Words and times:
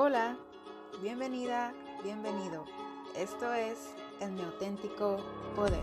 Hola, 0.00 0.38
bienvenida, 1.02 1.74
bienvenido. 2.04 2.64
Esto 3.16 3.52
es 3.52 3.78
En 4.20 4.36
mi 4.36 4.42
auténtico 4.42 5.16
poder. 5.56 5.82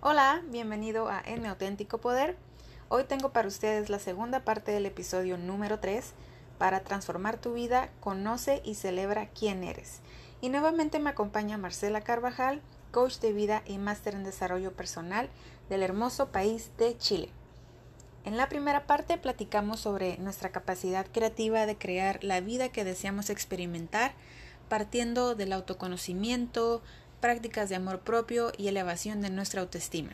Hola, 0.00 0.42
bienvenido 0.46 1.10
a 1.10 1.20
En 1.20 1.42
mi 1.42 1.48
auténtico 1.48 1.98
poder. 1.98 2.38
Hoy 2.88 3.04
tengo 3.04 3.34
para 3.34 3.48
ustedes 3.48 3.90
la 3.90 3.98
segunda 3.98 4.46
parte 4.46 4.72
del 4.72 4.86
episodio 4.86 5.36
número 5.36 5.78
3. 5.78 6.14
Para 6.56 6.80
transformar 6.80 7.36
tu 7.36 7.52
vida, 7.52 7.90
conoce 8.00 8.62
y 8.64 8.76
celebra 8.76 9.28
quién 9.28 9.62
eres. 9.62 10.00
Y 10.40 10.48
nuevamente 10.48 10.98
me 11.00 11.10
acompaña 11.10 11.58
Marcela 11.58 12.00
Carvajal, 12.00 12.62
coach 12.92 13.18
de 13.18 13.34
vida 13.34 13.62
y 13.66 13.76
máster 13.76 14.14
en 14.14 14.24
desarrollo 14.24 14.72
personal 14.72 15.28
del 15.68 15.82
hermoso 15.82 16.28
país 16.28 16.70
de 16.78 16.96
Chile. 16.96 17.30
En 18.24 18.36
la 18.36 18.48
primera 18.48 18.86
parte 18.86 19.18
platicamos 19.18 19.80
sobre 19.80 20.16
nuestra 20.18 20.52
capacidad 20.52 21.06
creativa 21.06 21.66
de 21.66 21.76
crear 21.76 22.22
la 22.22 22.40
vida 22.40 22.68
que 22.68 22.84
deseamos 22.84 23.30
experimentar, 23.30 24.12
partiendo 24.68 25.34
del 25.34 25.52
autoconocimiento, 25.52 26.82
prácticas 27.20 27.68
de 27.68 27.76
amor 27.76 28.00
propio 28.00 28.52
y 28.56 28.68
elevación 28.68 29.22
de 29.22 29.30
nuestra 29.30 29.60
autoestima. 29.60 30.12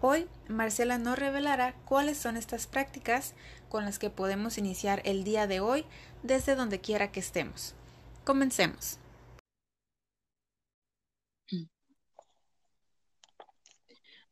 Hoy, 0.00 0.28
Marcela 0.48 0.98
nos 0.98 1.18
revelará 1.18 1.74
cuáles 1.84 2.16
son 2.16 2.36
estas 2.36 2.68
prácticas 2.68 3.34
con 3.68 3.84
las 3.84 3.98
que 3.98 4.10
podemos 4.10 4.56
iniciar 4.56 5.02
el 5.04 5.24
día 5.24 5.48
de 5.48 5.58
hoy 5.58 5.84
desde 6.22 6.54
donde 6.54 6.80
quiera 6.80 7.10
que 7.10 7.20
estemos. 7.20 7.74
Comencemos. 8.24 8.98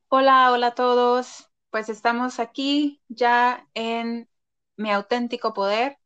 Hola, 0.09 0.53
hola 0.53 0.69
a 0.69 0.75
todos 0.77 1.49
pues 1.75 1.89
estamos 1.89 2.39
aquí 2.39 3.03
ya 3.09 3.67
en 3.75 4.29
mi 4.77 4.93
auténtico 4.93 5.55
poder, 5.55 5.99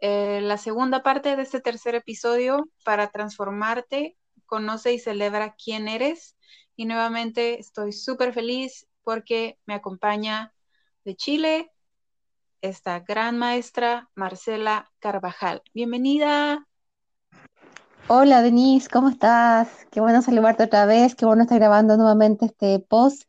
eh, 0.00 0.40
la 0.40 0.56
segunda 0.56 1.02
parte 1.02 1.36
de 1.36 1.42
este 1.42 1.60
tercer 1.60 1.94
episodio 1.94 2.70
para 2.86 3.08
transformarte, 3.08 4.16
conoce 4.46 4.94
y 4.94 4.98
celebra 4.98 5.54
quién 5.62 5.88
eres. 5.88 6.38
Y 6.74 6.86
nuevamente 6.86 7.60
estoy 7.60 7.92
súper 7.92 8.32
feliz 8.32 8.88
porque 9.02 9.58
me 9.66 9.74
acompaña 9.74 10.54
de 11.04 11.16
Chile 11.16 11.70
esta 12.62 13.00
gran 13.00 13.36
maestra 13.36 14.08
Marcela 14.14 14.90
Carvajal. 15.00 15.60
Bienvenida. 15.74 16.66
Hola 18.06 18.40
Denise, 18.40 18.88
¿cómo 18.88 19.10
estás? 19.10 19.68
Qué 19.90 20.00
bueno 20.00 20.22
saludarte 20.22 20.62
otra 20.62 20.86
vez, 20.86 21.14
qué 21.14 21.26
bueno 21.26 21.42
estar 21.42 21.58
grabando 21.58 21.98
nuevamente 21.98 22.46
este 22.46 22.78
post 22.78 23.28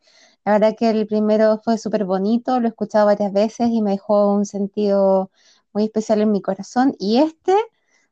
la 0.49 0.57
verdad 0.57 0.75
que 0.75 0.89
el 0.89 1.05
primero 1.05 1.59
fue 1.63 1.77
súper 1.77 2.05
bonito, 2.05 2.59
lo 2.59 2.65
he 2.67 2.69
escuchado 2.69 3.05
varias 3.05 3.31
veces 3.31 3.69
y 3.69 3.83
me 3.83 3.91
dejó 3.91 4.33
un 4.33 4.47
sentido 4.47 5.29
muy 5.73 5.83
especial 5.83 6.21
en 6.21 6.31
mi 6.31 6.41
corazón. 6.41 6.95
Y 6.97 7.19
este, 7.19 7.55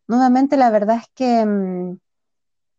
nuevamente, 0.07 0.55
la 0.55 0.69
verdad 0.69 0.97
es 0.97 1.09
que 1.15 1.43
mm, 1.43 1.97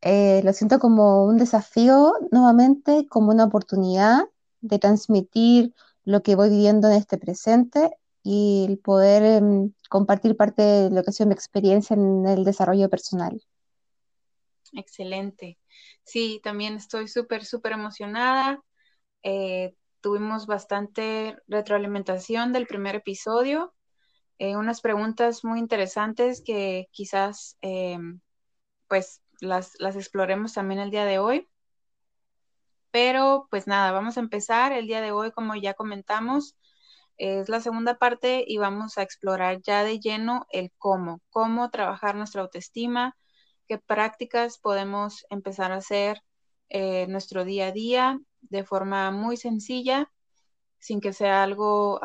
eh, 0.02 0.42
lo 0.44 0.52
siento 0.52 0.78
como 0.78 1.24
un 1.24 1.38
desafío, 1.38 2.12
nuevamente, 2.30 3.08
como 3.08 3.32
una 3.32 3.46
oportunidad 3.46 4.26
de 4.60 4.78
transmitir 4.78 5.74
lo 6.04 6.22
que 6.22 6.36
voy 6.36 6.50
viviendo 6.50 6.88
en 6.88 6.94
este 6.94 7.18
presente 7.18 7.90
y 8.22 8.64
el 8.68 8.78
poder 8.78 9.24
em, 9.24 9.72
compartir 9.88 10.36
parte 10.36 10.62
de 10.62 10.90
lo 10.90 11.02
que 11.02 11.10
ha 11.10 11.12
sido 11.12 11.26
mi 11.26 11.34
experiencia 11.34 11.94
en 11.94 12.26
el 12.28 12.44
desarrollo 12.44 12.88
personal. 12.88 13.42
Excelente. 14.72 15.58
Sí, 16.04 16.40
también 16.44 16.76
estoy 16.76 17.08
súper, 17.08 17.44
súper 17.44 17.72
emocionada. 17.72 18.62
Eh, 19.22 19.74
tuvimos 20.00 20.46
bastante 20.46 21.36
retroalimentación 21.48 22.52
del 22.52 22.66
primer 22.66 22.96
episodio, 22.96 23.74
eh, 24.38 24.56
unas 24.56 24.80
preguntas 24.80 25.44
muy 25.44 25.58
interesantes 25.58 26.42
que 26.44 26.86
quizás 26.92 27.56
eh, 27.62 27.98
pues 28.88 29.22
las, 29.40 29.72
las 29.80 29.96
exploremos 29.96 30.54
también 30.54 30.80
el 30.80 30.90
día 30.90 31.04
de 31.04 31.18
hoy. 31.18 31.48
Pero 32.90 33.48
pues 33.50 33.66
nada, 33.66 33.92
vamos 33.92 34.16
a 34.16 34.20
empezar 34.20 34.72
el 34.72 34.86
día 34.86 35.00
de 35.00 35.12
hoy, 35.12 35.30
como 35.32 35.54
ya 35.56 35.74
comentamos, 35.74 36.56
es 37.16 37.48
la 37.48 37.60
segunda 37.60 37.98
parte 37.98 38.44
y 38.46 38.58
vamos 38.58 38.96
a 38.96 39.02
explorar 39.02 39.60
ya 39.62 39.84
de 39.84 39.98
lleno 40.00 40.46
el 40.50 40.72
cómo, 40.78 41.20
cómo 41.30 41.70
trabajar 41.70 42.14
nuestra 42.14 42.42
autoestima, 42.42 43.16
qué 43.66 43.78
prácticas 43.78 44.58
podemos 44.58 45.26
empezar 45.30 45.72
a 45.72 45.76
hacer 45.76 46.22
nuestro 47.08 47.44
día 47.44 47.68
a 47.68 47.72
día 47.72 48.18
de 48.42 48.64
forma 48.64 49.10
muy 49.10 49.36
sencilla, 49.36 50.10
sin 50.78 51.00
que 51.00 51.12
sea 51.12 51.42
algo 51.42 52.00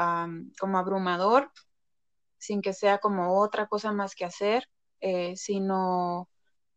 como 0.59 0.77
abrumador, 0.77 1.51
sin 2.37 2.61
que 2.61 2.73
sea 2.73 2.97
como 2.99 3.39
otra 3.39 3.67
cosa 3.67 3.91
más 3.91 4.15
que 4.15 4.25
hacer, 4.25 4.69
eh, 4.99 5.35
sino, 5.37 6.29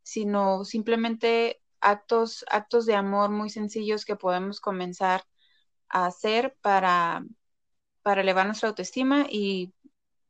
sino 0.02 0.64
simplemente 0.64 1.60
actos, 1.80 2.44
actos 2.50 2.86
de 2.86 2.94
amor 2.94 3.30
muy 3.30 3.50
sencillos 3.50 4.04
que 4.04 4.16
podemos 4.16 4.60
comenzar 4.60 5.24
a 5.88 6.06
hacer 6.06 6.56
para, 6.60 7.24
para 8.02 8.20
elevar 8.22 8.46
nuestra 8.46 8.68
autoestima 8.68 9.26
y 9.28 9.72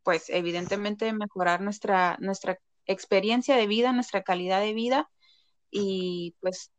pues 0.03 0.31
evidentemente 0.31 1.13
mejorar 1.13 1.61
nuestra, 1.61 2.17
nuestra 2.21 2.59
experiencia 2.87 3.57
de 3.57 3.67
vida, 3.67 3.93
nuestra 3.93 4.23
calidad 4.23 4.61
de 4.61 4.73
vida 4.73 5.11
y 5.71 6.37
pues 6.41 6.73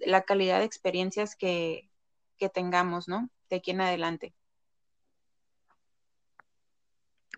la 0.00 0.22
calidad 0.22 0.60
de 0.60 0.64
experiencias 0.64 1.36
que, 1.36 1.89
que 2.40 2.48
tengamos, 2.48 3.06
¿no? 3.06 3.28
De 3.50 3.56
aquí 3.56 3.70
en 3.70 3.82
adelante. 3.82 4.34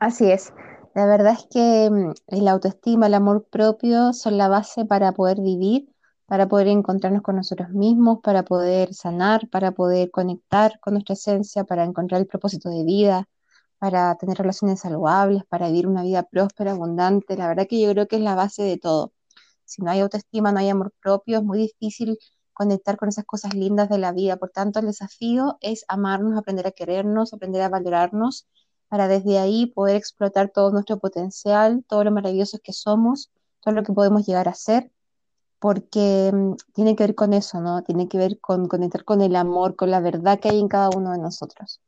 Así 0.01 0.31
es. 0.31 0.53
La 0.95 1.07
verdad 1.07 1.35
es 1.35 1.47
que 1.51 1.91
mm, 1.91 2.13
el 2.29 2.49
autoestima, 2.49 3.07
el 3.09 3.15
amor 3.15 3.47
propio 3.51 4.13
son 4.13 4.39
la 4.39 4.49
base 4.49 4.85
para 4.85 5.13
poder 5.13 5.41
vivir, 5.41 5.89
para 6.27 6.49
poder 6.49 6.69
encontrarnos 6.69 7.23
con 7.23 7.37
nosotros 7.37 7.71
mismos, 7.71 8.21
para 8.23 8.45
poder 8.45 8.95
sanar, 8.95 9.49
para 9.51 9.73
poder 9.73 10.11
conectar 10.11 10.79
con 10.81 10.95
nuestra 10.95 11.15
esencia, 11.15 11.65
para 11.65 11.85
encontrar 11.85 12.21
el 12.21 12.27
propósito 12.27 12.71
de 12.71 12.85
vida, 12.85 13.29
para 13.79 14.15
tener 14.17 14.39
relaciones 14.39 14.81
saludables, 14.81 15.43
para 15.49 15.67
vivir 15.69 15.87
una 15.89 16.03
vida 16.03 16.23
próspera, 16.23 16.73
abundante. 16.73 17.37
La 17.37 17.49
verdad 17.49 17.67
que 17.69 17.81
yo 17.81 17.91
creo 17.93 18.07
que 18.07 18.17
es 18.17 18.23
la 18.23 18.35
base 18.35 18.63
de 18.63 18.79
todo. 18.79 19.13
Si 19.65 19.83
no 19.83 19.91
hay 19.91 20.01
autoestima, 20.01 20.53
no 20.53 20.61
hay 20.61 20.69
amor 20.69 20.93
propio, 21.03 21.39
es 21.39 21.45
muy 21.45 21.59
difícil 21.59 22.19
conectar 22.53 22.97
con 22.97 23.09
esas 23.09 23.25
cosas 23.25 23.55
lindas 23.55 23.89
de 23.89 23.99
la 23.99 24.13
vida. 24.13 24.37
Por 24.37 24.51
tanto, 24.51 24.81
el 24.81 24.87
desafío 24.87 25.59
es 25.61 25.85
amarnos, 25.89 26.39
aprender 26.39 26.67
a 26.67 26.73
querernos, 26.73 27.33
aprender 27.33 27.63
a 27.63 27.69
valorarnos, 27.69 28.47
para 28.89 29.09
desde 29.09 29.39
ahí 29.39 29.67
poder 29.67 29.97
explotar 29.97 30.51
todo 30.51 30.71
nuestro 30.71 30.99
potencial, 30.99 31.83
todo 31.89 32.05
lo 32.05 32.11
maravillosos 32.13 32.61
que 32.63 32.75
somos, 32.75 33.31
todo 33.61 33.75
lo 33.75 33.83
que 33.83 33.93
podemos 33.93 34.27
llegar 34.27 34.49
a 34.49 34.55
ser, 34.55 34.91
porque 35.59 36.31
mm, 36.31 36.57
tiene 36.75 36.95
que 36.95 37.05
ver 37.05 37.15
con 37.15 37.33
eso, 37.33 37.61
¿no? 37.61 37.83
Tiene 37.83 38.09
que 38.09 38.19
ver 38.19 38.39
con 38.41 38.69
conectar 38.69 39.05
con 39.05 39.23
el 39.23 39.35
amor, 39.37 39.77
con 39.77 39.91
la 39.91 40.01
verdad 40.01 40.41
que 40.41 40.51
hay 40.51 40.61
en 40.61 40.69
cada 40.69 40.91
uno 40.95 41.13
de 41.13 41.19
nosotros. 41.19 41.81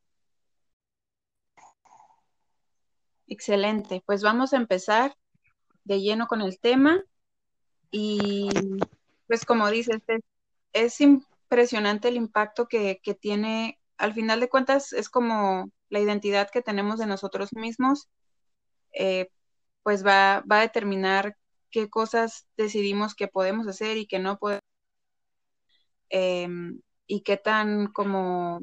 Excelente, 3.27 4.01
pues 4.05 4.23
vamos 4.23 4.53
a 4.53 4.57
empezar 4.57 5.15
de 5.83 6.01
lleno 6.01 6.27
con 6.27 6.41
el 6.41 6.59
tema 6.59 7.03
y 7.91 8.49
pues 9.27 9.45
como 9.45 9.69
dices, 9.69 10.01
es 10.07 10.21
impresionante 10.99 12.09
el 12.09 12.17
impacto 12.17 12.67
que, 12.67 12.99
tiene, 13.19 13.79
al 13.97 14.13
final 14.13 14.39
de 14.39 14.49
cuentas, 14.49 14.93
es 14.93 15.09
como 15.09 15.71
la 15.89 15.99
identidad 15.99 16.49
que 16.51 16.61
tenemos 16.61 16.99
de 16.99 17.07
nosotros 17.07 17.53
mismos, 17.53 18.09
eh, 18.93 19.29
pues 19.83 20.05
va, 20.05 20.43
va, 20.51 20.59
a 20.59 20.61
determinar 20.61 21.37
qué 21.71 21.89
cosas 21.89 22.47
decidimos 22.57 23.15
que 23.15 23.27
podemos 23.27 23.67
hacer 23.67 23.97
y 23.97 24.07
que 24.07 24.19
no 24.19 24.37
podemos, 24.37 24.61
em, 26.09 26.81
y 27.07 27.21
qué 27.21 27.37
tan 27.37 27.87
como, 27.87 28.61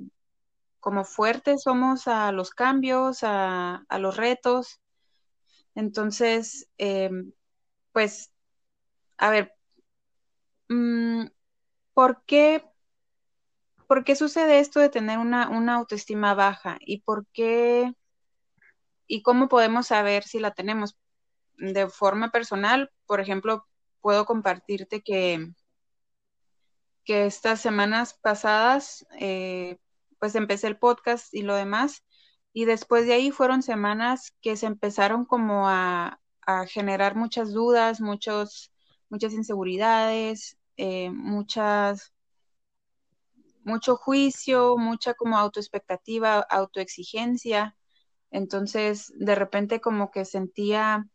como 0.81 1.05
fuertes 1.05 1.63
somos 1.65 2.09
a 2.09 2.33
los 2.33 2.51
cambios, 2.51 3.21
a, 3.23 3.85
los 4.01 4.17
retos. 4.17 4.81
Entonces, 5.75 6.69
em, 6.79 7.33
pues, 7.93 8.33
a 9.19 9.31
ver, 9.31 9.55
mm, 10.69 11.27
¿por 11.95 12.25
qué, 12.25 12.65
por 13.87 14.05
qué 14.05 14.17
sucede 14.17 14.61
esto 14.61 14.81
de 14.81 14.89
tener 14.89 15.19
una, 15.19 15.75
autoestima 15.75 16.35
baja? 16.35 16.79
¿Y 16.81 17.03
por 17.03 17.27
qué? 17.33 17.93
¿Y 19.07 19.23
cómo 19.23 19.49
podemos 19.49 19.89
saber 19.89 20.25
si 20.25 20.39
la 20.41 20.53
tenemos? 20.53 20.97
De 21.59 21.89
forma 21.89 22.31
personal, 22.31 22.91
por 23.07 23.21
ejemplo, 23.21 23.67
puedo 24.01 24.25
compartirte 24.27 25.03
que, 25.03 25.53
que 27.05 27.27
estas 27.27 27.61
semanas 27.61 28.15
pasadas, 28.15 29.07
eh, 29.21 29.79
pues 30.19 30.35
empecé 30.35 30.69
el 30.69 30.79
podcast 30.79 31.33
y 31.35 31.43
lo 31.43 31.55
demás, 31.55 32.05
y 32.53 32.65
después 32.67 33.07
de 33.07 33.15
ahí 33.15 33.31
fueron 33.31 33.63
semanas 33.63 34.33
que 34.41 34.57
se 34.57 34.67
empezaron 34.67 35.25
como 35.25 35.69
a, 35.69 36.21
a 36.43 36.67
generar 36.67 37.17
muchas 37.17 37.53
dudas, 37.53 38.01
muchos, 38.01 38.73
muchas 39.09 39.33
inseguridades, 39.33 40.59
eh, 40.77 41.11
muchas, 41.11 42.13
mucho 43.65 43.97
juicio, 43.97 44.77
mucha 44.77 45.15
como 45.15 45.39
autoexpectativa, 45.39 46.41
autoexigencia. 46.41 47.77
Entonces, 48.31 49.13
de 49.17 49.35
repente 49.35 49.81
como 49.81 50.11
que 50.11 50.25
sentía 50.25 51.07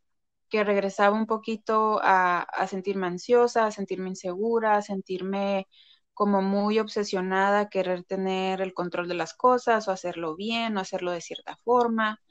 que 0.50 0.64
regresaba 0.64 1.16
un 1.18 1.28
poquito 1.28 2.00
a, 2.04 2.42
a 2.44 2.68
sentirme 2.68 3.08
ansiosa, 3.08 3.68
a 3.68 3.72
sentirme 3.72 4.10
insegura, 4.10 4.78
a 4.78 4.84
sentirme 4.84 5.68
como 6.14 6.42
muy 6.44 6.80
obsesionada 6.80 7.62
a 7.62 7.70
querer 7.70 8.04
tener 8.06 8.62
el 8.62 8.74
control 8.76 9.08
de 9.10 9.16
las 9.16 9.34
cosas 9.36 9.88
o 9.88 9.92
hacerlo 9.92 10.36
bien 10.38 10.78
o 10.78 10.82
hacerlo 10.82 11.12
de 11.12 11.22
cierta 11.22 11.58
forma. 11.66 12.22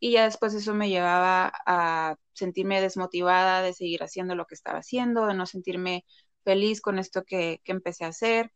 Y 0.00 0.12
ya 0.12 0.24
después 0.24 0.54
eso 0.54 0.74
me 0.74 0.88
llevaba 0.90 1.52
a 1.66 2.16
sentirme 2.34 2.80
desmotivada 2.80 3.62
de 3.62 3.72
seguir 3.74 4.02
haciendo 4.02 4.34
lo 4.34 4.46
que 4.46 4.54
estaba 4.54 4.78
haciendo, 4.80 5.26
de 5.26 5.34
no 5.34 5.46
sentirme 5.46 6.04
feliz 6.46 6.80
con 6.80 6.98
esto 7.00 7.24
que, 7.24 7.60
que 7.64 7.72
empecé 7.72 8.04
a 8.04 8.08
hacer. 8.08 8.52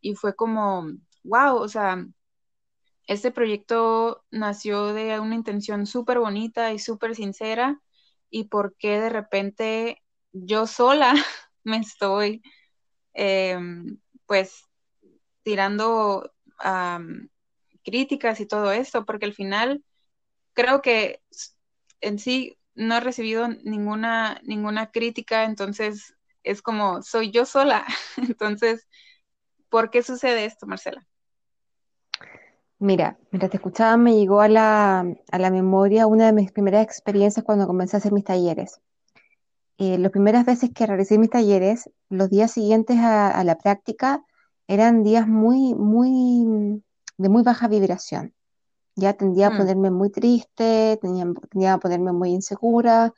Y 0.00 0.14
fue 0.14 0.36
como, 0.36 0.86
wow, 1.24 1.56
o 1.56 1.68
sea, 1.68 2.06
este 3.08 3.32
proyecto 3.32 4.24
nació 4.30 4.94
de 4.94 5.18
una 5.20 5.34
intención 5.34 5.86
súper 5.86 6.20
bonita 6.20 6.72
y 6.72 6.78
súper 6.78 7.16
sincera 7.16 7.82
y 8.30 8.44
por 8.44 8.76
qué 8.76 9.00
de 9.00 9.10
repente 9.10 10.02
yo 10.32 10.66
sola 10.66 11.12
me 11.64 11.78
estoy 11.78 12.42
em, 13.14 13.98
pues 14.26 14.64
tirando 15.42 16.30
críticas 17.84 18.40
y 18.40 18.46
todo 18.46 18.72
esto, 18.72 19.04
porque 19.04 19.26
al 19.26 19.34
final 19.34 19.84
creo 20.54 20.80
que 20.80 21.20
en 22.00 22.18
sí 22.18 22.58
no 22.74 22.96
he 22.96 23.00
recibido 23.00 23.48
ninguna, 23.48 24.40
ninguna 24.44 24.90
crítica, 24.90 25.44
entonces 25.44 26.14
es 26.44 26.62
como 26.62 27.02
soy 27.02 27.30
yo 27.30 27.44
sola. 27.44 27.84
Entonces, 28.16 28.86
¿por 29.68 29.90
qué 29.90 30.02
sucede 30.02 30.44
esto, 30.44 30.66
Marcela? 30.66 31.06
Mira, 32.78 33.18
mientras 33.30 33.50
te 33.50 33.56
escuchaba 33.56 33.96
me 33.96 34.14
llegó 34.14 34.40
a 34.40 34.48
la, 34.48 35.06
a 35.32 35.38
la 35.38 35.50
memoria 35.50 36.06
una 36.06 36.26
de 36.26 36.32
mis 36.32 36.52
primeras 36.52 36.84
experiencias 36.84 37.44
cuando 37.44 37.66
comencé 37.66 37.96
a 37.96 37.98
hacer 37.98 38.12
mis 38.12 38.24
talleres. 38.24 38.80
Eh, 39.78 39.98
las 39.98 40.12
primeras 40.12 40.46
veces 40.46 40.70
que 40.72 40.86
realicé 40.86 41.18
mis 41.18 41.30
talleres, 41.30 41.90
los 42.08 42.30
días 42.30 42.52
siguientes 42.52 42.96
a, 43.00 43.42
la 43.42 43.58
práctica 43.58 44.24
eran 44.68 45.02
días 45.02 45.26
muy, 45.26 45.74
muy, 45.74 46.82
de 47.18 47.28
muy 47.28 47.42
baja 47.42 47.66
vibración. 47.66 48.34
Ya 48.94 49.14
tendía 49.14 49.48
a 49.48 49.50
mm. 49.50 49.56
ponerme 49.58 49.90
muy 49.90 50.10
triste, 50.10 50.98
tendía, 51.02 51.74
a 51.74 51.78
ponerme 51.78 52.12
muy 52.12 52.30
insegura, 52.30 53.12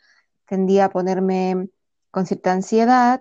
tendía 0.47 0.87
a 0.87 0.91
ponerme 0.91 1.69
con 2.17 2.25
cierta 2.25 2.51
ansiedad. 2.51 3.21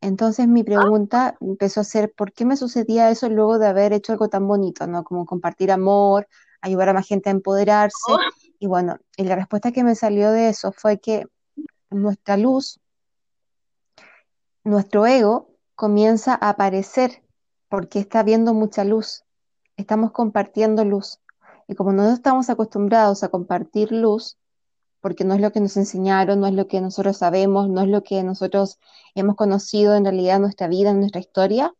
Entonces 0.00 0.46
mi 0.46 0.62
pregunta 0.62 1.36
empezó 1.40 1.80
a 1.80 1.84
ser, 1.84 2.12
¿por 2.12 2.32
qué 2.32 2.44
me 2.44 2.56
sucedía 2.56 3.10
eso 3.10 3.28
luego 3.28 3.58
de 3.58 3.66
haber 3.66 3.92
hecho 3.92 4.12
algo 4.12 4.28
tan 4.28 4.46
bonito, 4.46 4.86
¿no? 4.86 5.02
Como 5.02 5.26
compartir 5.26 5.72
amor, 5.72 6.28
ayudar 6.60 6.90
a 6.90 6.92
más 6.92 7.08
gente 7.08 7.28
a 7.28 7.32
empoderarse. 7.32 7.96
Oh. 8.06 8.20
Y 8.60 8.68
bueno, 8.68 8.98
y 9.16 9.24
la 9.24 9.34
respuesta 9.34 9.72
que 9.72 9.82
me 9.82 9.96
salió 9.96 10.30
de 10.30 10.48
eso 10.48 10.70
fue 10.70 11.00
que 11.00 11.26
nuestra 11.90 12.36
luz, 12.36 12.78
nuestro 14.62 15.06
ego 15.06 15.50
comienza 15.74 16.38
a 16.40 16.50
aparecer 16.50 17.24
porque 17.68 17.98
está 17.98 18.22
viendo 18.22 18.54
mucha 18.54 18.84
luz. 18.84 19.24
Estamos 19.76 20.12
compartiendo 20.12 20.84
luz. 20.84 21.18
Y 21.66 21.74
como 21.74 21.92
no 21.92 22.12
estamos 22.12 22.48
acostumbrados 22.48 23.24
a 23.24 23.28
compartir 23.28 23.90
luz, 23.90 24.38
porque 25.00 25.24
no 25.24 25.34
es 25.34 25.40
lo 25.40 25.52
que 25.52 25.60
nos 25.60 25.76
enseñaron, 25.76 26.40
no 26.40 26.46
es 26.46 26.54
lo 26.54 26.66
que 26.68 26.80
nosotros 26.80 27.18
sabemos, 27.18 27.68
no 27.68 27.82
es 27.82 27.88
lo 27.88 28.02
que 28.02 28.22
nosotros 28.22 28.78
hemos 29.14 29.36
conocido 29.36 29.94
en 29.94 30.04
realidad 30.04 30.36
en 30.36 30.42
nuestra 30.42 30.68
vida, 30.68 30.90
en 30.90 31.00
nuestra 31.00 31.20
historia, 31.20 31.74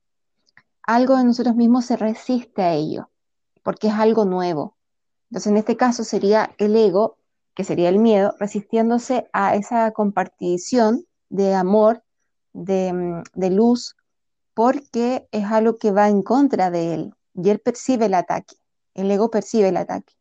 algo 0.82 1.16
de 1.16 1.24
nosotros 1.24 1.56
mismos 1.56 1.86
se 1.86 1.96
resiste 1.96 2.62
a 2.62 2.74
ello, 2.74 3.10
porque 3.62 3.88
es 3.88 3.94
algo 3.94 4.24
nuevo. 4.24 4.76
Entonces, 5.30 5.50
en 5.50 5.56
este 5.56 5.76
caso 5.76 6.04
sería 6.04 6.54
el 6.58 6.76
ego 6.76 7.18
que 7.56 7.64
sería 7.64 7.88
el 7.88 7.98
miedo, 7.98 8.34
resistiéndose 8.38 9.28
a 9.32 9.56
esa 9.56 9.90
compartición 9.92 11.06
de 11.30 11.54
amor, 11.54 12.04
mm, 12.52 13.22
de, 13.34 13.50
luz, 13.50 13.96
porque 14.52 15.26
es 15.32 15.44
algo 15.46 15.78
que 15.78 15.90
va 15.90 16.08
en 16.08 16.22
contra 16.22 16.70
de 16.70 16.94
él 16.94 17.14
y 17.34 17.48
él 17.48 17.58
percibe 17.58 18.06
el 18.06 18.14
ataque, 18.14 18.56
el 18.94 19.10
ego 19.10 19.30
percibe 19.30 19.70
el 19.70 19.78
ataque. 19.78 20.12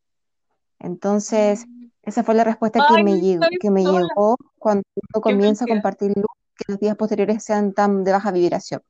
Entonces, 0.80 1.68
mm. 1.68 1.75
Esa 2.06 2.24
fue 2.24 2.36
la 2.36 2.44
respuesta 2.44 2.86
que, 2.88 3.04
me, 3.04 3.20
llegó, 3.20 3.46
que 3.60 3.72
me 3.72 3.84
llegó 3.84 4.38
cuando 4.58 4.84
uno 4.96 5.22
comienza 5.22 5.66
a 5.66 5.68
compartir 5.68 6.14
luz, 6.16 6.26
que 6.56 6.66
los 6.72 6.80
días 6.80 6.96
posteriores 6.96 7.44
sean 7.44 7.74
tan 7.74 8.04
de 8.04 8.12
baja 8.12 8.32
vibración. 8.32 8.82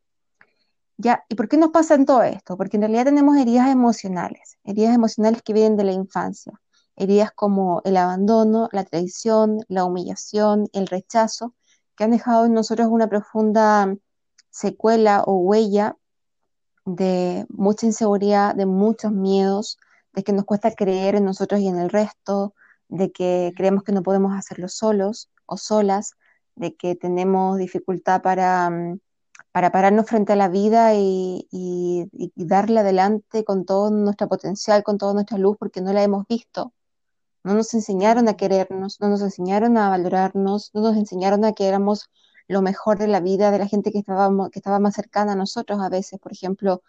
Ya, 0.97 1.25
¿y 1.27 1.35
por 1.35 1.50
qué 1.50 1.57
nos 1.57 1.71
pasa 1.71 1.95
en 1.95 2.06
todo 2.06 2.23
esto? 2.23 2.56
Porque 2.56 2.77
en 2.77 2.83
realidad 2.83 3.06
tenemos 3.06 3.35
heridas 3.38 3.69
emocionales, 3.69 4.57
heridas 4.63 4.95
emocionales 4.95 5.41
que 5.41 5.53
vienen 5.53 5.75
de 5.75 5.83
la 5.83 5.91
infancia 5.91 6.53
heridas 6.95 7.31
como 7.33 7.81
el 7.83 7.97
abandono, 7.97 8.69
la 8.71 8.83
traición, 8.83 9.59
la 9.67 9.85
humillación, 9.85 10.67
el 10.73 10.88
rechazo, 10.88 11.53
que 11.95 12.03
han 12.03 12.12
dejado 12.12 12.45
en 12.45 12.53
nosotros 12.53 12.88
una 12.89 13.07
profunda 13.07 13.95
secuela 14.50 15.23
o 15.25 15.35
huella 15.38 15.97
de 16.85 17.45
mucha 17.50 17.85
inseguridad, 17.85 18.56
de 18.56 18.65
muchos 18.65 19.12
miedos, 19.12 19.77
de 20.13 20.23
que 20.23 20.33
nos 20.33 20.45
cuesta 20.45 20.71
creer 20.71 21.15
en 21.15 21.25
nosotros 21.25 21.59
y 21.59 21.67
en 21.67 21.79
el 21.79 21.89
resto, 21.89 22.53
de 22.89 23.11
que 23.11 23.53
creemos 23.55 23.83
que 23.83 23.91
no 23.91 24.03
podemos 24.03 24.33
hacerlo 24.37 24.67
solos 24.69 25.29
o 25.45 25.57
solas, 25.57 26.13
de 26.55 26.75
que 26.75 26.95
tenemos 26.95 27.57
dificultad 27.57 28.21
para, 28.21 28.69
mm, 28.69 28.99
para 29.51 29.71
pararnos 29.71 30.07
frente 30.07 30.33
a 30.33 30.35
la 30.35 30.49
vida 30.49 30.93
y, 30.95 31.47
y 31.51 32.09
darle 32.35 32.81
adelante 32.81 33.43
con 33.45 33.65
todo 33.65 33.91
nuestro 33.91 34.27
potencial, 34.27 34.83
con 34.83 34.97
toda 34.97 35.13
nuestra 35.13 35.37
luz, 35.37 35.57
porque 35.59 35.81
no 35.81 35.93
la 35.93 36.03
hemos 36.03 36.27
visto, 36.27 36.73
no 37.45 37.53
nos 37.53 37.73
enseñaron 37.75 38.27
a 38.27 38.37
querernos, 38.37 38.99
no 38.99 39.07
nos 39.07 39.21
enseñaron 39.21 39.77
a 39.77 39.89
valorarnos, 39.89 40.71
no 40.73 40.81
nos 40.81 40.97
enseñaron 40.97 41.45
a 41.45 41.53
que 41.53 41.67
éramos 41.67 42.09
lo 42.47 42.63
mejor 42.63 42.97
de 42.97 43.07
la 43.07 43.19
vida 43.19 43.51
de 43.51 43.59
la 43.59 43.67
gente 43.67 43.91
que, 43.91 43.99
estábamos, 43.99 44.49
que 44.49 44.57
estaba 44.59 44.79
más 44.79 44.95
cercana 44.95 45.33
a 45.33 45.35
nosotros 45.35 45.79
a 45.79 45.89
veces. 45.89 46.19
Por 46.19 46.31
ejemplo, 46.31 46.81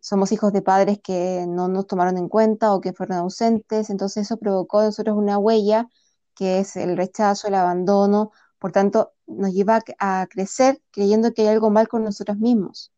somos 0.00 0.32
hijos 0.32 0.52
de 0.52 0.62
padres 0.62 1.00
que 1.02 1.44
no 1.48 1.68
nos 1.68 1.86
tomaron 1.86 2.16
en 2.18 2.28
cuenta 2.28 2.74
o 2.74 2.80
que 2.80 2.92
fueron 2.92 3.18
ausentes, 3.18 3.90
entonces 3.90 4.26
eso 4.26 4.36
provocó 4.36 4.80
en 4.80 4.86
nosotros 4.86 5.16
una 5.16 5.38
huella 5.38 5.88
que 6.34 6.60
es 6.60 6.76
el 6.76 6.96
rechazo, 6.96 7.48
el 7.48 7.54
abandono, 7.54 8.30
por 8.58 8.72
tanto 8.72 9.12
nos 9.26 9.52
lleva 9.52 9.80
a, 9.98 10.26
crecer 10.30 10.80
creyendo 10.90 11.32
que 11.32 11.42
hay 11.42 11.48
algo 11.48 11.70
mal 11.70 11.88
con 11.88 12.04
nosotros 12.04 12.38
mismos. 12.38 12.92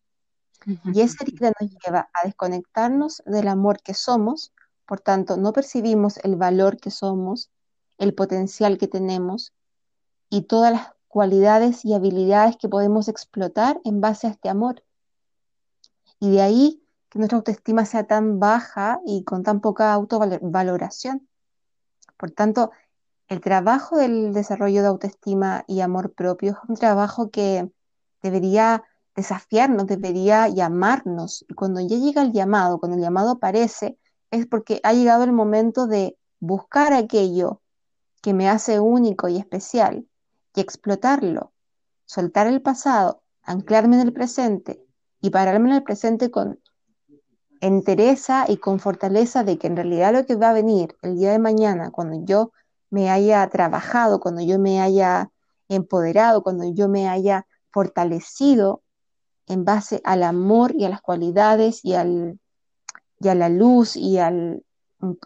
Y 0.93 1.00
esa 1.00 1.25
herida 1.25 1.52
nos 1.58 1.70
lleva 1.70 2.11
a 2.12 2.26
desconectarnos 2.26 3.23
del 3.25 3.49
amor 3.49 3.81
que 3.81 3.94
somos 3.94 4.53
por 4.91 4.98
tanto, 4.98 5.36
no 5.36 5.53
percibimos 5.53 6.17
el 6.25 6.34
valor 6.34 6.77
que 6.77 6.91
somos, 6.91 7.48
el 7.96 8.13
potencial 8.13 8.77
que 8.77 8.89
tenemos 8.89 9.53
y 10.29 10.43
todas 10.48 10.72
las 10.72 10.89
cualidades 11.06 11.84
y 11.84 11.94
habilidades 11.94 12.56
que 12.56 12.69
podemos 12.69 13.06
explotar 13.06 13.81
en 13.84 14.01
base 14.01 14.27
a 14.27 14.31
este 14.31 14.48
amor. 14.48 14.82
Y 16.19 16.32
de 16.32 16.43
ahí 16.43 16.82
que 17.10 17.19
nuestra 17.19 17.38
autoestima 17.38 17.84
sea 17.84 18.05
tan 18.05 18.38
baja 18.38 19.00
y 19.05 19.24
con 19.24 19.43
tan 19.43 19.60
poca 19.60 19.93
autovaloración. 19.93 21.29
Por 22.17 22.31
tanto, 22.31 22.70
el 23.29 23.40
trabajo 23.40 23.98
del 23.98 24.32
desarrollo 24.32 24.82
de 24.82 24.88
autoestima 24.88 25.64
y 25.67 25.81
amor 25.81 26.12
propio 26.12 26.52
es 26.52 26.69
un 26.69 26.76
trabajo 26.76 27.31
que 27.31 27.70
debería 28.22 28.84
desafiarnos, 29.17 29.86
debería 29.86 30.48
llamarnos. 30.48 31.44
Y 31.48 31.55
cuando 31.55 31.81
ya 31.81 31.96
llega 31.96 32.22
el 32.22 32.32
llamado, 32.32 32.79
cuando 32.79 32.96
el 32.96 33.02
llamado 33.02 33.32
aparece, 33.32 33.98
es 34.31 34.46
porque 34.46 34.81
ha 34.84 34.93
llegado 34.93 35.24
el 35.24 35.32
momento 35.32 35.86
de 35.86 36.17
buscar 36.38 36.93
aquello 36.93 37.60
que 38.22 38.34
me 38.34 38.48
hace 38.48 38.79
único 38.81 39.29
y 39.29 39.36
especial 39.36 40.06
y 40.55 40.60
explotarlo, 40.60 41.52
soltar 42.05 42.46
el 42.46 42.62
pasado, 42.62 43.22
anclarme 43.43 43.96
en 43.96 44.02
el 44.02 44.12
presente 44.12 44.84
y 45.20 45.31
pararme 45.31 45.70
en 45.70 45.76
el 45.76 45.82
presente 45.82 46.31
con 46.31 46.60
entereza 47.60 48.46
y 48.48 48.56
con 48.58 48.81
fortaleza 48.81 49.44
de 49.44 49.58
que 49.58 49.67
en 49.67 49.76
realidad 49.76 50.12
lo 50.12 50.26
que 50.26 50.36
va 50.36 50.50
a 50.50 50.55
venir 50.55 50.96
el 51.02 51.17
día 51.17 51.32
de 51.32 51.38
mañana, 51.38 51.90
cuando 51.90 52.24
yo 52.24 52.52
me 52.90 53.10
haya 53.10 53.46
trabajado, 53.48 54.20
cuando 54.20 54.40
yo 54.43 54.58
me 54.58 54.81
haya 54.81 55.31
empoderado, 55.69 56.43
cuando 56.43 56.64
yo 56.72 56.88
me 56.88 57.08
haya 57.08 57.46
fortalecido 57.70 58.82
en 59.46 59.64
base 59.64 60.00
al 60.05 60.22
amor 60.22 60.74
y 60.74 60.84
a 60.84 60.88
las 60.88 61.02
cualidades 61.02 61.84
y 61.84 61.94
al 61.94 62.38
y 63.20 63.29
a 63.29 63.34
la 63.34 63.48
luz 63.48 63.96
y 63.96 64.19
al, 64.19 64.64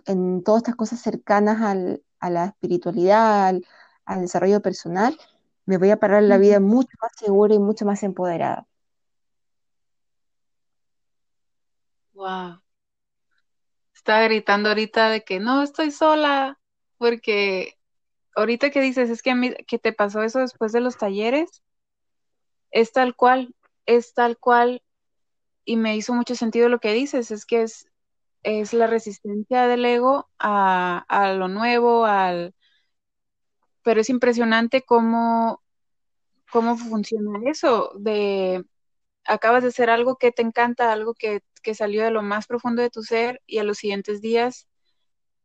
en 0.07 0.43
todas 0.43 0.63
estas 0.63 0.77
cosas 0.77 1.01
cercanas 1.01 2.01
a 2.21 2.31
la 2.31 2.47
espiritualidad, 2.47 3.49
al, 4.05 4.21
desarrollo 4.21 4.61
personal, 4.61 5.17
me 5.65 5.79
voy 5.79 5.91
a 5.91 5.99
parar 5.99 6.23
la 6.25 6.37
vida 6.37 6.61
mucho 6.61 6.91
más 7.01 7.13
segura 7.17 7.55
y 7.55 7.59
mucho 7.59 7.87
más 7.87 8.03
empoderada. 8.03 8.67
Wow. 12.15 12.61
Estaba 13.95 14.23
gritando 14.25 14.69
ahorita 14.69 15.09
de 15.09 15.25
que 15.25 15.41
no 15.41 15.63
estoy 15.63 15.91
sola, 15.91 16.59
porque 16.99 17.79
ahorita 18.37 18.71
que 18.71 18.81
dices 18.81 19.11
es 19.11 19.23
que 19.23 19.31
a 19.31 19.35
mí, 19.35 19.55
que 19.67 19.79
te 19.79 19.93
pasó 19.93 20.23
eso 20.23 20.41
después 20.41 20.73
de 20.73 20.81
los 20.81 20.99
talleres, 20.99 21.63
es 22.71 22.93
tal 22.93 23.15
cual, 23.17 23.55
es 23.87 24.15
tal 24.15 24.39
cual 24.39 24.83
y 25.65 25.77
me 25.77 25.97
hizo 25.97 26.15
mucho 26.15 26.35
sentido 26.35 26.69
lo 26.69 26.81
que 26.81 26.93
dices, 26.93 27.31
es 27.31 27.47
que 27.47 27.63
es, 27.63 27.89
es 28.43 28.73
la 28.75 28.87
resistencia 28.87 29.67
del 29.67 29.85
ego 29.85 30.29
a, 30.39 31.05
a 31.09 31.33
lo 31.35 31.49
nuevo, 31.49 32.07
al... 32.07 32.55
Pero 33.83 34.01
es 34.01 34.09
impresionante 34.11 34.83
cómo, 34.83 35.63
cómo 36.53 36.77
funciona 36.77 37.41
eso, 37.51 37.93
de 37.97 38.65
acabas 39.27 39.63
de 39.65 39.71
hacer 39.71 39.91
algo 39.91 40.17
que 40.17 40.33
te 40.33 40.43
encanta, 40.43 40.93
algo 40.93 41.15
que, 41.15 41.43
que 41.65 41.75
salió 41.75 42.05
de 42.05 42.13
lo 42.13 42.23
más 42.23 42.47
profundo 42.47 42.83
de 42.83 42.91
tu 42.91 43.03
ser 43.03 43.43
y 43.47 43.59
a 43.59 43.65
los 43.65 43.79
siguientes 43.79 44.21
días 44.21 44.69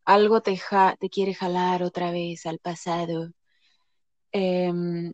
algo 0.06 0.42
te, 0.42 0.60
te 1.00 1.10
quiere 1.10 1.34
jalar 1.34 1.82
otra 1.84 2.12
vez 2.12 2.46
al 2.46 2.60
pasado. 2.60 3.32
Em, 4.32 5.14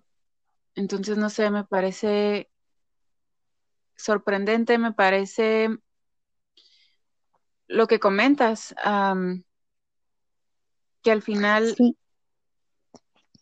entonces, 0.76 1.18
no 1.18 1.30
sé, 1.30 1.50
me 1.50 1.64
parece 1.64 2.50
sorprendente, 3.96 4.78
me 4.78 4.94
parece 4.94 5.70
lo 7.68 7.88
que 7.88 8.00
comentas, 8.00 8.74
que 11.02 11.12
al 11.12 11.22
final... 11.22 11.76
Sí. 11.76 11.98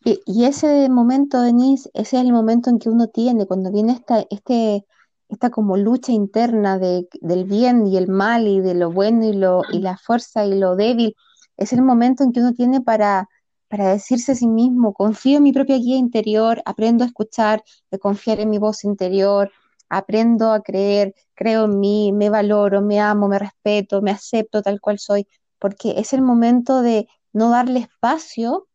Y, 0.05 0.43
ese 0.43 0.89
momento, 0.89 1.41
Denise, 1.41 1.89
ese 1.93 2.17
es 2.17 2.23
el 2.23 2.33
momento 2.33 2.69
en 2.69 2.77
que 2.77 2.89
uno 2.89 3.07
tiene, 3.07 3.45
cuando 3.45 3.71
viene 3.71 3.93
esta, 3.93 4.25
este, 4.29 4.85
esta 5.33 5.49
como 5.49 5.77
lucha 5.77 6.11
interna 6.11 6.79
de, 6.79 7.07
del 7.21 7.45
bien 7.45 7.87
y 7.87 7.97
el 7.97 8.07
mal 8.07 8.47
y 8.47 8.59
de 8.61 8.73
lo 8.73 8.91
bueno 8.91 9.25
y, 9.25 9.33
lo, 9.33 9.63
y 9.71 9.79
la 9.79 9.97
fuerza 9.97 10.45
y 10.45 10.57
lo 10.57 10.75
débil, 10.75 11.15
es 11.57 11.73
el 11.73 11.81
momento 11.81 12.23
en 12.23 12.31
que 12.31 12.39
uno 12.39 12.53
tiene 12.53 12.81
para, 12.81 13.29
para 13.67 13.89
decirse 13.89 14.33
a 14.33 14.35
sí 14.35 14.47
mismo, 14.47 14.93
confío 14.93 15.37
en 15.37 15.43
mi 15.43 15.53
propia 15.53 15.77
guía 15.77 15.97
interior, 15.97 16.61
aprendo 16.65 17.03
a 17.03 17.07
escuchar, 17.07 17.63
a 17.91 17.97
confiar 17.97 18.39
en 18.39 18.49
mi 18.49 18.57
voz 18.57 18.83
interior, 18.83 19.51
aprendo 19.89 20.51
a 20.51 20.61
creer, 20.61 21.13
creo 21.35 21.65
en 21.65 21.79
mí, 21.79 22.11
me 22.13 22.29
valoro, 22.29 22.81
me 22.81 22.99
amo, 22.99 23.27
me 23.27 23.39
respeto, 23.39 24.01
me 24.01 24.11
acepto 24.11 24.61
tal 24.61 24.81
cual 24.81 24.99
soy, 24.99 25.27
porque 25.59 25.95
es 25.97 26.13
el 26.13 26.21
momento 26.21 26.81
de 26.81 27.07
no 27.31 27.49
darle 27.49 27.79
espacio 27.79 28.67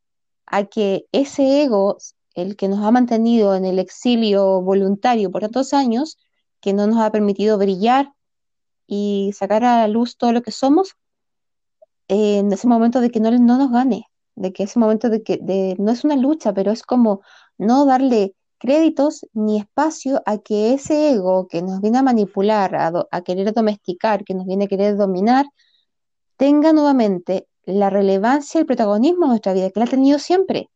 a 0.46 0.64
que 0.64 1.06
ese 1.12 1.62
ego, 1.62 1.98
el 2.34 2.56
que 2.56 2.68
nos 2.68 2.84
ha 2.84 2.90
mantenido 2.90 3.54
en 3.54 3.64
el 3.64 3.78
exilio 3.78 4.60
voluntario 4.62 5.30
por 5.30 5.42
tantos 5.42 5.74
años, 5.74 6.18
que 6.60 6.72
no 6.72 6.86
nos 6.86 6.98
ha 6.98 7.10
permitido 7.10 7.58
brillar 7.58 8.12
y 8.86 9.32
sacar 9.34 9.64
a 9.64 9.78
la 9.78 9.88
luz 9.88 10.16
todo 10.16 10.32
lo 10.32 10.42
que 10.42 10.52
somos, 10.52 10.96
en 12.08 12.50
ese 12.52 12.66
momento 12.66 13.00
de 13.00 13.10
que 13.10 13.20
no, 13.20 13.30
no 13.30 13.58
nos 13.58 13.70
gane, 13.70 14.06
de 14.34 14.52
que 14.52 14.64
ese 14.64 14.78
momento 14.78 15.10
de 15.10 15.22
que 15.22 15.38
de, 15.38 15.76
no 15.78 15.92
es 15.92 16.04
una 16.04 16.16
lucha, 16.16 16.54
pero 16.54 16.72
es 16.72 16.82
como 16.82 17.20
no 17.58 17.84
darle 17.84 18.34
créditos 18.58 19.26
ni 19.32 19.58
espacio 19.58 20.22
a 20.26 20.38
que 20.38 20.74
ese 20.74 21.12
ego 21.12 21.46
que 21.48 21.62
nos 21.62 21.80
viene 21.80 21.98
a 21.98 22.02
manipular, 22.02 22.74
a, 23.10 23.20
querer 23.22 23.52
domesticar, 23.52 24.24
que 24.24 24.34
nos 24.34 24.46
viene 24.46 24.64
a 24.64 24.68
querer 24.68 24.96
dominar, 24.96 25.46
tenga 26.36 26.72
nuevamente 26.72 27.46
la 27.64 27.90
relevancia 27.90 28.58
y 28.58 28.62
el 28.62 28.66
protagonismo 28.66 29.26
en 29.26 29.30
nuestra 29.30 29.52
vida, 29.52 29.70
que 29.70 29.80
la 29.80 29.86
ha 29.86 29.90
tenido 29.90 30.18
siempre. 30.18 30.70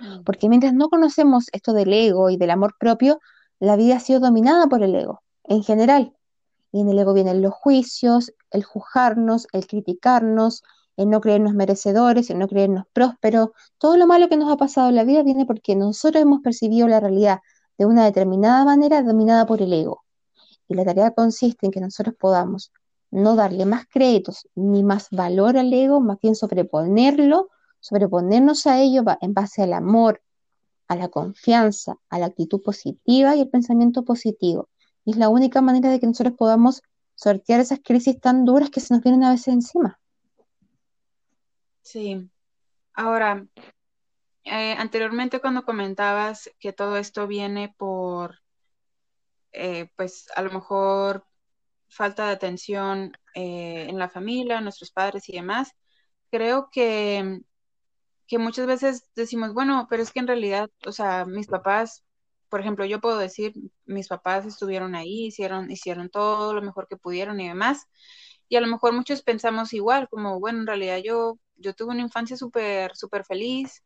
Mm. 0.00 0.24
Porque 0.24 0.48
mientras 0.48 0.74
no 0.74 0.88
conocemos 0.88 1.46
esto 1.52 1.72
del 1.72 1.92
ego 1.92 2.30
y 2.30 2.36
del 2.36 2.50
amor 2.50 2.74
propio, 2.78 3.20
la 3.60 3.76
vida 3.76 3.96
ha 3.96 4.00
sido 4.00 4.20
dominada 4.20 4.66
por 4.66 4.82
el 4.82 4.94
ego, 4.94 5.22
en 5.44 5.62
general. 5.62 6.16
Y 6.72 6.80
en 6.80 6.88
el 6.88 6.98
ego 6.98 7.14
vienen 7.14 7.42
los 7.42 7.54
juicios, 7.54 8.32
el 8.50 8.64
juzgarnos, 8.64 9.46
el 9.52 9.66
criticarnos, 9.66 10.62
el 10.96 11.10
no 11.10 11.20
creernos 11.20 11.54
merecedores, 11.54 12.30
el 12.30 12.38
no 12.38 12.48
creernos 12.48 12.84
prósperos. 12.92 13.50
Todo 13.78 13.96
lo 13.96 14.06
malo 14.06 14.28
que 14.28 14.36
nos 14.36 14.52
ha 14.52 14.56
pasado 14.56 14.88
en 14.88 14.96
la 14.96 15.04
vida 15.04 15.22
viene 15.22 15.46
porque 15.46 15.76
nosotros 15.76 16.22
hemos 16.22 16.40
percibido 16.40 16.88
la 16.88 17.00
realidad 17.00 17.40
de 17.78 17.86
una 17.86 18.04
determinada 18.04 18.64
manera 18.64 19.02
dominada 19.02 19.46
por 19.46 19.62
el 19.62 19.72
ego. 19.72 20.04
Y 20.68 20.74
la 20.74 20.84
tarea 20.84 21.12
consiste 21.12 21.66
en 21.66 21.72
que 21.72 21.80
nosotros 21.80 22.14
podamos 22.18 22.72
no 23.10 23.36
darle 23.36 23.66
más 23.66 23.86
créditos 23.86 24.48
ni 24.54 24.82
más 24.82 25.08
valor 25.10 25.56
al 25.56 25.72
ego, 25.72 26.00
más 26.00 26.18
bien 26.20 26.34
sobreponerlo, 26.34 27.48
sobreponernos 27.80 28.66
a 28.66 28.80
ello 28.80 29.04
en 29.20 29.34
base 29.34 29.62
al 29.62 29.72
amor, 29.72 30.22
a 30.88 30.96
la 30.96 31.08
confianza, 31.08 31.96
a 32.08 32.18
la 32.18 32.26
actitud 32.26 32.62
positiva 32.62 33.34
y 33.36 33.40
el 33.40 33.48
pensamiento 33.48 34.04
positivo. 34.04 34.68
Y 35.04 35.12
es 35.12 35.16
la 35.16 35.28
única 35.28 35.60
manera 35.60 35.90
de 35.90 36.00
que 36.00 36.06
nosotros 36.06 36.34
podamos 36.36 36.82
sortear 37.14 37.60
esas 37.60 37.80
crisis 37.82 38.20
tan 38.20 38.44
duras 38.44 38.70
que 38.70 38.80
se 38.80 38.94
nos 38.94 39.02
vienen 39.02 39.24
a 39.24 39.30
veces 39.30 39.48
encima. 39.48 40.00
Sí. 41.82 42.30
Ahora, 42.94 43.46
eh, 44.44 44.74
anteriormente 44.78 45.40
cuando 45.40 45.64
comentabas 45.64 46.50
que 46.58 46.72
todo 46.72 46.96
esto 46.96 47.26
viene 47.26 47.74
por, 47.76 48.40
eh, 49.52 49.90
pues 49.96 50.26
a 50.36 50.42
lo 50.42 50.50
mejor 50.50 51.26
falta 51.88 52.26
de 52.26 52.32
atención 52.32 53.12
eh, 53.34 53.86
en 53.88 53.98
la 53.98 54.08
familia, 54.08 54.60
nuestros 54.60 54.90
padres 54.90 55.28
y 55.28 55.32
demás, 55.32 55.72
creo 56.30 56.68
que, 56.70 57.40
que 58.26 58.38
muchas 58.38 58.66
veces 58.66 59.10
decimos, 59.14 59.54
bueno, 59.54 59.86
pero 59.90 60.02
es 60.02 60.12
que 60.12 60.20
en 60.20 60.26
realidad, 60.26 60.70
o 60.86 60.92
sea, 60.92 61.24
mis 61.26 61.46
papás, 61.46 62.04
por 62.48 62.60
ejemplo, 62.60 62.84
yo 62.84 63.00
puedo 63.00 63.18
decir, 63.18 63.54
mis 63.86 64.08
papás 64.08 64.46
estuvieron 64.46 64.94
ahí, 64.94 65.26
hicieron, 65.26 65.70
hicieron 65.70 66.10
todo 66.10 66.54
lo 66.54 66.62
mejor 66.62 66.86
que 66.88 66.96
pudieron 66.96 67.40
y 67.40 67.48
demás, 67.48 67.86
y 68.48 68.56
a 68.56 68.60
lo 68.60 68.66
mejor 68.68 68.92
muchos 68.92 69.22
pensamos 69.22 69.72
igual, 69.72 70.08
como, 70.08 70.40
bueno, 70.40 70.60
en 70.60 70.66
realidad 70.66 70.98
yo 71.04 71.38
yo 71.56 71.74
tuve 71.74 71.92
una 71.92 72.02
infancia 72.02 72.36
súper, 72.36 72.96
súper 72.96 73.24
feliz, 73.24 73.82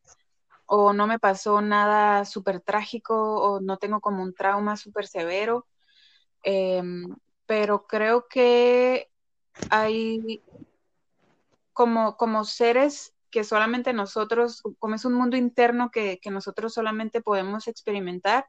o 0.67 0.93
no 0.93 1.07
me 1.07 1.19
pasó 1.19 1.61
nada 1.61 2.25
súper 2.25 2.61
trágico, 2.61 3.15
o 3.17 3.61
no 3.61 3.79
tengo 3.79 4.01
como 4.01 4.23
un 4.23 4.35
trauma 4.35 4.77
súper 4.77 5.07
severo, 5.07 5.67
em, 6.43 7.17
pero 7.47 7.87
creo 7.87 8.27
que 8.29 9.11
hay 9.71 10.43
como, 11.73 12.17
como 12.17 12.45
seres 12.45 13.15
que 13.31 13.45
solamente 13.45 13.93
nosotros, 13.93 14.63
como 14.79 14.95
es 14.95 15.05
un 15.05 15.15
mundo 15.15 15.37
interno 15.37 15.91
que, 15.91 16.21
nosotros 16.31 16.75
solamente 16.75 17.21
podemos 17.21 17.69
experimentar, 17.69 18.47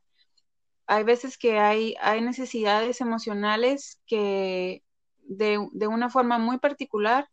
hay 0.88 1.04
veces 1.04 1.38
que 1.38 1.60
hay, 1.60 1.96
hay 2.02 2.22
necesidades 2.22 3.02
emocionales 3.02 4.02
que 4.08 4.84
de, 5.20 5.68
de 5.74 5.88
una 5.88 6.10
forma 6.10 6.40
muy 6.40 6.58
particular 6.58 7.30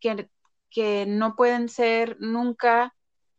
que 0.00 0.28
que 0.72 1.04
no 1.06 1.36
pueden 1.36 1.68
ser 1.68 2.16
nunca 2.18 2.96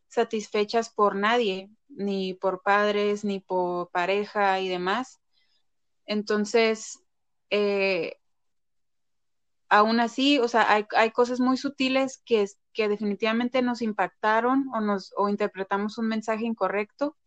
satisfechas 0.07 0.89
por 0.89 1.15
nadie, 1.15 1.69
ni 1.89 2.35
por 2.35 2.61
padres, 2.61 3.25
ni 3.25 3.39
por 3.39 3.89
pareja 3.89 4.59
y 4.59 4.69
demás. 4.69 5.19
Entonces, 6.05 6.99
eh, 7.49 8.17
aún 9.73 9.99
así, 9.99 10.37
o 10.37 10.47
sea, 10.47 10.67
hay, 10.71 11.11
cosas 11.11 11.39
muy 11.39 11.57
sutiles 11.57 12.21
que, 12.25 12.45
que 12.73 12.87
definitivamente 12.87 13.63
nos 13.63 13.81
impactaron 13.81 14.69
o, 14.71 14.81
nos, 14.81 15.11
o 15.17 15.29
interpretamos 15.29 15.97
un 15.97 16.07
mensaje 16.07 16.45
incorrecto 16.45 17.17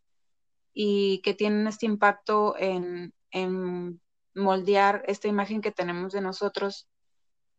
y 0.72 1.20
que 1.22 1.34
tienen 1.34 1.66
este 1.66 1.86
impacto 1.86 2.54
en, 2.56 3.12
en 3.32 4.00
moldear 4.34 5.02
esta 5.08 5.26
imagen 5.26 5.60
que 5.60 5.72
tenemos 5.72 6.12
de 6.12 6.20
nosotros 6.20 6.88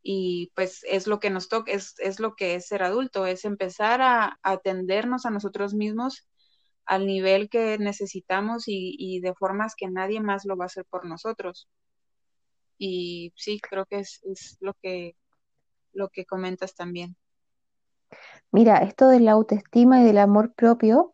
y 0.02 0.54
pues 0.56 0.86
es 0.86 1.06
lo 1.06 1.20
que 1.20 1.32
nos 1.32 1.50
toca, 1.50 1.74
es, 1.74 1.96
es, 2.00 2.22
lo 2.22 2.36
que 2.36 2.56
es 2.56 2.68
ser 2.68 2.82
adulto, 2.82 3.26
es 3.26 3.44
empezar 3.44 4.02
a, 4.02 4.40
atendernos 4.42 5.26
a 5.26 5.32
nosotros 5.32 5.74
mismos 5.74 6.30
al 6.86 7.06
nivel 7.06 7.50
que 7.50 7.78
necesitamos 7.78 8.64
y, 8.68 9.20
de 9.20 9.34
formas 9.36 9.76
que 9.76 9.90
nadie 9.90 10.22
más 10.22 10.46
lo 10.46 10.56
va 10.56 10.64
a 10.66 10.68
hacer 10.68 10.86
por 10.90 11.06
nosotros. 11.06 11.68
Y 12.78 13.34
sí, 13.36 13.60
creo 13.60 13.86
que 13.86 14.00
es, 14.00 14.22
lo, 14.60 14.74
que, 14.76 15.16
lo 15.94 16.10
que 16.10 16.26
comentas 16.26 16.76
también. 16.76 17.16
Mira, 18.52 18.78
esto 18.78 19.08
de 19.08 19.20
la 19.20 19.34
autoestima 19.34 20.02
y 20.02 20.06
del 20.06 20.20
amor 20.20 20.54
propio, 20.54 21.14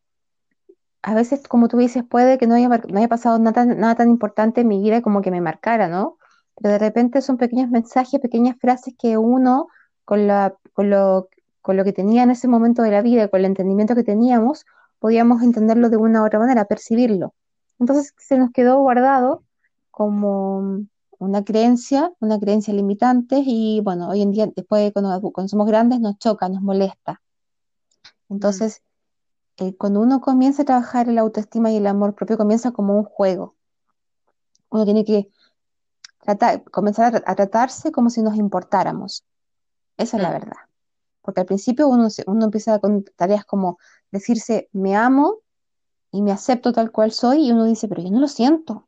a 1.01 1.15
veces, 1.15 1.48
como 1.48 1.67
tú 1.67 1.77
dices, 1.77 2.03
puede 2.03 2.38
que 2.38 2.48
no 2.48 2.55
haya, 2.55 2.67
no 2.67 2.98
haya 2.98 3.08
pasado 3.08 3.39
nada, 3.39 3.65
nada 3.65 3.96
tan 3.96 4.10
importante 4.10 4.62
en 4.62 4.67
mi 4.67 4.82
vida 4.82 5.01
como 5.01 5.22
que 5.22 5.32
me 5.32 5.41
marcara, 5.41 5.88
¿no? 5.88 6.17
pero 6.55 6.74
de 6.74 6.79
repente 6.79 7.22
son 7.22 7.38
pequeños 7.38 7.70
mensajes, 7.70 8.20
pequeñas 8.20 8.58
frases 8.60 8.93
que 8.98 9.17
uno, 9.17 9.67
con, 10.05 10.27
la, 10.27 10.55
con, 10.74 10.89
lo, 10.89 11.29
con 11.62 11.77
lo 11.77 11.84
que 11.84 11.93
tenía 11.93 12.24
en 12.24 12.32
ese 12.32 12.48
momento 12.48 12.82
de 12.82 12.91
la 12.91 13.01
vida, 13.01 13.27
con 13.27 13.39
el 13.39 13.46
entendimiento 13.46 13.96
que 13.96 14.03
teníamos, 14.03 14.65
podíamos 15.00 15.41
entenderlo 15.41 15.89
de 15.89 15.98
una 15.98 16.22
u 16.22 16.25
otra 16.25 16.39
manera, 16.39 16.65
percibirlo. 16.65 17.34
Entonces 17.79 18.13
se 18.17 18.38
nos 18.38 18.51
quedó 18.51 18.79
guardado 18.79 19.43
como 19.91 20.86
una 21.24 21.44
creencia, 21.44 22.12
una 22.20 22.39
creencia 22.39 22.74
limitante 22.74 23.42
y 23.46 23.82
bueno, 23.82 24.10
hoy 24.10 24.22
en 24.22 24.32
día, 24.32 24.48
después 24.56 24.92
cuando, 24.94 25.22
cuando 25.32 25.48
somos 25.48 25.68
grandes, 25.68 26.00
nos 26.00 26.18
choca, 26.18 26.50
nos 26.50 26.62
molesta. 26.62 27.22
Entonces, 28.30 28.82
eh, 29.58 29.75
cuando 29.75 30.01
uno 30.01 30.22
comienza 30.22 30.63
a 30.63 30.65
trabajar 30.65 31.10
el 31.10 31.18
autoestima 31.18 31.72
y 31.72 31.77
el 31.77 31.88
amor 31.88 32.15
propio, 32.15 32.38
comienza 32.38 32.72
como 32.72 32.98
un 32.98 33.03
juego. 33.03 33.56
Uno 34.70 34.86
tiene 34.86 35.06
que 35.06 35.30
comenzar 36.72 37.24
a, 37.25 37.36
tratarse 37.36 37.92
como 37.92 38.10
si 38.10 38.22
nos 38.22 38.36
importáramos. 38.36 39.24
Esa 39.98 40.18
es 40.18 40.24
la 40.24 40.32
verdad. 40.32 40.58
Porque 41.22 41.42
al 41.42 41.46
principio 41.46 41.88
uno, 41.88 42.08
uno 42.25 42.46
empieza 42.46 42.80
con 42.80 43.03
tareas 43.15 43.46
como 43.46 43.77
decirse, 44.12 44.70
me 44.72 44.96
amo 44.96 45.39
y 46.12 46.22
me 46.22 46.32
acepto 46.32 46.74
tal 46.74 46.92
cual 46.92 47.12
soy, 47.12 47.48
y 47.48 47.51
uno 47.51 47.65
dice, 47.65 47.88
pero 47.88 48.01
yo 48.01 48.10
no 48.10 48.20
lo 48.20 48.27
siento. 48.27 48.88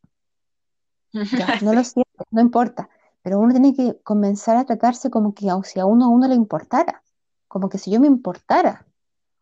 no 1.62 1.74
lo 1.74 1.84
siento. 1.84 2.05
No 2.32 2.42
importa, 2.42 2.90
pero 3.22 3.40
uno 3.40 3.52
tiene 3.52 3.74
que 3.74 4.00
comenzar 4.04 4.58
a 4.58 4.66
tratarse 4.66 5.10
como 5.10 5.34
que 5.34 5.48
si 5.64 5.80
a 5.80 5.86
uno 5.86 6.06
a 6.06 6.10
uno 6.10 6.28
le 6.28 6.36
importara, 6.36 7.04
como 7.48 7.70
que 7.70 7.78
si 7.78 7.92
yo 7.92 8.00
me 8.00 8.08
importara, 8.08 8.86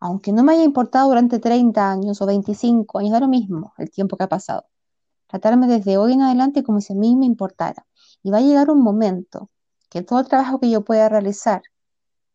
aunque 0.00 0.32
no 0.32 0.42
me 0.42 0.52
haya 0.52 0.64
importado 0.64 1.08
durante 1.08 1.38
30 1.38 1.90
años 1.90 2.20
o 2.22 2.26
25 2.26 2.98
años, 2.98 3.12
da 3.12 3.20
lo 3.20 3.28
mismo 3.28 3.74
el 3.78 3.90
tiempo 3.90 4.16
que 4.16 4.24
ha 4.24 4.28
pasado. 4.28 4.66
Tratarme 5.26 5.66
desde 5.66 5.96
hoy 5.96 6.12
en 6.12 6.22
adelante 6.22 6.62
como 6.62 6.80
si 6.80 6.92
a 6.92 6.96
mí 6.96 7.16
me 7.16 7.26
importara. 7.26 7.86
Y 8.22 8.30
va 8.30 8.38
a 8.38 8.40
llegar 8.40 8.70
un 8.70 8.82
momento 8.82 9.50
que 9.90 10.02
todo 10.02 10.20
el 10.20 10.28
trabajo 10.28 10.60
que 10.60 10.70
yo 10.70 10.84
pueda 10.84 11.08
realizar, 11.08 11.62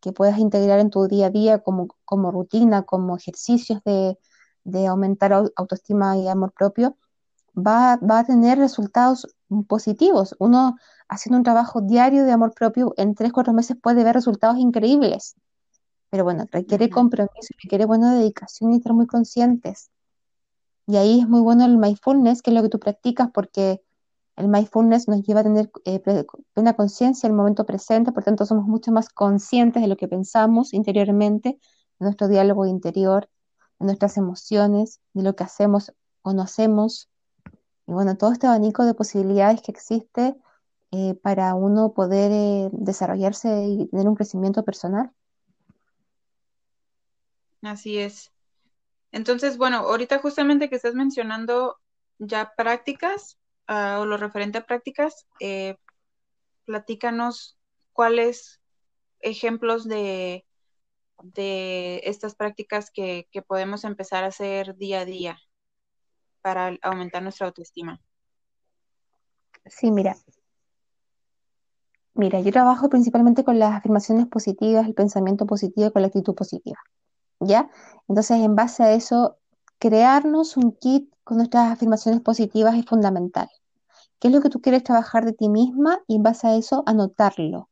que 0.02 0.12
puedas 0.12 0.40
integrar 0.40 0.80
en 0.80 0.90
tu 0.90 1.08
día 1.08 1.28
a 1.28 1.30
día 1.30 1.60
como, 1.60 1.88
como 2.06 2.32
rutina, 2.32 2.84
como 2.84 3.18
ejercicios 3.18 3.84
de, 3.84 4.18
de 4.64 4.88
aumentar 4.88 5.34
autoestima 5.34 6.18
y 6.18 6.28
amor 6.28 6.54
propio, 6.54 6.98
va, 7.56 7.98
va 7.98 8.20
a 8.20 8.26
tener 8.26 8.58
resultados 8.58 9.28
positivos. 9.68 10.36
Uno 10.40 10.78
haciendo 11.08 11.38
un 11.38 11.44
trabajo 11.44 11.82
diario 11.82 12.24
de 12.24 12.32
amor 12.32 12.54
propio 12.54 12.94
en 12.98 13.16
tres, 13.16 13.34
cuatro 13.34 13.54
meses 13.54 13.78
puede 13.82 14.04
ver 14.04 14.16
resultados 14.16 14.58
increíbles. 14.58 15.36
Pero 16.10 16.24
bueno, 16.24 16.46
requiere 16.52 16.90
compromiso, 16.90 17.54
requiere 17.62 17.86
buena 17.86 18.16
dedicación 18.16 18.74
y 18.74 18.78
estar 18.78 18.94
muy 18.94 19.08
conscientes. 19.08 19.90
Y 20.88 20.98
ahí 20.98 21.20
es 21.20 21.28
muy 21.28 21.42
bueno 21.42 21.66
el 21.66 21.78
mindfulness, 21.78 22.42
que 22.42 22.50
es 22.50 22.56
lo 22.56 22.64
que 22.64 22.70
tú 22.70 22.80
practicas, 22.80 23.30
porque 23.32 23.82
el 24.40 24.48
mindfulness 24.48 25.08
nos 25.08 25.22
lleva 25.22 25.42
a 25.42 25.44
tener 25.44 25.70
eh, 25.86 26.02
plena 26.54 26.74
conciencia 26.74 27.28
en 27.28 27.34
el 27.34 27.38
momento 27.38 27.66
presente, 27.66 28.12
por 28.12 28.24
tanto 28.24 28.46
somos 28.46 28.66
mucho 28.66 28.92
más 28.92 29.10
conscientes 29.10 29.84
de 29.84 29.88
lo 29.88 29.98
que 29.98 30.08
pensamos 30.08 30.74
interiormente, 30.74 31.60
de 32.00 32.06
nuestro 32.06 32.28
diálogo 32.28 32.66
interior, 32.66 33.30
de 33.80 33.86
nuestras 33.86 34.18
emociones, 34.18 35.02
de 35.14 35.24
lo 35.24 35.36
que 35.36 35.44
hacemos 35.44 35.94
o 36.22 36.34
no 36.34 36.42
hacemos. 36.42 37.10
Y 37.90 37.92
bueno, 37.92 38.16
todo 38.16 38.32
este 38.32 38.46
abanico 38.46 38.86
de 38.86 38.94
posibilidades 38.94 39.64
que 39.64 39.72
existe 39.72 40.36
eh, 40.92 41.16
para 41.24 41.56
uno 41.56 41.92
poder 41.92 42.32
eh, 42.32 42.70
desarrollarse 42.72 43.66
y 43.66 43.88
tener 43.88 44.08
un 44.08 44.14
crecimiento 44.14 44.64
personal. 44.64 45.12
Así 47.64 47.98
es. 47.98 48.32
Entonces, 49.12 49.58
bueno, 49.58 49.78
ahorita 49.78 50.20
justamente 50.20 50.70
que 50.70 50.76
estás 50.76 50.94
mencionando 50.94 51.78
ya 52.20 52.54
prácticas 52.56 53.40
uh, 53.68 54.02
o 54.02 54.06
lo 54.06 54.18
referente 54.18 54.60
a 54.60 54.68
prácticas, 54.68 55.26
eh, 55.40 55.76
platícanos 56.66 57.58
cuáles 57.92 58.62
ejemplos 59.20 59.88
de, 59.88 60.46
de 61.24 62.02
estas 62.04 62.36
prácticas 62.36 62.92
que, 62.92 63.28
que 63.32 63.42
podemos 63.42 63.84
empezar 63.84 64.26
a 64.26 64.28
hacer 64.28 64.76
día 64.76 65.00
a 65.00 65.06
día 65.06 65.40
para 66.42 66.78
aumentar 66.82 67.22
nuestra 67.24 67.48
autoestima. 67.48 68.00
Sí, 69.66 69.92
mira. 69.92 70.16
Mira, 72.14 72.40
yo 72.42 72.52
trabajo 72.52 72.90
principalmente 72.90 73.44
con 73.44 73.60
las 73.60 73.74
afirmaciones 73.74 74.28
positivas, 74.28 74.88
el 74.88 74.94
pensamiento 74.94 75.46
positivo 75.46 75.88
y 75.88 75.92
con 75.92 76.02
la 76.02 76.08
actitud 76.08 76.36
positiva. 76.36 76.78
¿Ya? 77.40 77.70
Entonces, 78.08 78.40
en 78.42 78.56
base 78.56 78.84
a 78.84 78.92
eso, 78.94 79.38
crearnos 79.78 80.58
un 80.58 80.74
kit 80.74 81.14
con 81.24 81.38
nuestras 81.38 81.72
afirmaciones 81.72 82.22
positivas 82.22 82.76
es 82.76 82.86
fundamental. 82.86 83.48
¿Qué 84.20 84.28
es 84.28 84.34
lo 84.34 84.42
que 84.42 84.50
tú 84.50 84.62
quieres 84.62 84.84
trabajar 84.84 85.24
de 85.26 85.34
ti 85.34 85.48
misma? 85.48 86.00
Y 86.08 86.16
en 86.16 86.24
base 86.24 86.48
a 86.48 86.56
eso, 86.56 86.84
anotarlo. 86.86 87.70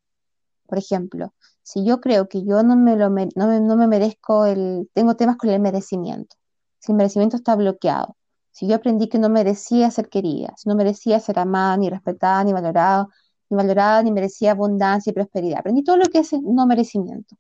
Por 0.67 0.77
ejemplo, 0.77 1.33
si 1.63 1.85
yo 1.85 1.99
creo 1.99 2.29
que 2.29 2.43
yo 2.45 2.63
no 2.63 2.75
me, 2.75 2.95
lo 2.95 3.09
no 3.09 3.47
me, 3.47 3.59
no 3.59 3.75
me 3.75 3.87
merezco 3.87 4.45
el, 4.45 4.89
tengo 4.93 5.15
temas 5.15 5.37
con 5.37 5.49
el 5.49 5.59
merecimiento, 5.59 6.35
si 6.79 6.91
el 6.91 6.97
merecimiento 6.97 7.35
está 7.37 7.55
bloqueado, 7.55 8.16
si 8.57 8.65
yo 8.67 8.77
aprendí 8.77 9.07
que 9.07 9.19
no 9.19 9.29
merecía 9.29 9.91
ser 9.91 10.09
querida, 10.09 10.51
si 10.57 10.67
no 10.67 10.73
merecía 10.73 11.19
ser 11.19 11.37
amada, 11.37 11.77
ni 11.77 11.91
respetada, 11.91 12.43
ni 12.43 12.53
valorada, 12.53 13.07
ni 13.51 13.55
valorada, 13.55 14.01
ni 14.01 14.11
merecía 14.11 14.53
abundancia 14.53 15.11
y 15.11 15.13
prosperidad, 15.13 15.59
aprendí 15.59 15.83
todo 15.83 15.97
lo 15.97 16.05
que 16.05 16.19
es 16.19 16.33
no 16.33 16.65
merecimiento. 16.65 17.35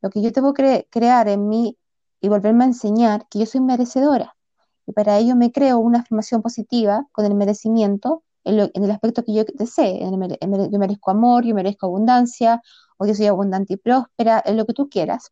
Lo 0.00 0.08
que 0.08 0.22
yo 0.22 0.32
tengo 0.32 0.54
que 0.54 0.88
crear 0.90 1.28
en 1.28 1.48
mí 1.48 1.76
y 2.18 2.30
volverme 2.30 2.64
a 2.64 2.68
enseñar 2.68 3.28
que 3.28 3.40
yo 3.40 3.44
soy 3.44 3.60
merecedora. 3.60 4.36
Y 4.86 4.92
para 4.92 5.18
ello 5.18 5.36
me 5.36 5.52
creo 5.52 5.78
una 5.80 5.98
afirmación 5.98 6.40
positiva 6.40 7.06
con 7.12 7.26
el 7.26 7.34
merecimiento 7.34 8.22
en, 8.44 8.70
el 8.72 8.90
aspecto 8.90 9.22
que 9.22 9.34
yo 9.34 9.44
desee. 9.52 10.00
yo 10.00 10.78
merezco 10.78 11.10
amor, 11.10 11.44
yo 11.44 11.54
merezco 11.54 11.88
abundancia, 11.88 12.62
o 12.96 13.04
yo 13.04 13.14
soy 13.14 13.26
abundante 13.26 13.74
y 13.74 13.76
próspera, 13.76 14.42
en 14.46 14.56
lo 14.56 14.64
que 14.64 14.72
tú 14.72 14.88
quieras. 14.88 15.30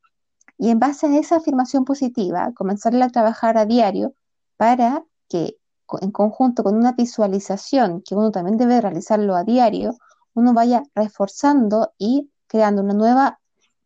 Y 0.58 0.68
en 0.68 0.78
base 0.78 1.06
a 1.06 1.18
esa 1.18 1.36
afirmación 1.36 1.86
positiva, 1.86 2.52
comenzarla 2.54 3.06
a 3.06 3.08
trabajar 3.08 3.56
a 3.56 3.64
diario 3.64 4.14
para 4.58 5.06
que 5.32 5.56
en 6.02 6.10
conjunto 6.10 6.62
con 6.62 6.76
una 6.76 6.92
visualización, 6.92 8.02
que 8.02 8.14
uno 8.14 8.30
también 8.30 8.58
debe 8.58 8.80
realizarlo 8.80 9.34
a 9.34 9.44
diario, 9.44 9.94
uno 10.34 10.52
vaya 10.52 10.82
reforzando 10.94 11.92
y 11.98 12.30
creando 12.46 12.82
una 12.82 12.92
nueva 12.92 13.40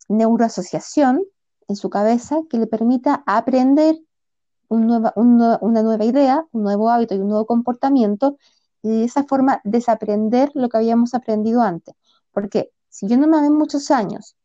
neuroasociación 0.09 1.23
en 1.69 1.77
su 1.77 1.89
cabeza 1.89 2.41
que 2.51 2.59
le 2.59 2.67
permita 2.67 3.23
aprender 3.27 3.97
una 4.69 5.13
nueva 5.83 6.05
idea, 6.05 6.45
un 6.51 6.65
nuevo 6.65 6.91
hábito 6.91 7.15
y 7.15 7.19
un 7.19 7.29
nuevo 7.29 7.47
comportamiento 7.47 8.37
y 8.83 8.89
de 8.89 9.05
esa 9.05 9.23
forma 9.25 9.61
desaprender 9.63 10.51
lo 10.55 10.69
que 10.69 10.79
habíamos 10.79 11.15
aprendido 11.15 11.63
antes. 11.63 11.95
Porque 12.33 12.73
si 12.89 13.07
yo 13.07 13.17
no 13.17 13.29
me 13.29 13.39
amé 13.39 13.51
muchos 13.51 13.93
años, 13.93 14.37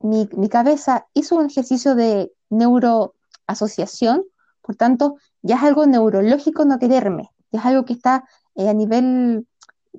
mi, 0.00 0.26
cabeza 0.48 1.06
hizo 1.14 1.36
un 1.36 1.46
ejercicio 1.46 1.94
de 1.94 2.32
neuroasociación, 2.48 4.24
por 4.66 4.76
tanto, 4.76 5.16
ya 5.42 5.56
es 5.56 5.62
algo 5.62 5.86
neurológico 5.86 6.64
no 6.64 6.78
quererme, 6.78 7.30
ya 7.52 7.60
es 7.60 7.66
algo 7.66 7.84
que 7.84 7.92
está 7.94 8.24
eh, 8.56 8.68
a 8.68 8.74
nivel 8.74 9.46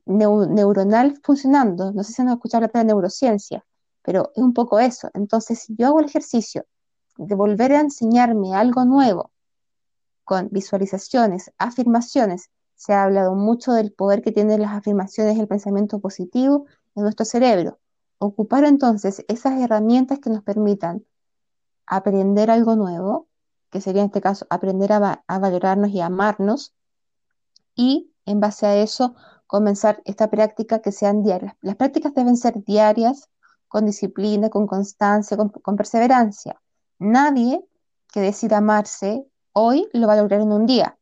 neuronal 0.06 1.20
funcionando. 1.24 1.92
No 1.94 2.04
sé 2.04 2.14
si 2.14 2.22
han 2.22 2.30
escuchado 2.30 2.66
hablar 2.66 2.86
de 2.86 2.94
neurociencia 2.94 3.64
pero 4.08 4.32
es 4.34 4.42
un 4.42 4.54
poco 4.54 4.80
eso. 4.80 5.10
Entonces, 5.14 5.60
si 5.60 5.76
yo 5.76 5.88
hago 5.88 6.00
el 6.00 6.06
ejercicio 6.06 6.66
de 7.18 7.36
volver 7.36 7.74
a 7.74 7.82
enseñarme 7.82 8.56
algo 8.56 8.86
nuevo, 8.86 9.32
con 10.24 10.48
visualizaciones, 10.50 11.52
afirmaciones, 11.58 12.50
se 12.74 12.94
ha 12.94 13.04
hablado 13.04 13.36
mucho 13.36 13.74
del 13.74 13.92
poder 13.92 14.22
que 14.22 14.32
tienen 14.32 14.62
las 14.62 14.72
afirmaciones 14.72 15.36
y 15.36 15.42
el 15.42 15.50
pensamiento 15.50 16.00
positivo 16.00 16.68
en 16.96 17.04
nuestro 17.04 17.26
cerebro. 17.26 17.80
Ocupar 18.18 18.64
entonces 18.64 19.26
esas 19.28 19.60
herramientas 19.60 20.20
que 20.20 20.30
nos 20.30 20.42
permitan 20.42 21.06
aprender 21.86 22.50
algo 22.50 22.78
nuevo, 22.78 23.28
que 23.70 23.82
sería 23.82 24.02
en 24.02 24.08
este 24.08 24.22
caso 24.22 24.48
aprender 24.50 24.94
a, 24.94 25.24
a 25.28 25.40
valorarnos 25.40 25.90
y 25.92 26.02
amarnos, 26.02 26.74
y 27.76 28.14
en 28.26 28.40
base 28.40 28.66
a 28.66 28.76
eso 28.76 29.16
comenzar 29.46 30.02
esta 30.06 30.30
práctica 30.30 30.80
que 30.80 30.92
sean 30.92 31.24
diarias. 31.24 31.56
Las 31.62 31.76
prácticas 31.76 32.14
deben 32.14 32.38
ser 32.38 32.64
diarias, 32.64 33.30
con 33.68 33.86
disciplina, 33.86 34.50
con 34.50 34.68
constancia, 34.68 35.38
con, 35.38 35.76
perseverancia. 35.76 36.62
Nadie 37.00 37.66
que 38.12 38.22
decida 38.22 38.58
amarse 38.58 39.26
hoy 39.54 39.88
lo 39.94 40.08
va 40.08 40.14
a 40.14 40.22
lograr 40.22 40.42
en 40.42 40.52
un 40.52 40.66
día. 40.66 40.98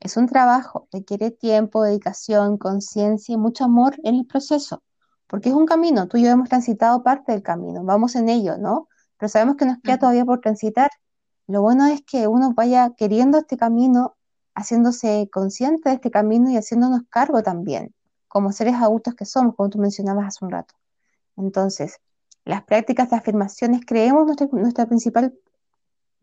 Es 0.00 0.16
un 0.16 0.26
trabajo, 0.26 0.88
requiere 0.92 1.30
tiempo, 1.30 1.82
dedicación, 1.82 2.58
conciencia 2.58 3.34
y 3.34 3.38
mucho 3.38 3.64
amor 3.64 3.96
en 4.02 4.16
el 4.16 4.26
proceso, 4.26 4.82
porque 5.26 5.50
es 5.50 5.54
un 5.54 5.66
camino, 5.66 6.08
tú 6.08 6.16
y 6.16 6.24
yo 6.24 6.30
hemos 6.30 6.48
transitado 6.48 7.02
parte 7.02 7.32
del 7.32 7.42
camino, 7.42 7.84
vamos 7.84 8.16
en 8.16 8.28
ello, 8.28 8.58
¿no? 8.58 8.88
Pero 9.16 9.28
sabemos 9.28 9.56
que 9.56 9.64
nos 9.64 9.78
queda 9.82 9.98
todavía 9.98 10.24
por 10.24 10.40
transitar. 10.40 10.90
Lo 11.52 11.60
bueno 11.60 11.84
es 11.84 12.00
que 12.00 12.28
uno 12.28 12.54
vaya 12.54 12.94
queriendo 12.96 13.36
este 13.36 13.58
camino, 13.58 14.16
haciéndose 14.54 15.28
consciente 15.30 15.90
de 15.90 15.96
este 15.96 16.10
camino 16.10 16.50
y 16.50 16.56
haciéndonos 16.56 17.02
cargo 17.10 17.42
también, 17.42 17.94
como 18.26 18.52
seres 18.52 18.76
adultos 18.76 19.14
que 19.14 19.26
somos, 19.26 19.54
como 19.54 19.68
tú 19.68 19.78
mencionabas 19.78 20.28
hace 20.28 20.46
un 20.46 20.50
rato. 20.50 20.74
Entonces, 21.36 22.00
las 22.46 22.64
prácticas 22.64 23.10
de 23.10 23.16
afirmaciones, 23.16 23.82
creemos 23.86 24.34
nuestra, 24.50 24.86
principal 24.86 25.34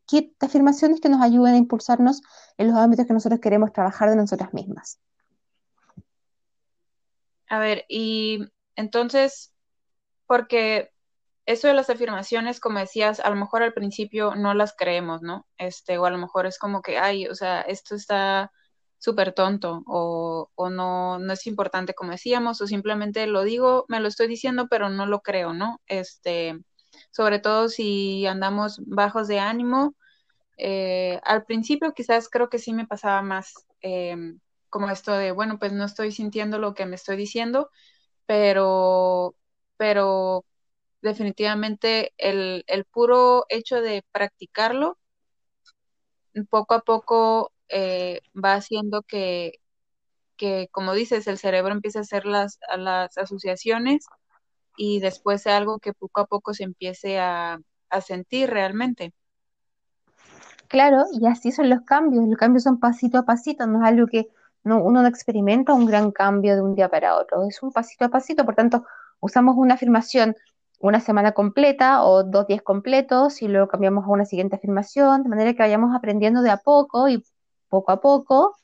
kit 0.07 0.33
de 0.39 0.47
afirmaciones 0.47 0.99
que 0.99 1.09
nos 1.09 1.21
ayuden 1.21 1.53
a 1.53 1.57
impulsarnos 1.57 2.23
en 2.57 2.69
los 2.69 2.77
ámbitos 2.77 3.05
que 3.05 3.13
nosotros 3.13 3.39
queremos 3.39 3.71
trabajar 3.71 4.09
de 4.09 4.15
nosotras 4.15 4.51
mismas. 4.51 4.97
A 7.49 7.59
ver, 7.59 7.85
y 7.87 8.49
entonces, 8.75 9.53
porque 10.25 10.89
eso 11.49 11.67
de 11.67 11.73
las 11.73 11.89
afirmaciones, 11.89 12.59
como 12.59 12.79
decías, 12.79 13.19
a 13.19 13.29
lo 13.31 13.35
mejor 13.35 13.63
al 13.63 13.73
principio 13.73 14.35
no 14.35 14.53
las 14.53 14.75
creemos, 14.77 15.23
¿no? 15.23 15.47
Este, 15.57 15.97
o 15.97 16.05
a 16.05 16.11
lo 16.11 16.19
mejor 16.19 16.45
es 16.45 16.59
como 16.59 16.83
que, 16.83 16.99
ay, 16.99 17.27
o 17.27 17.33
sea, 17.33 17.61
esto 17.61 17.95
está 17.95 18.51
súper 18.99 19.33
tonto 19.33 19.81
o, 19.87 20.51
o 20.55 20.69
no, 20.69 21.17
no 21.19 21.33
es 21.33 21.47
importante 21.47 21.93
como 21.95 22.11
decíamos 22.11 22.61
o 22.61 22.67
simplemente 22.67 23.25
lo 23.27 23.43
digo, 23.43 23.85
me 23.87 23.99
lo 24.01 24.09
estoy 24.09 24.27
diciendo 24.27 24.67
pero 24.69 24.89
no 24.89 25.05
lo 25.07 25.21
creo, 25.21 25.53
¿no? 25.53 25.81
Este, 25.87 26.59
sobre 27.11 27.39
todo 27.39 27.69
si 27.69 28.27
andamos 28.27 28.79
bajos 28.85 29.27
de 29.27 29.39
ánimo. 29.39 29.95
Eh, 30.57 31.19
al 31.23 31.45
principio 31.45 31.93
quizás 31.93 32.29
creo 32.29 32.49
que 32.49 32.59
sí 32.59 32.73
me 32.73 32.87
pasaba 32.87 33.21
más 33.23 33.53
em, 33.81 34.39
como 34.69 34.89
esto 34.91 35.13
de, 35.13 35.31
bueno, 35.31 35.57
pues 35.59 35.73
no 35.73 35.85
estoy 35.85 36.11
sintiendo 36.11 36.59
lo 36.59 36.73
que 36.75 36.85
me 36.85 36.95
estoy 36.95 37.17
diciendo, 37.17 37.71
pero, 38.27 39.35
pero 39.77 40.45
definitivamente 41.01 42.13
el, 42.17 42.63
el 42.67 42.85
puro 42.85 43.45
hecho 43.49 43.81
de 43.81 44.03
practicarlo, 44.11 44.97
poco 46.49 46.73
a 46.73 46.81
poco 46.81 47.51
eh, 47.69 48.21
va 48.33 48.53
haciendo 48.53 49.01
que, 49.03 49.59
que, 50.37 50.67
como 50.71 50.93
dices, 50.93 51.27
el 51.27 51.37
cerebro 51.37 51.73
empieza 51.73 51.99
a 51.99 52.03
hacer 52.03 52.25
las, 52.25 52.59
las 52.77 53.17
asociaciones 53.17 54.05
y 54.77 54.99
después 54.99 55.41
sea 55.41 55.57
algo 55.57 55.79
que 55.79 55.93
poco 55.93 56.21
a 56.21 56.25
poco 56.25 56.53
se 56.53 56.63
empiece 56.63 57.19
a, 57.19 57.59
a 57.89 58.01
sentir 58.01 58.49
realmente. 58.49 59.13
Claro, 60.67 61.03
y 61.11 61.25
así 61.25 61.51
son 61.51 61.69
los 61.69 61.81
cambios. 61.81 62.27
Los 62.27 62.37
cambios 62.37 62.63
son 62.63 62.79
pasito 62.79 63.17
a 63.17 63.25
pasito, 63.25 63.65
no 63.65 63.83
es 63.83 63.89
algo 63.89 64.07
que 64.07 64.29
no, 64.63 64.83
uno 64.83 65.01
no 65.01 65.07
experimenta 65.07 65.73
un 65.73 65.85
gran 65.85 66.11
cambio 66.11 66.55
de 66.55 66.61
un 66.61 66.75
día 66.75 66.89
para 66.89 67.17
otro, 67.17 67.43
es 67.47 67.61
un 67.63 67.71
pasito 67.71 68.05
a 68.05 68.09
pasito. 68.09 68.45
Por 68.45 68.55
tanto, 68.55 68.85
usamos 69.19 69.55
una 69.57 69.73
afirmación 69.73 70.35
una 70.79 70.99
semana 70.99 71.33
completa 71.33 72.03
o 72.03 72.23
dos 72.23 72.47
días 72.47 72.61
completos 72.61 73.41
y 73.41 73.47
luego 73.47 73.67
cambiamos 73.67 74.05
a 74.05 74.09
una 74.09 74.25
siguiente 74.25 74.55
afirmación, 74.55 75.23
de 75.23 75.29
manera 75.29 75.53
que 75.53 75.61
vayamos 75.61 75.95
aprendiendo 75.95 76.41
de 76.41 76.49
a 76.51 76.57
poco 76.57 77.09
y 77.09 77.23
poco 77.67 77.91
a 77.91 78.01
poco 78.01 78.55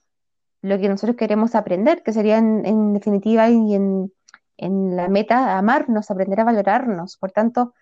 lo 0.62 0.80
que 0.80 0.90
nosotros 0.90 1.16
queremos 1.18 1.54
aprender, 1.56 2.02
que 2.04 2.14
sería 2.14 2.38
en, 2.38 2.94
definitiva 2.94 3.50
y 3.50 3.76
en, 3.76 4.12
en 4.58 4.96
la 4.96 5.10
meta 5.10 5.58
amarnos, 5.58 6.10
aprender 6.10 6.40
a 6.40 6.46
valorarnos. 6.46 7.18
Por 7.18 7.32
tanto, 7.32 7.74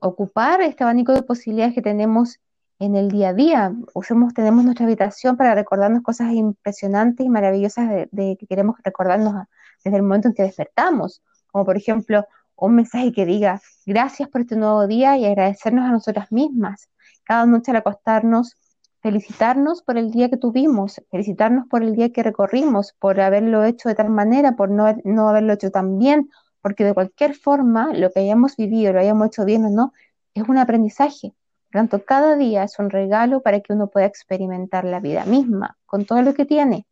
ocupar 0.00 0.60
este 0.60 0.84
abanico 0.84 1.12
de 1.12 1.22
posibilidades 1.22 1.74
que 1.74 1.82
tenemos 1.82 2.38
en 2.78 2.94
el 2.94 3.10
día 3.10 3.30
a 3.30 3.34
día. 3.34 3.72
Usemos, 3.94 4.34
tenemos 4.34 4.64
nuestra 4.64 4.86
habitación 4.86 5.36
para 5.36 5.54
recordarnos 5.54 6.02
cosas 6.02 6.32
impresionantes 6.32 7.26
y 7.26 7.28
maravillosas 7.28 7.88
de, 8.10 8.36
que 8.38 8.46
queremos 8.46 8.76
recordarnos 8.84 9.46
desde 9.82 9.96
el 9.96 10.02
momento 10.02 10.28
en 10.28 10.34
que 10.34 10.44
despertamos. 10.44 11.22
Como 11.50 11.64
por 11.64 11.76
ejemplo, 11.76 12.24
un 12.66 12.74
mensaje 12.74 13.12
que 13.12 13.24
diga 13.24 13.60
gracias 13.86 14.28
por 14.28 14.40
este 14.40 14.56
nuevo 14.56 14.86
día 14.86 15.16
y 15.16 15.24
agradecernos 15.24 15.88
a 15.88 15.92
nosotras 15.92 16.32
mismas. 16.32 16.88
Cada 17.24 17.46
noche 17.46 17.70
al 17.70 17.76
acostarnos, 17.78 18.56
felicitarnos 19.00 19.82
por 19.82 19.96
el 19.96 20.10
día 20.10 20.28
que 20.28 20.36
tuvimos, 20.36 21.00
felicitarnos 21.10 21.66
por 21.68 21.82
el 21.82 21.94
día 21.94 22.10
que 22.10 22.22
recorrimos, 22.22 22.94
por 22.98 23.20
haberlo 23.20 23.64
hecho 23.64 23.88
de 23.88 23.94
tal 23.94 24.10
manera, 24.10 24.56
por 24.56 24.70
no, 24.70 24.96
no 25.04 25.28
haberlo 25.28 25.52
hecho 25.52 25.70
tan 25.70 25.98
bien, 25.98 26.30
porque 26.60 26.84
de 26.84 26.94
cualquier 26.94 27.34
forma 27.34 27.92
lo 27.94 28.10
que 28.10 28.20
hayamos 28.20 28.56
vivido, 28.56 28.92
lo 28.92 29.00
hayamos 29.00 29.28
hecho 29.28 29.44
bien 29.44 29.64
o 29.64 29.70
no, 29.70 29.92
es 30.34 30.48
un 30.48 30.58
aprendizaje. 30.58 31.34
Por 31.70 31.80
tanto, 31.80 32.04
cada 32.04 32.36
día 32.36 32.64
es 32.64 32.78
un 32.78 32.90
regalo 32.90 33.40
para 33.40 33.60
que 33.60 33.72
uno 33.72 33.88
pueda 33.88 34.06
experimentar 34.06 34.84
la 34.84 35.00
vida 35.00 35.24
misma, 35.26 35.76
con 35.86 36.06
todo 36.06 36.22
lo 36.22 36.34
que 36.34 36.44
tiene, 36.44 36.86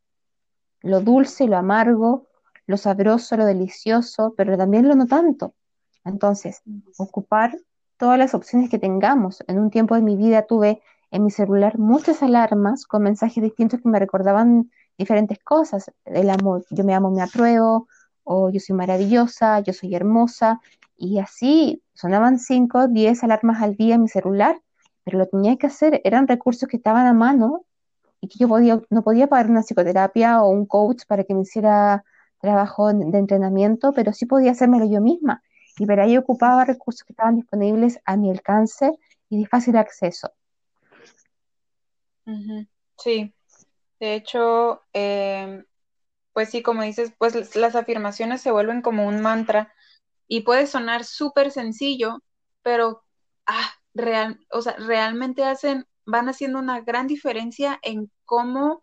lo 0.82 1.00
dulce, 1.00 1.46
lo 1.48 1.56
amargo, 1.56 2.25
lo 2.66 2.76
sabroso, 2.76 3.36
lo 3.36 3.44
delicioso, 3.44 4.34
pero 4.36 4.56
también 4.56 4.88
lo 4.88 4.94
no 4.94 5.06
tanto. 5.06 5.54
Entonces, 6.04 6.62
ocupar 6.98 7.56
todas 7.96 8.18
las 8.18 8.34
opciones 8.34 8.70
que 8.70 8.78
tengamos. 8.78 9.42
En 9.46 9.58
un 9.58 9.70
tiempo 9.70 9.94
de 9.94 10.02
mi 10.02 10.16
vida 10.16 10.46
tuve 10.46 10.82
en 11.10 11.24
mi 11.24 11.30
celular 11.30 11.78
muchas 11.78 12.22
alarmas 12.22 12.86
con 12.86 13.02
mensajes 13.02 13.42
distintos 13.42 13.80
que 13.80 13.88
me 13.88 13.98
recordaban 13.98 14.70
diferentes 14.98 15.38
cosas. 15.38 15.90
El 16.04 16.30
amor, 16.30 16.64
yo 16.70 16.84
me 16.84 16.94
amo, 16.94 17.10
me 17.10 17.22
apruebo, 17.22 17.88
o 18.24 18.50
yo 18.50 18.60
soy 18.60 18.76
maravillosa, 18.76 19.60
yo 19.60 19.72
soy 19.72 19.94
hermosa, 19.94 20.60
y 20.96 21.18
así 21.18 21.82
sonaban 21.94 22.38
5, 22.38 22.88
10 22.88 23.22
alarmas 23.22 23.62
al 23.62 23.76
día 23.76 23.94
en 23.94 24.02
mi 24.02 24.08
celular 24.08 24.60
pero 25.06 25.18
lo 25.18 25.26
tenía 25.28 25.56
que 25.56 25.68
hacer 25.68 26.00
eran 26.02 26.26
recursos 26.26 26.68
que 26.68 26.78
estaban 26.78 27.06
a 27.06 27.12
mano 27.12 27.64
y 28.20 28.26
que 28.26 28.38
yo 28.40 28.48
podía, 28.48 28.82
no 28.90 29.02
podía 29.02 29.28
pagar 29.28 29.48
una 29.48 29.62
psicoterapia 29.62 30.42
o 30.42 30.48
un 30.48 30.66
coach 30.66 31.04
para 31.06 31.22
que 31.22 31.32
me 31.32 31.42
hiciera 31.42 32.04
trabajo 32.40 32.92
de 32.92 33.18
entrenamiento, 33.18 33.92
pero 33.92 34.12
sí 34.12 34.26
podía 34.26 34.52
hacérmelo 34.52 34.86
yo 34.90 35.00
misma. 35.00 35.42
Y 35.78 35.86
para 35.86 36.06
ello 36.06 36.20
ocupaba 36.20 36.64
recursos 36.64 37.04
que 37.04 37.12
estaban 37.12 37.36
disponibles 37.36 38.00
a 38.04 38.16
mi 38.16 38.30
alcance 38.30 38.92
y 39.28 39.40
de 39.40 39.46
fácil 39.46 39.76
acceso. 39.76 40.32
Sí, 42.98 43.34
de 44.00 44.14
hecho, 44.14 44.82
em, 44.92 45.64
pues 46.32 46.50
sí, 46.50 46.62
como 46.62 46.82
dices, 46.82 47.12
pues 47.18 47.54
las 47.56 47.76
afirmaciones 47.76 48.40
se 48.42 48.50
vuelven 48.50 48.82
como 48.82 49.06
un 49.06 49.20
mantra 49.20 49.72
y 50.28 50.40
puede 50.42 50.66
sonar 50.66 51.04
súper 51.04 51.50
sencillo, 51.50 52.22
pero 52.62 53.04
ah, 53.46 53.70
real, 53.94 54.40
o 54.50 54.62
sea, 54.62 54.76
realmente 54.76 55.44
hacen, 55.44 55.86
van 56.04 56.28
haciendo 56.28 56.58
una 56.58 56.80
gran 56.80 57.06
diferencia 57.06 57.78
en 57.82 58.10
cómo 58.24 58.82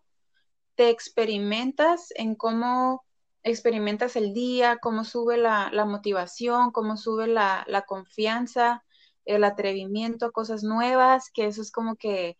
te 0.74 0.90
experimentas, 0.90 2.08
en 2.16 2.34
cómo 2.34 3.04
experimentas 3.44 4.16
el 4.16 4.34
día, 4.34 4.78
cómo 4.78 5.04
sube 5.04 5.36
la, 5.36 5.70
motivación, 5.86 6.72
cómo 6.72 6.96
sube 6.96 7.26
la, 7.28 7.84
confianza, 7.86 8.82
el 9.24 9.44
atrevimiento, 9.44 10.32
cosas 10.32 10.64
nuevas, 10.64 11.30
que 11.32 11.46
eso 11.46 11.62
es 11.62 11.70
como 11.70 11.96
que 11.96 12.36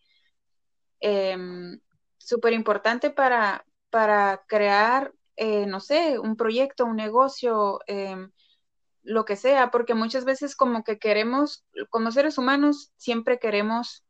em, 0.99 1.79
súper 2.17 2.53
importante 2.53 3.11
para, 3.11 3.65
para 3.89 4.43
crear, 4.47 5.13
eh, 5.37 5.65
no 5.67 5.79
sé, 5.79 6.19
un 6.19 6.35
proyecto, 6.35 6.85
un 6.85 6.95
negocio, 6.95 7.79
em, 7.87 8.31
lo 9.03 9.25
que 9.25 9.35
sea, 9.35 9.71
porque 9.71 9.93
muchas 9.93 10.25
veces 10.25 10.55
como 10.55 10.83
que 10.83 10.97
queremos, 10.99 11.63
como 11.89 12.11
seres 12.11 12.37
humanos, 12.37 12.91
siempre 12.97 13.39
queremos 13.39 14.05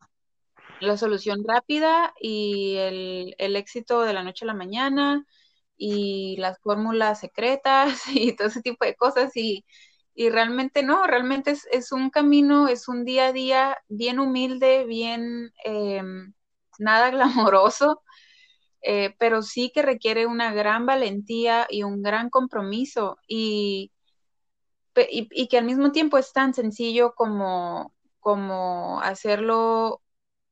la 0.80 0.98
solución 0.98 1.44
rápida 1.46 2.14
y 2.20 2.76
el, 2.78 3.56
éxito 3.56 4.02
de 4.02 4.14
la 4.14 4.24
noche 4.24 4.46
a 4.46 4.48
la 4.48 4.54
mañana 4.54 5.26
y 5.78 6.38
las 6.38 6.60
fórmulas 6.60 7.20
secretas 7.20 8.02
y 8.14 8.36
todo 8.36 8.48
ese 8.48 8.62
tipo 8.62 8.86
de 8.86 8.96
cosas 8.96 9.36
y, 9.36 9.66
realmente 10.18 10.82
no, 10.84 11.06
realmente 11.08 11.52
es, 11.72 11.92
un 11.92 12.10
camino, 12.10 12.70
es 12.70 12.88
un 12.88 13.04
día 13.04 13.28
a 13.28 13.34
día 13.34 13.78
bien 13.90 14.20
humilde, 14.20 14.86
bien 14.86 15.52
em, 15.66 16.34
nada 16.80 17.10
glamoroso, 17.52 18.02
eh, 18.82 19.16
pero 19.20 19.42
sí 19.42 19.72
que 19.74 19.82
requiere 19.82 20.26
una 20.28 20.54
gran 20.54 20.86
valentía 20.86 21.68
y 21.70 21.84
un 21.84 22.02
gran 22.02 22.30
compromiso 22.30 23.18
y 23.28 23.92
y, 25.10 25.48
que 25.48 25.58
al 25.58 25.66
mismo 25.66 25.92
tiempo 25.92 26.18
es 26.18 26.32
tan 26.34 26.54
sencillo 26.54 27.14
como, 27.16 27.94
como 28.20 29.02
hacerlo, 29.02 30.02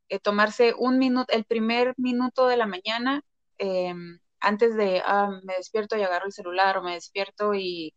eh, 0.10 0.20
tomarse 0.20 0.74
un 0.78 1.00
minuto, 1.00 1.34
el 1.34 1.46
primer 1.46 1.94
minuto 1.98 2.48
de 2.48 2.58
la 2.58 2.68
mañana, 2.68 3.24
em, 3.58 4.20
antes 4.44 4.76
de, 4.76 5.02
ah, 5.06 5.40
me 5.44 5.56
despierto 5.56 5.98
y 5.98 6.04
agarro 6.04 6.26
el 6.26 6.34
celular 6.34 6.78
o 6.78 6.84
me 6.84 6.94
despierto 6.96 7.54
y, 7.56 7.96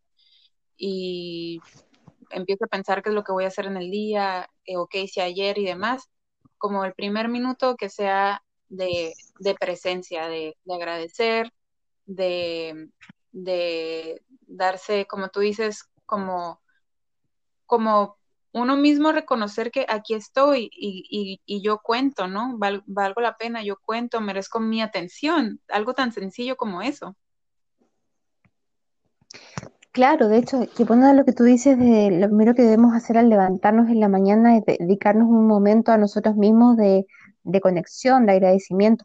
y 0.76 1.60
empiezo 2.30 2.64
a 2.64 2.68
pensar 2.68 3.02
qué 3.02 3.10
es 3.10 3.14
lo 3.14 3.24
que 3.24 3.32
voy 3.32 3.44
a 3.44 3.48
hacer 3.48 3.66
en 3.66 3.76
el 3.76 3.90
día, 3.90 4.48
eh, 4.64 4.76
o 4.76 4.86
qué 4.86 5.02
hice 5.02 5.22
ayer 5.22 5.58
y 5.58 5.64
demás, 5.64 6.08
como 6.56 6.84
el 6.84 6.94
primer 6.94 7.28
minuto 7.28 7.76
que 7.76 7.88
sea 7.88 8.42
de, 8.68 9.12
presencia, 9.58 10.28
de, 10.28 10.56
de 10.64 10.74
agradecer, 10.74 11.52
de, 12.06 12.90
de 13.32 14.22
darse, 14.42 15.06
como 15.06 15.28
tú 15.28 15.40
dices, 15.40 15.84
como, 16.06 16.62
como 17.66 18.18
uno 18.56 18.76
mismo 18.76 19.12
reconocer 19.12 19.70
que 19.70 19.84
aquí 19.86 20.14
estoy 20.14 20.70
y, 20.72 21.62
yo 21.62 21.80
cuento, 21.82 22.26
¿no? 22.26 22.58
valgo 22.58 23.20
la 23.20 23.36
pena, 23.36 23.62
yo 23.62 23.76
cuento, 23.76 24.20
merezco 24.20 24.60
mi 24.60 24.80
atención, 24.80 25.60
algo 25.68 25.92
tan 25.92 26.10
sencillo 26.12 26.56
como 26.56 26.80
eso. 26.80 27.14
Claro, 29.92 30.28
de 30.28 30.38
hecho, 30.38 30.60
que 30.74 30.84
bueno 30.84 31.12
lo 31.12 31.24
que 31.24 31.32
tú 31.32 31.44
dices 31.44 31.78
de 31.78 32.10
lo 32.10 32.28
primero 32.28 32.54
que 32.54 32.62
debemos 32.62 32.94
hacer 32.94 33.18
al 33.18 33.28
levantarnos 33.28 33.88
en 33.88 34.00
la 34.00 34.08
mañana 34.08 34.56
es 34.56 34.64
dedicarnos 34.64 35.28
un 35.28 35.46
momento 35.46 35.92
a 35.92 35.98
nosotros 35.98 36.36
mismos 36.36 36.76
de, 36.78 37.06
conexión, 37.60 38.24
de 38.24 38.32
agradecimiento. 38.32 39.04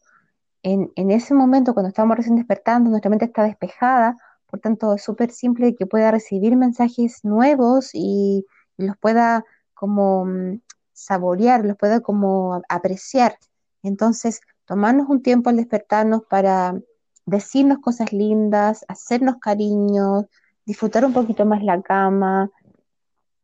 En, 0.63 0.91
en, 0.95 1.11
ese 1.11 1.33
momento, 1.33 1.73
cuando 1.73 1.89
estamos 1.89 2.15
recién 2.15 2.35
despertando, 2.35 2.89
nuestra 2.89 3.09
mente 3.09 3.25
está 3.25 3.43
despejada, 3.43 4.15
por 4.49 4.59
tanto, 4.59 4.93
es 4.93 5.03
súper 5.03 5.31
simple 5.31 5.75
que 5.75 5.85
pueda 5.85 6.11
recibir 6.11 6.55
mensajes 6.55 7.23
nuevos 7.23 7.89
y, 7.93 8.45
los 8.81 8.97
pueda 8.97 9.45
como 9.73 10.25
mm, 10.25 10.61
saborear, 10.93 11.65
los 11.65 11.77
pueda 11.77 12.01
como 12.01 12.61
apreciar. 12.69 13.37
Entonces, 13.83 14.41
tomarnos 14.65 15.09
un 15.09 15.21
tiempo 15.21 15.49
al 15.49 15.57
despertarnos 15.57 16.23
para 16.29 16.79
decirnos 17.25 17.79
cosas 17.79 18.13
lindas, 18.13 18.85
hacernos 18.87 19.37
cariños, 19.37 20.25
disfrutar 20.65 21.05
un 21.05 21.13
poquito 21.13 21.45
más 21.45 21.63
la 21.63 21.81
cama, 21.81 22.49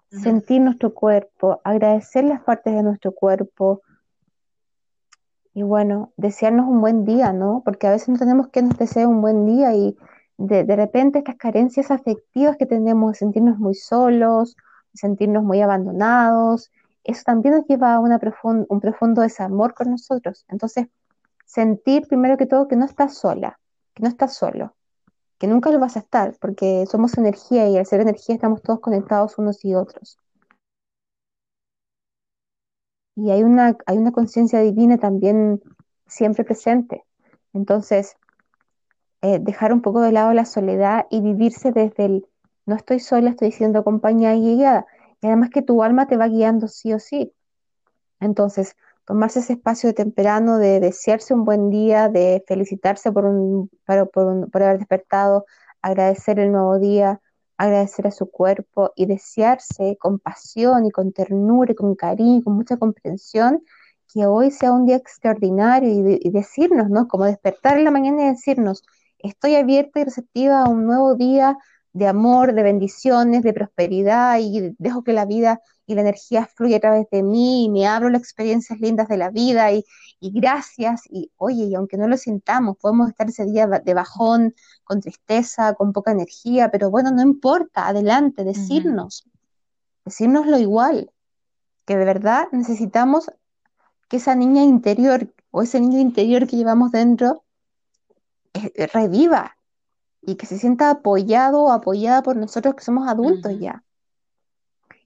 sentir 0.10 0.62
nuestro 0.62 0.93
cuerpo, 0.93 1.60
agradecer 1.63 2.23
las 2.23 2.41
partes 2.41 2.73
de 2.73 2.84
nuestro 2.84 3.12
cuerpo 3.12 3.82
y 5.54 5.63
bueno, 5.63 6.13
desearnos 6.17 6.67
un 6.67 6.82
buen 6.82 7.04
día, 7.04 7.34
¿no? 7.34 7.63
Porque 7.65 7.88
a 7.88 7.91
veces 7.91 8.10
no 8.10 8.17
tenemos 8.17 8.50
que 8.50 8.62
nos 8.62 8.78
desee 8.78 9.08
un 9.08 9.21
buen 9.21 9.45
día 9.45 9.73
y 9.73 9.97
de, 10.38 10.63
de 10.63 10.76
repente 10.76 11.17
estas 11.17 11.36
carencias 11.36 11.89
afectivas 11.89 12.58
que 12.58 12.67
tenemos, 12.67 13.17
sentirnos 13.17 13.58
muy 13.58 13.73
solos, 13.73 14.56
sentirnos 14.97 15.43
muy 15.43 15.62
abandonados, 15.62 16.71
eso 17.03 17.23
también 17.25 17.55
nos 17.55 17.65
lleva 17.67 17.95
a 17.95 17.99
un 17.99 18.79
profundo 18.81 19.21
desamor 19.21 19.73
con 19.73 19.91
nosotros. 19.91 20.45
Entonces, 20.49 20.88
sentir 21.45 22.05
primero 22.07 22.38
que 22.38 22.45
todo 22.45 22.67
que 22.67 22.75
no 22.75 22.86
estás 22.86 23.17
sola, 23.17 23.60
que 23.93 24.03
no 24.03 24.10
estás 24.10 24.36
solo, 24.36 24.75
que 25.38 25.47
nunca 25.47 25.71
lo 25.71 25.79
vas 25.79 25.95
a 25.95 25.99
estar, 25.99 26.36
porque 26.41 26.86
somos 26.86 27.17
energía 27.17 27.69
y 27.69 27.77
al 27.77 27.86
ser 27.86 28.01
energía 28.01 28.36
estamos 28.36 28.62
todos 28.62 28.81
conectados 28.81 29.38
unos 29.38 29.63
y 29.63 29.73
otros. 29.73 30.19
Y 33.15 33.31
hay 33.31 33.43
una, 33.43 33.77
hay 33.86 33.97
una 33.97 34.12
conciencia 34.12 34.60
divina 34.60 34.97
también 34.97 35.62
siempre 36.07 36.43
presente. 36.43 37.03
Entonces, 37.53 38.15
eh, 39.21 39.39
dejar 39.39 39.73
un 39.73 39.81
poco 39.81 40.01
de 40.01 40.12
lado 40.12 40.33
la 40.33 40.45
soledad 40.45 41.07
y 41.10 41.21
vivirse 41.21 41.71
desde 41.71 42.05
el 42.05 42.27
no 42.67 42.75
estoy 42.75 42.99
sola, 42.99 43.32
estoy 43.32 43.51
siendo 43.51 43.80
acompañada 43.80 44.36
y 44.36 44.58
guiada. 44.58 44.86
Y 45.21 45.27
además 45.27 45.49
que 45.49 45.63
tu 45.63 45.82
alma 45.82 46.08
te 46.08 46.17
va 46.17 46.27
guiando 46.27 46.67
sí 46.67 46.93
o 46.93 46.99
sí. 46.99 47.34
Entonces, 48.19 48.75
tomarse 49.06 49.39
ese 49.39 49.53
espacio 49.53 49.88
de 49.89 49.93
temprano, 49.93 50.58
de 50.58 50.82
desearse 50.82 51.34
un 51.34 51.45
buen 51.45 51.69
día, 51.69 52.10
de 52.10 52.43
felicitarse 52.45 53.12
por, 53.12 53.25
un, 53.25 53.71
por, 53.86 54.63
haber 54.63 54.80
despertado, 54.80 55.45
agradecer 55.82 56.39
el 56.39 56.51
nuevo 56.51 56.77
día, 56.77 57.21
agradecer 57.56 58.06
a 58.08 58.12
su 58.12 58.30
cuerpo 58.30 58.91
y 58.97 59.06
desearse 59.06 59.97
con 59.97 60.19
pasión 60.19 60.86
y 60.86 60.91
con 60.91 61.13
ternura 61.13 61.71
y 61.71 61.75
con 61.75 61.95
cariño 61.95 62.39
y 62.39 62.43
con 62.43 62.56
mucha 62.56 62.77
comprensión 62.77 63.63
que 64.13 64.25
hoy 64.25 64.51
sea 64.51 64.73
un 64.73 64.86
día 64.86 64.97
extraordinario 64.97 65.89
y, 66.21 66.30
decirnos, 66.32 66.89
¿no? 66.89 67.08
Como 67.08 67.25
despertar 67.25 67.77
en 67.77 67.86
la 67.86 67.91
mañana 67.91 68.23
y 68.23 68.27
decirnos, 68.27 68.84
estoy 69.19 69.56
abierta 69.56 70.01
y 70.01 70.03
receptiva 70.03 70.63
a 70.63 70.69
un 70.69 70.86
nuevo 70.86 71.15
día 71.15 71.58
de 71.97 72.07
amor, 72.07 72.53
de 72.53 72.62
bendiciones, 72.62 73.41
de 73.41 73.53
prosperidad 73.53 74.38
y 74.39 74.75
dejo 74.77 75.03
que 75.03 75.13
la 75.13 75.25
vida 75.25 75.62
y 75.88 75.95
la 75.95 76.01
energía 76.01 76.45
fluya 76.45 76.77
a 76.77 76.79
través 76.79 77.10
de 77.10 77.23
mí 77.23 77.65
y 77.65 77.69
me 77.69 77.88
abro 77.88 78.10
las 78.10 78.21
experiencias 78.21 78.79
lindas 78.79 79.07
de 79.07 79.17
la 79.17 79.31
vida 79.31 79.71
y, 79.71 79.83
y 80.19 80.31
gracias 80.31 81.01
y 81.10 81.31
oye, 81.38 81.63
y 81.63 81.75
aunque 81.75 81.97
no 81.97 82.07
lo 82.07 82.17
sintamos, 82.17 82.77
podemos 82.77 83.10
estar 83.10 83.27
ese 83.27 83.45
día 83.45 83.65
de 83.67 83.93
bajón, 83.95 84.53
con 84.83 85.01
tristeza, 85.01 85.73
con 85.73 85.91
poca 85.91 86.12
energía, 86.12 86.69
pero 86.69 86.91
bueno, 86.91 87.10
no 87.12 87.23
importa, 87.23 87.88
adelante, 87.88 88.43
decirnos, 88.43 89.27
decirnos 90.05 90.45
lo 90.45 90.60
igual, 90.60 91.12
que 91.86 91.97
de 91.97 92.05
verdad 92.05 92.47
necesitamos 92.51 93.31
que 94.07 94.17
esa 94.17 94.36
niña 94.36 94.63
interior 94.63 95.33
o 95.49 95.63
ese 95.63 95.79
niño 95.79 95.99
interior 95.99 96.45
que 96.45 96.57
llevamos 96.57 96.91
dentro 96.91 97.43
eh, 98.53 98.88
reviva 98.93 99.56
y 100.27 100.35
que 100.35 100.45
se 100.45 100.59
sienta 100.59 100.89
apoyado 100.89 101.63
o 101.63 101.71
apoyada 101.71 102.21
por 102.21 102.35
nosotros 102.35 102.75
que 102.75 102.83
somos 102.83 103.07
adultos 103.07 103.57
ya. 103.59 103.85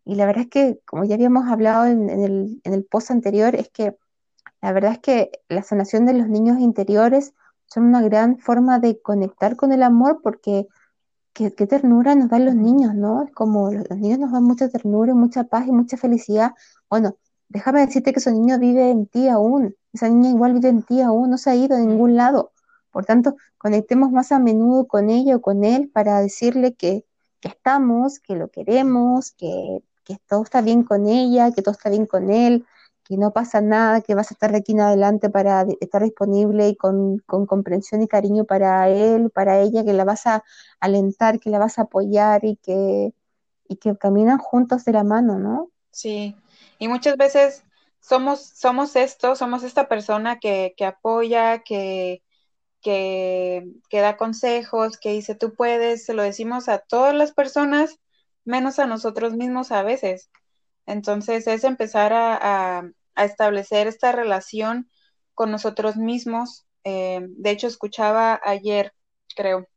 Y 0.03 0.15
la 0.15 0.25
verdad 0.25 0.45
es 0.45 0.49
que, 0.49 0.81
como 0.83 1.03
ya 1.03 1.13
habíamos 1.13 1.47
hablado 1.47 1.85
en, 1.85 2.09
el, 2.09 2.59
en 2.63 2.73
el 2.73 2.83
post 2.83 3.11
anterior, 3.11 3.55
es 3.55 3.69
que 3.69 3.95
la 4.63 4.73
verdad 4.73 4.93
es 4.93 4.99
que 4.99 5.31
la 5.47 5.61
sanación 5.61 6.07
de 6.07 6.15
los 6.15 6.27
niños 6.27 6.57
interiores 6.57 7.35
son 7.67 7.85
una 7.85 8.01
gran 8.01 8.39
forma 8.39 8.79
de 8.79 8.99
conectar 8.99 9.55
con 9.55 9.71
el 9.71 9.83
amor 9.83 10.21
porque 10.23 10.67
qué, 11.33 11.51
ternura 11.51 12.15
nos 12.15 12.29
dan 12.29 12.45
los 12.45 12.55
niños, 12.55 12.95
¿no? 12.95 13.23
Es 13.23 13.31
como 13.31 13.71
los, 13.71 13.87
niños 13.91 14.17
nos 14.17 14.31
dan 14.31 14.43
mucha 14.43 14.69
ternura, 14.69 15.13
mucha 15.13 15.43
paz 15.43 15.67
y 15.67 15.71
mucha 15.71 15.97
felicidad. 15.97 16.53
Bueno, 16.89 17.15
déjame 17.47 17.85
decirte 17.85 18.11
que 18.11 18.19
ese 18.19 18.31
niño 18.31 18.57
vive 18.57 18.89
en 18.89 19.05
ti 19.05 19.27
aún, 19.27 19.75
esa 19.93 20.09
niña 20.09 20.31
igual 20.31 20.53
vive 20.53 20.69
en 20.69 20.81
ti 20.81 20.99
aún, 21.01 21.29
no 21.29 21.37
se 21.37 21.51
ha 21.51 21.55
ido 21.55 21.75
a 21.75 21.79
ningún 21.79 22.15
lado. 22.15 22.53
Por 22.91 23.05
tanto, 23.05 23.35
conectemos 23.57 24.11
más 24.11 24.31
a 24.31 24.39
menudo 24.39 24.87
con 24.87 25.09
ella 25.09 25.37
o 25.37 25.41
con 25.41 25.63
él 25.63 25.89
para 25.89 26.19
decirle 26.19 26.73
que, 26.75 27.05
estamos, 27.41 28.19
que 28.19 28.35
lo 28.35 28.49
queremos, 28.49 29.31
que, 29.31 29.81
que 30.03 30.17
todo 30.27 30.43
está 30.43 30.61
bien 30.61 30.83
con 30.83 31.07
ella, 31.07 31.51
que 31.51 31.63
todo 31.63 31.71
está 31.71 31.89
bien 31.89 32.05
con 32.05 32.29
él, 32.29 32.65
que 33.03 33.17
no 33.17 33.33
pasa 33.33 33.61
nada, 33.61 34.01
que 34.01 34.15
vas 34.15 34.31
a 34.31 34.35
estar 34.35 34.51
de 34.51 34.59
aquí 34.59 34.73
en 34.73 34.81
adelante 34.81 35.29
para 35.29 35.65
estar 35.81 36.03
disponible 36.03 36.69
y 36.69 36.75
con, 36.75 37.19
comprensión 37.19 38.01
y 38.01 38.07
cariño 38.07 38.45
para 38.45 38.89
él, 38.89 39.31
para 39.31 39.59
ella, 39.59 39.83
que 39.83 39.93
la 39.93 40.05
vas 40.05 40.27
a 40.27 40.43
alentar, 40.79 41.39
que 41.39 41.49
la 41.49 41.59
vas 41.59 41.77
a 41.77 41.83
apoyar 41.83 42.45
y 42.45 42.55
que, 42.57 43.13
y 43.67 43.75
que 43.77 43.97
caminan 43.97 44.37
juntos 44.37 44.85
de 44.85 44.93
la 44.93 45.03
mano, 45.03 45.39
¿no? 45.39 45.71
Sí, 45.91 46.37
y 46.79 46.87
muchas 46.87 47.17
veces 47.17 47.63
somos, 47.99 48.39
somos 48.41 48.95
esto, 48.95 49.35
somos 49.35 49.63
esta 49.63 49.87
persona 49.87 50.39
que, 50.39 50.73
que 50.77 50.85
apoya, 50.85 51.63
que, 51.63 52.21
que, 52.81 53.65
que 53.89 54.01
da 54.01 54.17
consejos, 54.17 54.97
que 54.97 55.11
dice 55.11 55.35
tú 55.35 55.53
puedes, 55.53 56.05
se 56.05 56.13
lo 56.13 56.23
decimos 56.23 56.69
a 56.69 56.79
todas 56.79 57.15
las 57.15 57.33
personas, 57.33 57.99
menos 58.45 58.79
a 58.79 58.87
nosotros 58.87 59.33
mismos 59.33 59.71
a 59.71 59.83
veces. 59.83 60.29
Entonces 60.85 61.47
es 61.47 61.63
empezar 61.63 62.13
a, 62.13 62.91
a 63.15 63.25
establecer 63.25 63.87
esta 63.87 64.11
relación 64.11 64.89
con 65.33 65.51
nosotros 65.51 65.97
mismos. 65.97 66.65
Eh, 66.83 67.21
de 67.27 67.51
hecho, 67.51 67.67
escuchaba 67.67 68.39
ayer, 68.43 68.93
creo, 69.35 69.67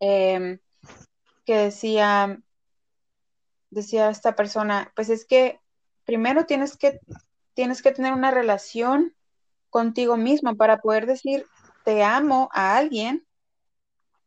em, 0.00 0.58
que 1.44 1.56
decía, 1.56 2.40
decía 3.70 4.10
esta 4.10 4.34
persona, 4.36 4.92
pues 4.96 5.08
es 5.10 5.24
que 5.26 5.60
primero 6.04 6.46
tienes 6.46 6.76
que, 6.76 7.00
tienes 7.54 7.82
que 7.82 7.92
tener 7.92 8.12
una 8.12 8.30
relación 8.30 9.14
contigo 9.70 10.16
mismo 10.16 10.56
para 10.56 10.78
poder 10.78 11.06
decir 11.06 11.46
te 11.84 12.02
amo 12.02 12.48
a 12.52 12.76
alguien. 12.76 13.26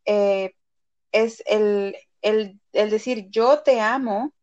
Eh, 0.06 0.54
es 1.12 1.44
el, 1.46 1.98
el, 2.22 2.60
el 2.74 2.90
decir 2.90 3.28
yo 3.30 3.60
te 3.64 3.82
amo 3.82 4.34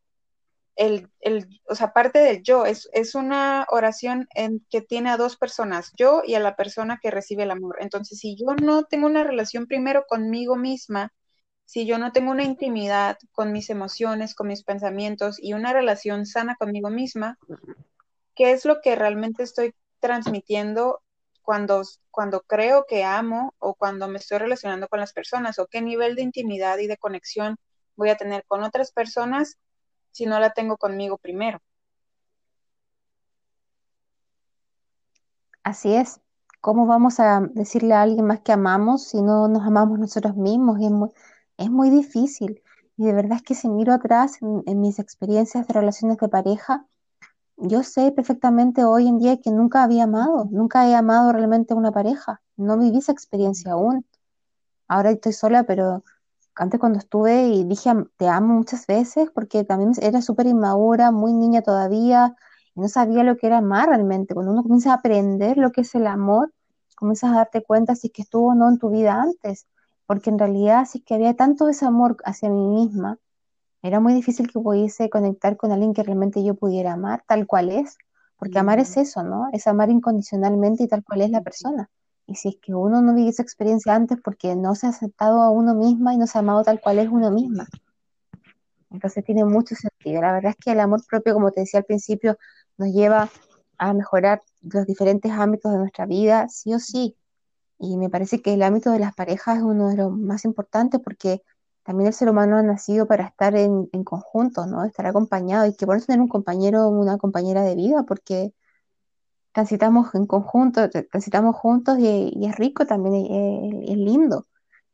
el, 0.77 1.09
el, 1.21 1.61
o 1.69 1.75
sea, 1.75 1.93
parte 1.93 2.19
del 2.19 2.43
yo, 2.43 2.67
es, 2.67 2.89
es 2.93 3.15
una 3.15 3.67
oración 3.71 4.27
en, 4.35 4.65
que 4.71 4.81
tiene 4.81 5.11
a 5.11 5.17
dos 5.17 5.37
personas, 5.37 5.93
yo 5.97 6.23
y 6.27 6.35
a 6.35 6.41
la 6.41 6.57
persona 6.57 6.99
que 7.01 7.11
recibe 7.11 7.45
el 7.45 7.51
amor. 7.51 7.77
Entonces, 7.81 8.19
si 8.19 8.37
yo 8.37 8.55
no 8.61 8.85
tengo 8.85 9.07
una 9.07 9.25
relación 9.25 9.67
primero 9.67 10.05
conmigo 10.09 10.57
misma, 10.57 11.13
si 11.65 11.87
yo 11.87 11.99
no 11.99 12.13
tengo 12.13 12.31
una 12.31 12.45
intimidad 12.45 13.19
con 13.33 13.53
mis 13.53 13.71
emociones, 13.71 14.35
con 14.35 14.49
mis 14.49 14.65
pensamientos 14.65 15.37
y 15.41 15.55
una 15.55 15.73
relación 15.73 16.27
sana 16.27 16.57
conmigo 16.57 16.91
misma, 16.91 17.39
¿qué 18.35 18.53
es 18.53 18.65
lo 18.65 18.81
que 18.81 18.97
realmente 18.97 19.43
estoy 19.43 19.75
transmitiendo 20.01 21.03
cuando, 21.45 21.83
cuando 22.11 22.41
creo 22.41 22.87
que 22.89 23.05
amo 23.05 23.55
o 23.59 23.75
cuando 23.75 24.09
me 24.09 24.19
estoy 24.19 24.39
relacionando 24.39 24.89
con 24.89 24.99
las 24.99 25.13
personas? 25.13 25.59
¿O 25.61 25.67
qué 25.69 25.81
nivel 25.81 26.17
de 26.17 26.23
intimidad 26.23 26.79
y 26.79 26.89
de 26.89 26.97
conexión 26.97 27.57
voy 27.97 28.09
a 28.11 28.17
tener 28.17 28.45
con 28.47 28.65
otras 28.65 28.91
personas 28.91 29.59
si 30.15 30.27
no 30.27 30.39
la 30.39 30.51
tengo 30.51 30.77
conmigo 30.77 31.19
primero. 31.19 31.61
Así 35.65 35.95
es. 35.95 36.21
¿Cómo 36.61 36.87
vamos 36.87 37.21
a 37.21 37.41
decirle 37.53 37.95
a 37.95 38.03
alguien 38.03 38.27
más 38.27 38.41
que 38.41 38.53
amamos 38.53 39.09
si 39.09 39.21
no 39.21 39.49
nos 39.49 39.67
amamos 39.67 39.99
nosotros 39.99 40.37
mismos? 40.37 40.79
Es 41.59 41.71
muy, 41.71 41.91
difícil. 41.91 42.63
Y 42.97 43.05
de 43.07 43.13
verdad 43.13 43.37
es 43.37 43.43
que 43.43 43.55
si 43.55 43.69
miro 43.69 43.93
atrás 43.93 44.39
en, 44.41 44.81
mis 44.81 44.99
experiencias 44.99 45.67
de 45.67 45.75
relaciones 45.75 46.17
de 46.19 46.29
pareja, 46.29 46.87
yo 47.57 47.83
sé 47.83 48.13
perfectamente 48.13 48.85
hoy 48.85 49.09
en 49.09 49.19
día 49.19 49.41
que 49.41 49.51
nunca 49.51 49.83
había 49.85 50.05
amado, 50.05 50.47
nunca 50.51 50.89
he 50.89 50.95
amado 50.95 51.33
realmente 51.33 51.75
una 51.75 51.93
pareja. 51.93 52.43
No 52.57 52.79
viví 52.79 52.99
esa 52.99 53.13
experiencia 53.13 53.73
aún. 53.73 54.07
Ahora 54.89 55.11
estoy 55.11 55.33
sola, 55.33 55.65
pero 55.65 56.05
antes 56.55 56.81
cuando 56.81 56.99
estuve 56.99 57.49
y 57.49 57.65
dije 57.65 57.91
te 58.17 58.29
amo 58.29 58.55
muchas 58.55 58.87
veces 58.87 59.31
porque 59.35 59.65
también 59.65 59.93
era 60.01 60.23
súper 60.23 60.47
inmadura, 60.47 61.11
muy 61.11 61.33
niña 61.33 61.63
todavía 61.63 62.37
y 62.75 62.81
no 62.81 62.89
sabía 62.89 63.25
lo 63.25 63.37
que 63.37 63.47
era 63.49 63.59
amar 63.59 63.89
realmente. 63.89 64.35
Cuando 64.35 64.53
uno 64.53 64.63
comienza 64.63 64.93
a 64.93 64.97
aprender 64.97 65.59
lo 65.59 65.73
que 65.73 65.83
es 65.83 65.95
el 65.95 66.07
amor, 66.07 66.53
comienzas 66.97 67.33
a 67.33 67.37
darte 67.37 67.63
cuenta 67.63 67.95
si 67.97 68.09
es 68.09 68.13
que 68.13 68.23
estuvo 68.23 68.49
o 68.49 68.55
no 68.55 68.69
en 68.69 68.79
tu 68.79 68.91
vida 68.91 69.21
antes, 69.21 69.67
porque 70.07 70.31
en 70.31 70.39
realidad 70.39 70.87
si 70.87 70.99
es 70.99 71.05
que 71.05 71.15
había 71.15 71.35
tanto 71.35 71.69
ese 71.69 71.87
amor 71.87 72.17
hacia 72.25 72.51
mí 72.51 72.67
misma, 72.67 73.19
era 73.85 74.01
muy 74.01 74.15
difícil 74.15 74.51
que 74.51 74.59
pudiese 74.59 75.11
conectar 75.11 75.59
con 75.59 75.71
alguien 75.71 75.93
que 75.93 76.03
realmente 76.03 76.43
yo 76.43 76.55
pudiera 76.55 76.95
amar 76.95 77.23
tal 77.29 77.47
cual 77.47 77.69
es, 77.71 77.99
porque 78.39 78.59
amar 78.59 78.79
es 78.79 78.97
eso, 78.97 79.23
¿no? 79.23 79.49
Es 79.53 79.67
amar 79.67 79.91
incondicionalmente 79.91 80.85
y 80.85 80.89
tal 80.89 81.05
cual 81.05 81.21
es 81.21 81.31
la 81.31 81.43
persona. 81.43 81.91
Y 82.27 82.35
si 82.37 82.49
es 82.49 82.57
que 82.63 82.75
uno 82.75 83.03
no 83.03 83.15
vive 83.15 83.29
esa 83.29 83.43
experiencia 83.43 83.95
antes 83.95 84.19
porque 84.25 84.57
no 84.57 84.75
se 84.75 84.87
ha 84.87 84.89
aceptado 84.89 85.43
a 85.43 85.51
uno 85.51 85.75
misma 85.75 86.15
y 86.15 86.17
no 86.17 86.27
se 86.27 86.39
ha 86.39 86.41
amado 86.41 86.65
tal 86.65 86.81
cual 86.81 86.99
es 86.99 87.11
uno 87.11 87.31
misma. 87.31 87.67
Entonces 88.91 89.23
tiene 89.23 89.45
mucho 89.45 89.75
sentido. 89.75 90.23
La 90.23 90.33
verdad 90.33 90.53
es 90.53 90.65
que 90.65 90.73
el 90.73 90.81
amor 90.81 91.03
propio, 91.07 91.35
como 91.35 91.51
te 91.51 91.61
decía 91.61 91.81
al 91.81 91.85
principio, 91.85 92.39
nos 92.79 92.89
lleva 92.91 93.29
a 93.77 93.93
mejorar 93.93 94.43
los 94.63 94.87
diferentes 94.87 95.31
ámbitos 95.31 95.71
de 95.71 95.77
nuestra 95.77 96.07
vida, 96.07 96.49
sí 96.49 96.73
o 96.73 96.79
sí. 96.79 97.19
Y 97.79 97.99
me 97.99 98.09
parece 98.09 98.41
que 98.41 98.55
el 98.55 98.63
ámbito 98.63 98.91
de 98.93 99.01
las 99.01 99.15
parejas 99.15 99.59
es 99.59 99.63
uno 99.63 99.91
de 99.91 99.97
los 99.99 100.11
más 100.11 100.47
importantes 100.47 101.03
porque 101.05 101.43
también 101.85 102.09
el 102.09 102.15
ser 102.15 102.29
humano 102.31 102.57
ha 102.57 102.63
nacido 102.63 103.07
para 103.07 103.25
estar 103.27 103.57
en, 103.57 103.89
en 103.93 104.05
conjunto, 104.05 104.67
¿no? 104.67 104.85
Estar 104.85 105.07
acompañado 105.07 105.67
y 105.67 105.75
que 105.77 105.87
por 105.87 105.97
eso 105.97 106.07
tener 106.07 106.21
un 106.21 106.29
compañero 106.29 106.87
o 106.87 106.91
una 106.91 107.19
compañera 107.19 107.63
de 107.63 107.75
vida 107.77 108.05
porque 108.05 108.55
transitamos 109.55 110.15
en 110.15 110.27
conjunto, 110.27 110.91
transitamos 110.91 111.57
juntos 111.57 111.99
y, 112.01 112.45
es 112.45 112.57
rico 112.57 112.87
también, 112.87 113.15
es, 113.89 113.97
lindo. 113.97 114.47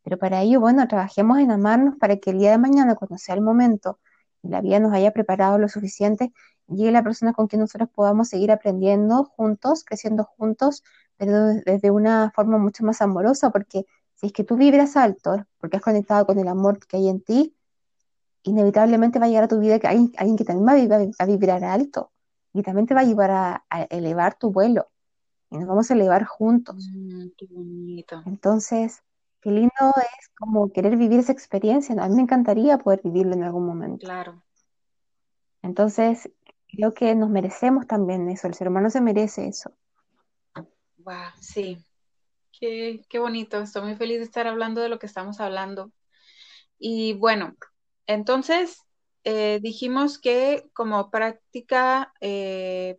Pero 0.02 0.18
para 0.18 0.42
ello, 0.42 0.60
bueno, 0.60 0.86
trabajemos 0.88 1.38
en 1.38 1.50
amarnos 1.50 1.96
para 1.98 2.16
que 2.18 2.30
el 2.30 2.38
día 2.38 2.52
de 2.52 2.58
mañana, 2.58 2.94
cuando 2.94 3.18
sea 3.18 3.34
el 3.34 3.42
momento 3.42 3.98
y 4.42 4.48
la 4.50 4.60
vida 4.60 4.78
nos 4.80 4.92
haya 4.92 5.12
preparado 5.12 5.58
lo 5.58 5.68
suficiente, 5.68 6.32
llegue 6.68 6.92
la 6.92 7.02
persona 7.02 7.32
con 7.32 7.46
quien 7.48 7.60
nosotros 7.60 7.88
podamos 7.94 8.28
seguir 8.28 8.52
aprendiendo 8.52 9.24
juntos, 9.24 9.84
creciendo 9.84 10.24
juntos, 10.24 10.82
pero 11.16 11.54
desde 11.64 11.90
una 11.90 12.30
forma 12.34 12.58
mucho 12.58 12.84
más 12.84 13.00
amorosa, 13.02 13.50
porque 13.50 13.86
si 14.20 14.26
es 14.26 14.32
que 14.34 14.44
tú 14.44 14.56
vibras 14.56 14.98
alto, 14.98 15.46
porque 15.58 15.78
has 15.78 15.82
conectado 15.82 16.26
con 16.26 16.38
el 16.38 16.46
amor 16.46 16.78
que 16.86 16.98
hay 16.98 17.08
en 17.08 17.22
ti, 17.22 17.56
inevitablemente 18.42 19.18
va 19.18 19.24
a 19.24 19.28
llegar 19.28 19.44
a 19.44 19.48
tu 19.48 19.58
vida 19.58 19.78
que 19.78 19.86
hay 19.86 20.12
alguien 20.18 20.36
que 20.36 20.44
también 20.44 20.66
va 20.68 20.98
a 21.18 21.26
vibrar 21.26 21.64
alto 21.64 22.12
y 22.52 22.62
también 22.62 22.86
te 22.86 22.92
va 22.92 23.00
a 23.00 23.04
llevar 23.04 23.30
a, 23.30 23.64
elevar 23.88 24.38
tu 24.38 24.52
vuelo 24.52 24.90
y 25.50 25.56
nos 25.56 25.66
vamos 25.66 25.90
a 25.90 25.94
elevar 25.94 26.26
juntos. 26.26 26.90
Mm, 26.92 27.28
qué 27.34 27.46
bonito. 27.46 28.22
Entonces, 28.26 29.02
qué 29.40 29.50
lindo 29.52 29.70
es 29.96 30.28
como 30.38 30.70
querer 30.70 30.98
vivir 30.98 31.20
esa 31.20 31.32
experiencia. 31.32 31.94
A 31.98 32.08
mí 32.08 32.14
me 32.14 32.22
encantaría 32.22 32.76
poder 32.76 33.00
vivirlo 33.02 33.32
en 33.32 33.44
algún 33.44 33.64
momento. 33.64 34.04
Claro. 34.04 34.42
Entonces, 35.62 36.30
creo 36.68 36.92
que 36.92 37.14
nos 37.14 37.30
merecemos 37.30 37.86
también 37.86 38.28
eso, 38.28 38.48
el 38.48 38.54
ser 38.54 38.68
humano 38.68 38.90
se 38.90 39.00
merece 39.00 39.48
eso. 39.48 39.72
Wow, 40.98 41.32
sí. 41.40 41.82
Qué, 42.60 43.02
bonito, 43.18 43.60
estoy 43.62 43.82
muy 43.82 43.94
feliz 43.96 44.18
de 44.18 44.24
estar 44.24 44.46
hablando 44.46 44.82
de 44.82 44.90
lo 44.90 44.98
que 44.98 45.06
estamos 45.06 45.40
hablando. 45.40 45.92
Y 46.78 47.14
bueno, 47.14 47.56
entonces 48.06 48.82
eh, 49.24 49.60
dijimos 49.62 50.18
que 50.20 50.64
como 50.74 51.10
práctica 51.10 52.12
eh, 52.20 52.98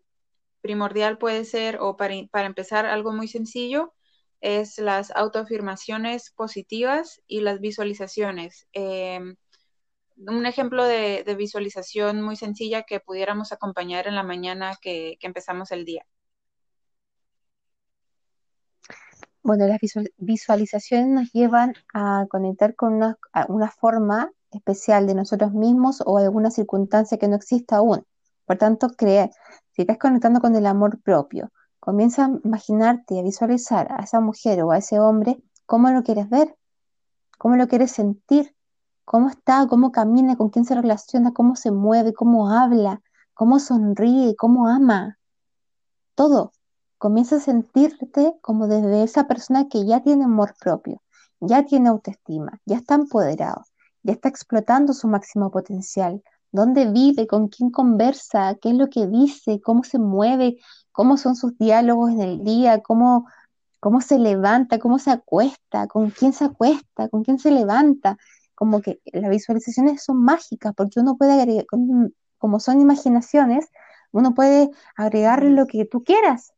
primordial 0.62 1.18
puede 1.20 1.46
ser, 1.46 1.80
o 1.82 1.98
para, 1.98 2.16
para, 2.32 2.48
empezar, 2.48 2.86
algo 2.88 3.14
muy 3.14 3.28
sencillo, 3.28 3.94
es 4.42 4.80
las 4.80 5.12
autoafirmaciones 5.12 6.32
positivas 6.32 7.22
y 7.28 7.42
las 7.42 7.60
visualizaciones. 7.62 8.68
Eh, 8.74 9.20
un 10.18 10.46
ejemplo 10.46 10.86
de, 10.86 11.24
visualización 11.38 12.22
muy 12.22 12.36
sencilla 12.36 12.84
que 12.84 13.00
pudiéramos 13.00 13.52
acompañar 13.52 14.08
en 14.08 14.16
la 14.16 14.24
mañana 14.24 14.78
que 14.82 15.18
empezamos 15.22 15.72
el 15.72 15.86
día. 15.86 16.06
Bueno, 19.44 19.66
las 19.68 19.80
visualizaciones 20.18 21.08
nos 21.08 21.32
llevan 21.34 21.74
a 21.94 22.28
conectar 22.30 22.76
con 22.76 22.94
una, 22.94 23.18
una, 23.48 23.72
forma 23.72 24.32
especial 24.52 25.08
de 25.08 25.16
nosotros 25.16 25.52
mismos 25.54 26.04
o 26.06 26.20
alguna 26.20 26.52
circunstancia 26.52 27.18
que 27.18 27.28
no 27.28 27.38
exista 27.38 27.78
aún. 27.78 28.06
Por 28.46 28.58
tanto, 28.58 28.90
creer, 28.90 29.32
si 29.72 29.82
estás 29.82 29.98
conectando 29.98 30.42
con 30.42 30.56
el 30.56 30.68
amor 30.68 31.02
propio, 31.02 31.52
comienza 31.80 32.26
a 32.26 32.40
imaginarte 32.44 33.20
a 33.20 33.24
visualizar 33.24 33.92
a 33.92 34.04
esa 34.04 34.20
mujer 34.20 34.62
o 34.62 34.72
a 34.72 34.78
ese 34.78 35.00
hombre 35.00 35.42
cómo 35.66 35.90
lo 35.90 36.04
quieres 36.04 36.30
ver, 36.30 36.56
cómo 37.40 37.56
lo 37.56 37.68
quieres 37.68 37.92
sentir, 37.92 38.56
cómo 39.06 39.30
está, 39.30 39.66
cómo 39.68 39.92
camina, 39.92 40.36
con 40.36 40.50
quién 40.50 40.66
se 40.66 40.76
relaciona, 40.76 41.34
cómo 41.34 41.56
se 41.56 41.72
mueve, 41.72 42.14
cómo 42.14 42.52
habla, 42.52 43.02
cómo 43.34 43.58
sonríe, 43.60 44.36
cómo 44.36 44.68
ama. 44.68 45.18
Todo. 46.14 46.52
Comienza 47.02 47.38
a 47.38 47.40
sentirte 47.40 48.36
como 48.42 48.68
desde 48.68 49.02
esa 49.02 49.26
persona 49.26 49.68
que 49.68 49.88
ya 49.88 50.02
tiene 50.04 50.26
amor 50.26 50.54
propio, 50.60 51.02
ya 51.40 51.66
tiene 51.66 51.90
autoestima, 51.90 52.60
ya 52.64 52.76
está 52.76 52.94
empoderado, 52.94 53.64
ya 54.04 54.14
está 54.14 54.30
explotando 54.30 54.94
su 54.94 55.08
máximo 55.08 55.50
potencial. 55.50 56.22
¿Dónde 56.52 56.86
vive? 56.92 57.26
¿Con 57.26 57.48
quién 57.48 57.72
conversa? 57.72 58.54
¿Qué 58.62 58.70
es 58.70 58.76
lo 58.76 58.88
que 58.88 59.08
dice? 59.08 59.60
¿Cómo 59.62 59.84
se 59.84 59.98
mueve? 59.98 60.58
¿Cómo 60.92 61.18
son 61.18 61.36
sus 61.36 61.58
diálogos 61.58 62.12
en 62.12 62.22
el 62.22 62.44
día? 62.44 62.84
¿Cómo, 62.84 63.26
cómo 63.80 64.02
se 64.02 64.20
levanta? 64.20 64.78
¿Cómo 64.78 65.00
se 65.00 65.10
acuesta? 65.10 65.88
¿Con 65.88 66.12
quién 66.12 66.34
se 66.34 66.46
acuesta? 66.46 67.10
¿Con 67.10 67.24
quién 67.24 67.40
se 67.40 67.50
levanta? 67.50 68.18
como 68.54 68.80
que 68.80 69.02
las 69.12 69.32
visualizaciones 69.32 70.04
son 70.04 70.24
mágicas, 70.24 70.74
porque 70.78 71.00
uno 71.00 71.18
puede 71.18 71.34
agregar, 71.34 71.66
como 72.38 72.60
son 72.60 72.80
imaginaciones, 72.80 73.70
uno 74.12 74.36
puede 74.36 74.70
agregarle 74.96 75.50
lo 75.50 75.66
que 75.66 75.84
tú 75.86 76.04
quieras. 76.04 76.54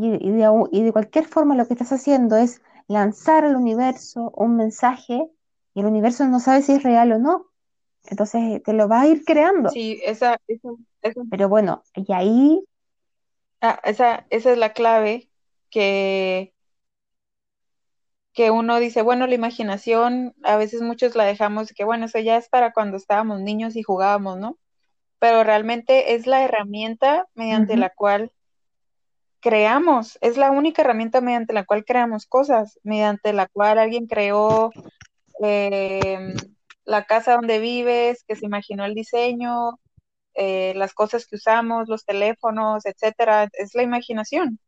Y, 0.00 0.14
y, 0.14 0.30
de, 0.30 0.48
y, 0.70 0.82
de, 0.82 0.92
cualquier 0.92 1.26
forma 1.26 1.56
lo 1.56 1.66
que 1.66 1.74
estás 1.74 1.92
haciendo 1.92 2.36
es 2.36 2.62
lanzar 2.86 3.44
al 3.44 3.56
universo 3.56 4.32
un 4.36 4.56
mensaje 4.56 5.28
y 5.74 5.80
el 5.80 5.86
universo 5.86 6.26
no 6.26 6.40
sabe 6.40 6.62
si 6.62 6.72
es 6.72 6.82
real 6.82 7.12
o 7.12 7.18
no. 7.18 7.46
Entonces 8.04 8.62
te 8.62 8.72
lo 8.72 8.88
va 8.88 9.02
a 9.02 9.06
ir 9.08 9.24
creando. 9.24 9.70
Sí, 9.70 10.00
esa, 10.04 10.40
esa, 10.46 10.68
esa. 11.02 11.20
Pero 11.30 11.48
bueno, 11.48 11.82
y 11.94 12.12
ahí... 12.12 12.64
Ah, 13.60 13.80
esa, 13.82 14.26
esa 14.30 14.52
es 14.52 14.58
la 14.58 14.72
clave 14.72 15.28
que 15.68 16.54
que 18.38 18.52
uno 18.52 18.78
dice, 18.78 19.02
bueno, 19.02 19.26
la 19.26 19.34
imaginación, 19.34 20.32
a 20.44 20.56
veces 20.56 20.80
muchos 20.80 21.16
la 21.16 21.24
dejamos, 21.24 21.72
que 21.72 21.82
bueno, 21.82 22.06
eso 22.06 22.20
ya 22.20 22.36
es 22.36 22.48
para 22.48 22.72
cuando 22.72 22.96
estábamos 22.96 23.40
niños 23.40 23.74
y 23.74 23.82
jugábamos, 23.82 24.38
¿no? 24.38 24.60
Pero 25.18 25.42
realmente 25.42 26.14
es 26.14 26.28
la 26.28 26.44
herramienta 26.44 27.26
mediante 27.34 27.72
uh 27.72 27.76
-huh. 27.76 27.80
la 27.80 27.90
cual 27.90 28.32
creamos, 29.40 30.18
es 30.20 30.36
la 30.36 30.50
única 30.50 30.82
herramienta 30.82 31.20
mediante 31.20 31.52
la 31.52 31.64
cual 31.64 31.84
creamos 31.84 32.26
cosas, 32.26 32.78
mediante 32.82 33.32
la 33.32 33.46
cual 33.46 33.78
alguien 33.78 34.06
creó 34.06 34.70
eh, 35.42 36.34
la 36.84 37.04
casa 37.04 37.34
donde 37.34 37.58
vives, 37.58 38.24
que 38.26 38.36
se 38.36 38.46
imaginó 38.46 38.84
el 38.84 38.94
diseño, 38.94 39.78
eh, 40.34 40.72
las 40.76 40.94
cosas 40.94 41.26
que 41.26 41.36
usamos, 41.36 41.88
los 41.88 42.04
teléfonos, 42.04 42.86
etcétera, 42.86 43.48
es 43.52 43.74
la 43.74 43.82
imaginación. 43.82 44.58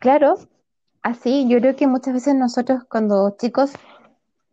Claro, 0.00 0.36
así 1.02 1.46
yo 1.48 1.60
creo 1.60 1.76
que 1.76 1.86
muchas 1.86 2.14
veces 2.14 2.34
nosotros 2.34 2.84
cuando 2.88 3.36
chicos 3.38 3.72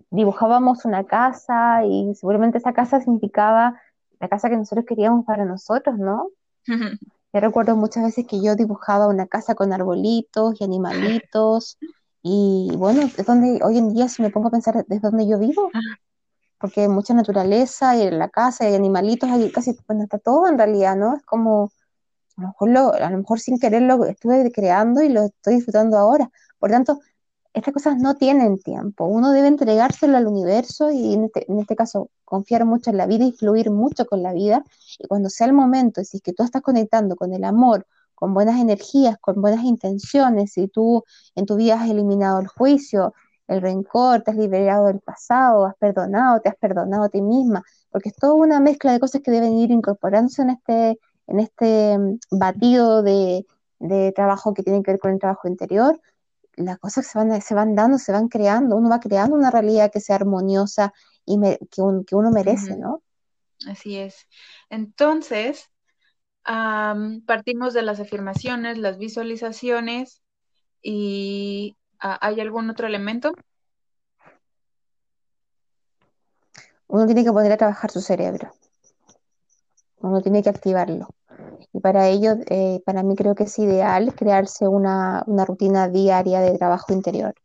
dibujábamos 0.09 0.85
una 0.85 1.05
casa 1.05 1.85
y 1.85 2.13
seguramente 2.15 2.57
esa 2.57 2.73
casa 2.73 2.99
significaba 2.99 3.79
la 4.19 4.27
casa 4.27 4.49
que 4.49 4.57
nosotros 4.57 4.85
queríamos 4.85 5.25
para 5.25 5.45
nosotros, 5.45 5.97
¿no? 5.97 6.29
Yo 7.33 7.41
recuerdo 7.41 7.75
muchas 7.75 8.03
veces 8.03 8.25
que 8.25 8.41
yo 8.41 8.55
dibujaba 8.55 9.07
una 9.07 9.27
casa 9.27 9.53
con 9.53 9.73
arbolitos 9.73 10.59
y 10.59 10.63
animalitos 10.63 11.77
y 12.23 12.71
bueno, 12.77 13.01
es 13.03 13.25
donde 13.25 13.59
hoy 13.63 13.77
en 13.77 13.93
día 13.93 14.07
si 14.07 14.21
me 14.21 14.29
pongo 14.29 14.47
a 14.47 14.51
pensar 14.51 14.85
desde 14.87 15.09
donde 15.09 15.27
yo 15.27 15.37
vivo, 15.37 15.69
porque 16.57 16.81
hay 16.81 16.87
mucha 16.87 17.13
naturaleza 17.13 17.95
y 17.95 18.03
en 18.03 18.17
la 18.17 18.29
casa 18.29 18.65
hay 18.65 18.75
animalitos, 18.75 19.29
hay 19.29 19.51
casi, 19.51 19.77
bueno, 19.87 20.03
está 20.03 20.19
todo 20.19 20.47
en 20.47 20.57
realidad, 20.57 20.95
¿no? 20.95 21.15
Es 21.17 21.23
como 21.23 21.71
a 22.37 22.41
lo 22.41 22.47
mejor, 22.47 22.69
lo, 22.69 22.93
a 22.93 23.09
lo 23.09 23.17
mejor 23.17 23.39
sin 23.39 23.59
querer 23.59 23.81
lo 23.81 24.05
estuve 24.05 24.51
creando 24.51 25.01
y 25.01 25.09
lo 25.09 25.23
estoy 25.25 25.55
disfrutando 25.55 25.97
ahora. 25.97 26.29
Por 26.59 26.71
tanto, 26.71 26.99
estas 27.57 27.73
cosas 27.73 27.97
no 27.97 28.15
tienen 28.15 28.59
tiempo. 28.59 29.05
Uno 29.05 29.31
debe 29.31 29.47
entregárselo 29.47 30.17
al 30.17 30.27
universo 30.27 30.91
y 30.91 31.13
en 31.13 31.25
este, 31.25 31.45
este 31.59 31.75
caso 31.75 32.09
confiar 32.23 32.65
mucho 32.65 32.89
en 32.91 32.97
la 32.97 33.07
vida 33.07 33.25
y 33.25 33.31
fluir 33.31 33.71
mucho 33.71 34.05
con 34.05 34.21
la 34.23 34.33
vida. 34.33 34.63
Y 34.99 35.07
cuando 35.07 35.29
sea 35.29 35.47
el 35.47 35.53
momento, 35.53 36.03
si 36.03 36.17
es 36.17 36.23
que 36.23 36.33
tú 36.33 36.43
estás 36.43 36.61
conectando 36.61 37.15
con 37.15 37.33
el 37.33 37.43
amor, 37.43 37.85
con 38.15 38.33
buenas 38.33 38.59
energías, 38.59 39.17
con 39.19 39.41
buenas 39.41 39.63
intenciones, 39.63 40.53
si 40.53 40.67
tú 40.67 41.03
en 41.35 41.45
tu 41.45 41.55
vida 41.55 41.81
has 41.81 41.89
eliminado 41.89 42.39
el 42.39 42.47
juicio, 42.47 43.13
el 43.47 43.61
rencor, 43.61 44.21
te 44.21 44.31
has 44.31 44.37
liberado 44.37 44.87
del 44.87 44.99
pasado, 44.99 45.65
has 45.65 45.75
perdonado, 45.75 46.41
te 46.41 46.49
has 46.49 46.55
perdonado 46.55 47.03
a 47.03 47.09
ti 47.09 47.21
misma, 47.21 47.63
porque 47.91 48.09
es 48.09 48.15
toda 48.15 48.33
una 48.33 48.59
mezcla 48.59 48.91
de 48.91 48.99
cosas 48.99 49.21
que 49.21 49.31
deben 49.31 49.53
ir 49.53 49.71
incorporándose 49.71 50.41
en 50.41 50.49
este, 50.51 50.99
en 51.27 51.39
este 51.39 51.97
batido 52.31 53.03
de, 53.03 53.45
de, 53.79 54.11
trabajo 54.13 54.53
que 54.53 54.63
tiene 54.63 54.83
que 54.83 54.91
ver 54.91 54.99
con 54.99 55.11
el 55.11 55.19
trabajo 55.19 55.47
interior, 55.47 55.99
las 56.57 56.77
cosas 56.79 57.07
se 57.07 57.17
van, 57.17 57.41
se 57.41 57.55
van 57.55 57.75
dando, 57.75 57.97
se 57.97 58.11
van 58.11 58.27
creando, 58.27 58.75
uno 58.75 58.89
va 58.89 58.99
creando 58.99 59.35
una 59.35 59.51
realidad 59.51 59.91
que 59.91 60.01
sea 60.01 60.17
armoniosa 60.17 60.93
y 61.25 61.37
me, 61.37 61.57
que, 61.71 61.81
un, 61.81 62.03
que, 62.03 62.15
uno 62.15 62.31
merece. 62.31 62.75
¿no? 62.77 63.01
Así 63.67 63.95
es. 63.95 64.27
Entonces, 64.69 65.69
um, 66.47 67.23
partimos 67.25 67.73
de 67.73 67.83
las 67.83 67.99
afirmaciones, 67.99 68.77
las 68.77 68.97
visualizaciones 68.97 70.21
y 70.81 71.77
uh, 72.03 72.17
¿hay 72.21 72.41
algún 72.41 72.69
otro 72.69 72.87
elemento? 72.87 73.33
Uno 76.87 77.05
tiene 77.05 77.23
que 77.23 77.31
poner 77.31 77.51
a 77.51 77.57
trabajar 77.57 77.91
su 77.91 78.01
cerebro 78.01 78.51
uno 79.99 80.21
tiene 80.21 80.43
que 80.43 80.49
activarlo. 80.49 81.09
Y 81.77 81.79
para 81.79 82.07
ello, 82.07 82.37
eh, 82.49 82.81
para 82.87 83.03
mí 83.03 83.15
creo 83.15 83.35
que 83.35 83.43
es 83.43 83.59
ideal 83.59 84.15
crearse 84.15 84.67
una, 84.67 85.23
una, 85.27 85.45
rutina 85.45 85.87
diaria 85.87 86.41
de 86.41 86.57
trabajo 86.57 86.91
interior, 86.91 87.35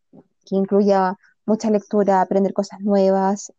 que 0.46 0.56
incluya 0.56 1.18
mucha 1.44 1.68
lectura, 1.70 2.22
aprender 2.22 2.54
cosas 2.54 2.80
nuevas, 2.80 3.52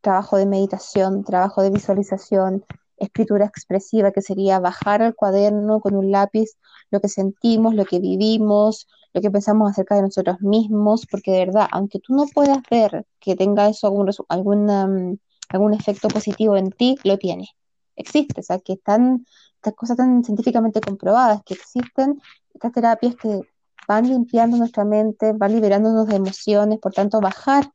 trabajo 0.00 0.36
de 0.36 0.46
meditación, 0.46 1.22
trabajo 1.22 1.62
de 1.62 1.70
visualización, 1.70 2.64
escritura 2.96 3.44
expresiva, 3.44 4.10
que 4.10 4.20
sería 4.20 4.58
bajar 4.58 5.00
al 5.00 5.14
cuaderno 5.14 5.78
con 5.78 5.94
un 5.94 6.10
lápiz 6.10 6.56
lo 6.90 7.00
que 7.00 7.08
sentimos, 7.08 7.76
lo 7.76 7.84
que 7.84 8.00
vivimos, 8.00 8.88
lo 9.14 9.20
que 9.20 9.30
pensamos 9.30 9.70
acerca 9.70 9.94
de 9.94 10.02
nosotros 10.02 10.40
mismos, 10.40 11.06
porque 11.08 11.30
de 11.30 11.46
verdad, 11.46 11.68
aunque 11.70 12.00
tú 12.00 12.14
no 12.14 12.26
puedas 12.34 12.58
ver 12.68 13.06
que 13.20 13.36
tenga 13.36 13.68
eso 13.68 13.86
algún, 13.86 14.10
algún, 14.28 14.70
um, 14.70 15.18
algún 15.50 15.72
efecto 15.72 16.08
positivo 16.08 16.56
en 16.56 16.72
ti, 16.72 16.96
lo 17.04 17.16
tiene 17.16 17.48
existe, 17.96 18.40
o 18.40 18.42
sea, 18.42 18.58
que 18.60 18.74
están 18.74 19.26
estas 19.66 19.74
cosas 19.74 19.96
tan 19.96 20.22
científicamente 20.22 20.80
comprobadas, 20.80 21.42
que 21.44 21.54
existen 21.54 22.20
estas 22.54 22.72
terapias 22.72 23.16
que 23.16 23.40
van 23.88 24.08
limpiando 24.08 24.56
nuestra 24.56 24.84
mente, 24.84 25.32
van 25.32 25.52
liberándonos 25.52 26.06
de 26.06 26.16
emociones, 26.16 26.78
por 26.78 26.92
tanto, 26.92 27.20
bajar 27.20 27.68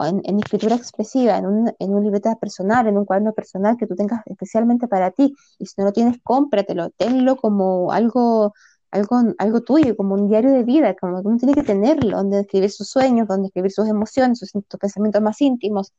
en, 0.00 0.38
escritura 0.38 0.74
expresiva, 0.74 1.36
en 1.36 1.46
un, 1.46 1.72
en 1.78 1.94
un 1.94 2.02
libreta 2.02 2.34
personal, 2.36 2.86
en 2.86 2.96
un 2.96 3.04
cuaderno 3.04 3.32
personal 3.32 3.76
que 3.76 3.86
tú 3.86 3.94
tengas 3.94 4.22
especialmente 4.26 4.88
para 4.88 5.10
ti, 5.10 5.34
y 5.58 5.66
si 5.66 5.74
no 5.78 5.84
lo 5.84 5.92
tienes, 5.92 6.18
cómpratelo, 6.22 6.90
tenlo 6.90 7.36
como 7.36 7.92
algo 7.92 8.54
algo, 8.90 9.34
algo 9.38 9.60
tuyo, 9.62 9.96
como 9.96 10.14
un 10.14 10.28
diario 10.28 10.52
de 10.52 10.62
vida, 10.62 10.94
como 10.94 11.18
uno 11.18 11.36
tiene 11.36 11.52
que 11.52 11.64
tenerlo, 11.64 12.16
donde 12.16 12.40
escribir 12.40 12.70
sus 12.70 12.88
sueños, 12.88 13.26
donde 13.26 13.48
escribir 13.48 13.72
sus 13.72 13.88
emociones, 13.88 14.38
sus 14.38 14.52
pensamientos 14.78 15.20
más 15.20 15.40
íntimos, 15.40 15.92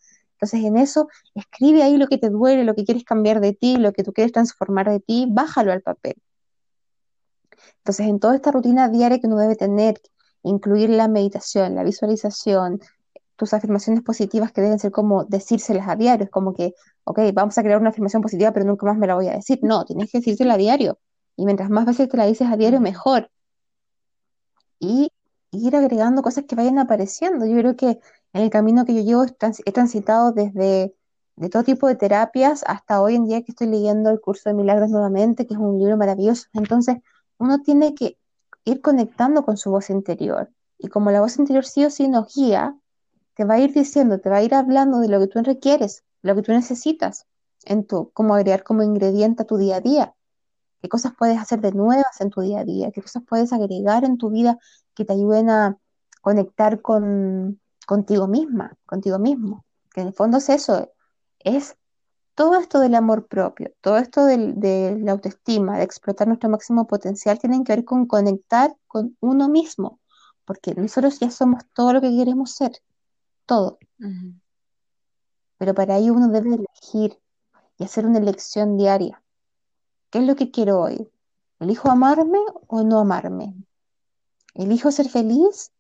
entonces 0.45 0.63
en 0.67 0.77
eso, 0.77 1.07
escribe 1.33 1.81
ahí 1.81 1.97
lo 1.97 2.07
que 2.07 2.19
te 2.19 2.29
duele, 2.29 2.63
lo 2.63 2.75
que 2.75 2.85
quieres 2.85 3.03
cambiar 3.03 3.39
de 3.41 3.53
ti, 3.53 3.77
lo 3.77 3.93
que 3.93 4.03
tú 4.03 4.13
quieres 4.13 4.31
transformar 4.31 4.89
de 4.89 4.99
ti, 4.99 5.25
bájalo 5.27 5.71
al 5.71 5.81
papel. 5.81 6.15
Entonces, 7.77 8.07
en 8.07 8.19
toda 8.19 8.35
esta 8.35 8.51
rutina 8.51 8.87
diaria 8.89 9.19
que 9.19 9.25
uno 9.25 9.37
debe 9.37 9.55
tener, 9.55 9.99
incluir 10.43 10.91
la 10.91 11.07
meditación, 11.07 11.73
la 11.73 11.83
visualización, 11.83 12.79
tus 13.35 13.53
afirmaciones 13.55 14.03
positivas 14.03 14.51
que 14.51 14.61
deben 14.61 14.77
ser 14.77 14.91
como 14.91 15.25
decírselas 15.25 15.87
a 15.89 15.95
diario, 15.95 16.25
es 16.25 16.31
como 16.31 16.53
que, 16.53 16.75
ok, 17.05 17.19
vamos 17.33 17.57
a 17.57 17.63
crear 17.63 17.79
una 17.79 17.89
afirmación 17.89 18.21
positiva, 18.21 18.51
pero 18.51 18.67
nunca 18.67 18.85
más 18.85 18.97
me 18.97 19.07
la 19.07 19.15
voy 19.15 19.27
a 19.27 19.33
decir. 19.33 19.59
No, 19.63 19.83
tienes 19.85 20.11
que 20.11 20.19
decírsela 20.19 20.53
a 20.53 20.57
diario. 20.57 20.99
Y 21.35 21.45
mientras 21.45 21.71
más 21.71 21.85
veces 21.85 22.07
te 22.07 22.17
la 22.17 22.27
dices 22.27 22.47
a 22.51 22.55
diario, 22.55 22.79
mejor. 22.79 23.31
Y 24.79 25.11
ir 25.51 25.75
agregando 25.75 26.21
cosas 26.21 26.45
que 26.47 26.55
vayan 26.55 26.77
apareciendo. 26.77 27.45
Yo 27.47 27.57
creo 27.57 27.75
que 27.75 27.99
en 28.35 28.41
el 28.41 28.49
camino 28.49 28.83
que 28.83 28.93
yo 28.93 29.01
llevo 29.01 29.23
he 29.23 29.71
transitado 29.71 30.33
desde 30.33 30.93
de 31.37 31.49
todo 31.49 31.63
tipo 31.63 31.87
de 31.87 31.95
terapias 31.95 32.65
hasta 32.67 33.01
hoy 33.01 33.15
en 33.15 33.25
día 33.25 33.41
que 33.41 33.53
estoy 33.53 33.67
leyendo 33.67 34.09
el 34.09 34.19
curso 34.19 34.49
de 34.49 34.55
milagros 34.55 34.89
nuevamente, 34.89 35.47
que 35.47 35.53
es 35.53 35.59
un 35.59 35.79
libro 35.79 35.95
maravilloso. 35.95 36.47
Entonces, 36.51 36.97
uno 37.37 37.61
tiene 37.61 37.95
que 37.95 38.17
ir 38.65 38.81
conectando 38.81 39.45
con 39.45 39.55
su 39.55 39.71
voz 39.71 39.89
interior. 39.89 40.49
Y 40.77 40.89
como 40.89 41.11
la 41.11 41.21
voz 41.21 41.37
interior 41.37 41.63
sí 41.65 41.85
o 41.85 41.89
sí 41.89 42.09
nos 42.09 42.35
guía, 42.35 42.77
te 43.35 43.45
va 43.45 43.53
a 43.53 43.59
ir 43.59 43.73
diciendo, 43.73 44.19
te 44.19 44.29
va 44.29 44.37
a 44.37 44.43
ir 44.43 44.53
hablando 44.53 44.99
de 44.99 45.07
lo 45.07 45.19
que 45.21 45.27
tú 45.27 45.41
requieres, 45.41 46.03
lo 46.21 46.35
que 46.35 46.41
tú 46.41 46.51
necesitas, 46.51 47.27
en 47.63 47.85
tu, 47.85 48.11
cómo 48.11 48.35
agregar 48.35 48.63
como 48.63 48.83
ingrediente 48.83 49.43
a 49.43 49.45
tu 49.45 49.55
día 49.55 49.77
a 49.77 49.81
día. 49.81 50.13
¿Qué 50.81 50.89
cosas 50.89 51.13
puedes 51.17 51.37
hacer 51.37 51.61
de 51.61 51.71
nuevas 51.71 52.19
en 52.19 52.31
tu 52.31 52.41
día 52.41 52.59
a 52.59 52.65
día? 52.65 52.91
¿Qué 52.91 53.01
cosas 53.01 53.23
puedes 53.25 53.53
agregar 53.53 54.03
en 54.03 54.17
tu 54.17 54.29
vida 54.29 54.57
que 54.93 55.05
te 55.05 55.13
ayuden 55.13 55.49
a 55.49 55.77
conectar 56.21 56.81
con, 56.81 57.61
contigo 57.85 58.27
misma, 58.27 58.77
contigo 58.85 59.19
mismo? 59.19 59.65
Que 59.93 60.01
en 60.01 60.07
el 60.07 60.13
fondo 60.13 60.37
es 60.37 60.49
eso, 60.49 60.91
es 61.39 61.77
todo 62.35 62.59
esto 62.59 62.79
del 62.79 62.95
amor 62.95 63.27
propio, 63.27 63.73
todo 63.81 63.97
esto 63.97 64.25
de 64.25 64.97
la 64.99 65.13
autoestima, 65.13 65.77
de 65.77 65.83
explotar 65.83 66.27
nuestro 66.27 66.49
máximo 66.49 66.85
potencial, 66.85 67.39
tienen 67.39 67.63
que 67.63 67.73
ver 67.75 67.85
con 67.85 68.05
conectar 68.07 68.75
con 68.87 69.15
uno 69.21 69.47
mismo, 69.47 69.99
porque 70.43 70.75
nosotros 70.75 71.19
ya 71.19 71.31
somos 71.31 71.63
todo 71.73 71.93
lo 71.93 72.01
que 72.01 72.09
queremos 72.09 72.51
ser 72.51 72.71
todo. 73.45 73.79
Pero 75.57 75.73
para 75.73 75.97
ello 75.97 76.13
uno 76.13 76.27
debe 76.27 76.55
elegir 76.55 77.17
y 77.77 77.85
hacer 77.85 78.05
una 78.05 78.19
elección 78.19 78.77
diaria. 78.77 79.23
¿Qué 80.09 80.19
es 80.19 80.25
lo 80.25 80.35
que 80.35 80.51
quiero 80.51 80.81
hoy? 80.81 81.09
¿Elijo 81.59 81.89
amarme 81.89 82.39
o 82.67 82.83
no 82.83 82.99
amarme? 82.99 83.55
¿Elijo 84.53 84.91
ser 84.91 85.09
feliz 85.09 85.71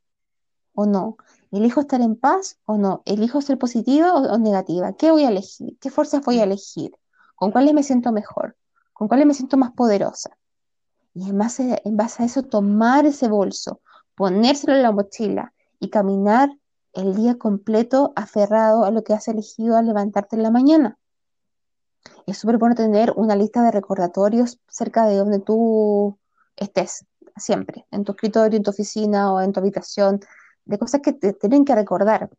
o 0.73 0.85
no? 0.85 1.17
¿Elijo 1.55 1.79
estar 1.79 2.01
en 2.01 2.17
paz 2.17 2.59
o 2.65 2.77
no? 2.77 3.01
¿Elijo 3.05 3.41
ser 3.41 3.57
positiva 3.57 4.13
o, 4.13 4.37
negativa? 4.37 4.91
¿Qué 4.91 5.09
voy 5.09 5.23
a 5.23 5.29
elegir? 5.29 5.77
¿Qué 5.79 5.89
fuerzas 5.89 6.21
voy 6.25 6.39
a 6.39 6.43
elegir? 6.43 6.91
¿Con 7.33 7.51
cuáles 7.51 7.73
me 7.73 7.81
siento 7.81 8.11
mejor? 8.11 8.57
¿Con 8.91 9.07
cuáles 9.07 9.25
me 9.25 9.33
siento 9.33 9.55
más 9.55 9.71
poderosa? 9.71 10.37
Y 11.13 11.29
en 11.29 11.37
base, 11.37 11.81
en 11.85 11.95
base 11.95 12.23
a 12.23 12.25
eso 12.25 12.43
tomar 12.43 13.05
ese 13.05 13.29
bolso, 13.29 13.79
ponérselo 14.15 14.75
en 14.75 14.83
la 14.83 14.91
mochila 14.91 15.53
y 15.79 15.89
caminar 15.89 16.49
el 16.91 17.15
día 17.15 17.37
completo 17.37 18.11
aferrado 18.17 18.83
a 18.83 18.91
lo 18.91 19.05
que 19.05 19.13
has 19.13 19.29
elegido 19.29 19.77
al 19.77 19.85
levantarte 19.85 20.35
en 20.35 20.43
la 20.43 20.51
mañana. 20.51 20.97
Es 22.25 22.37
súper 22.37 22.57
bueno 22.57 22.75
tener 22.75 23.13
una 23.15 23.37
lista 23.37 23.63
de 23.63 23.71
recordatorios 23.71 24.59
cerca 24.67 25.05
de 25.05 25.15
donde 25.15 25.39
tú 25.39 26.17
estés, 26.57 27.05
siempre, 27.37 27.85
en 27.91 28.03
tu 28.03 28.11
escritorio, 28.11 28.57
en 28.57 28.63
tu 28.63 28.71
oficina 28.71 29.31
o 29.31 29.39
en 29.39 29.53
tu 29.53 29.61
habitación, 29.61 30.19
de 30.65 30.77
cosas 30.77 31.01
que 31.01 31.13
te 31.13 31.33
tienen 31.33 31.65
que 31.65 31.75
recordar, 31.75 32.29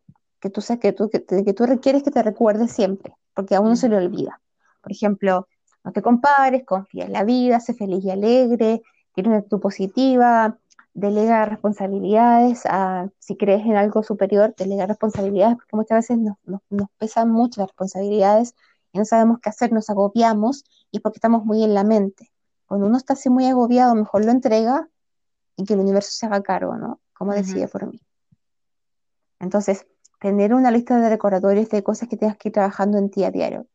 que 0.40 0.50
tú 0.50 0.60
sabes 0.60 0.80
que 0.80 0.92
tú, 0.92 1.08
que, 1.10 1.20
tú 1.20 1.66
requieres 1.66 2.02
que 2.02 2.10
te 2.10 2.22
recuerdes 2.22 2.72
siempre, 2.72 3.14
porque 3.34 3.54
a 3.54 3.60
uno 3.60 3.76
se 3.76 3.88
le 3.88 3.96
olvida. 3.96 4.40
Por 4.82 4.92
ejemplo, 4.92 5.48
no 5.84 5.92
te 5.92 6.02
compares, 6.02 6.64
confía 6.64 7.04
en 7.04 7.12
la 7.12 7.24
vida, 7.24 7.60
sé 7.60 7.74
feliz 7.74 8.04
y 8.04 8.10
alegre, 8.10 8.82
tiene 9.14 9.30
una 9.30 9.38
actitud 9.38 9.60
positiva, 9.60 10.58
delega 10.94 11.44
responsabilidades, 11.44 12.62
a, 12.66 13.08
si 13.18 13.36
crees 13.36 13.64
en 13.64 13.76
algo 13.76 14.02
superior, 14.02 14.54
delega 14.56 14.86
responsabilidades, 14.86 15.56
porque 15.56 15.76
muchas 15.76 15.98
veces 15.98 16.18
nos, 16.18 16.36
nos, 16.70 16.88
pesan 16.98 17.30
mucho 17.30 17.60
las 17.60 17.68
responsabilidades 17.68 18.54
y 18.92 18.98
no 18.98 19.04
sabemos 19.04 19.38
qué 19.40 19.50
hacer, 19.50 19.72
nos 19.72 19.90
agobiamos 19.90 20.64
y 20.90 21.00
porque 21.00 21.18
estamos 21.18 21.44
muy 21.44 21.62
en 21.62 21.74
la 21.74 21.84
mente. 21.84 22.32
Cuando 22.66 22.86
uno 22.86 22.96
está 22.96 23.12
así 23.12 23.30
muy 23.30 23.46
agobiado, 23.46 23.94
mejor 23.94 24.24
lo 24.24 24.32
entrega 24.32 24.88
y 25.56 25.64
que 25.64 25.74
el 25.74 25.80
universo 25.80 26.10
se 26.12 26.26
haga 26.26 26.42
cargo, 26.42 26.76
¿no? 26.76 27.00
Como 27.12 27.32
decía 27.32 27.68
por 27.68 27.86
mí. 27.86 28.00
Entonces, 29.40 29.86
tener 30.20 30.54
una 30.54 30.70
lista 30.70 30.98
de 30.98 31.08
recordatorios 31.08 31.68
de 31.68 31.82
cosas 31.82 32.08
que 32.08 32.16
tengas 32.16 32.36
que 32.36 32.48
ir 32.48 32.54
trabajando 32.54 32.98
en 32.98 33.10
ti 33.10 33.24
a 33.24 33.30
diario, 33.30 33.66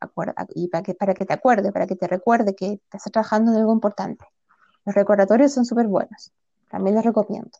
y 0.54 0.68
para 0.68 0.82
que, 0.82 0.94
para 0.94 1.14
que 1.14 1.24
te 1.24 1.32
acuerde, 1.32 1.72
para 1.72 1.86
que 1.86 1.96
te 1.96 2.08
recuerde 2.08 2.54
que 2.54 2.80
estás 2.92 3.04
trabajando 3.12 3.52
en 3.52 3.58
algo 3.58 3.72
importante. 3.72 4.24
Los 4.84 4.94
recordatorios 4.94 5.52
son 5.52 5.64
súper 5.64 5.86
buenos. 5.86 6.32
También 6.68 6.96
les 6.96 7.04
recomiendo. 7.04 7.50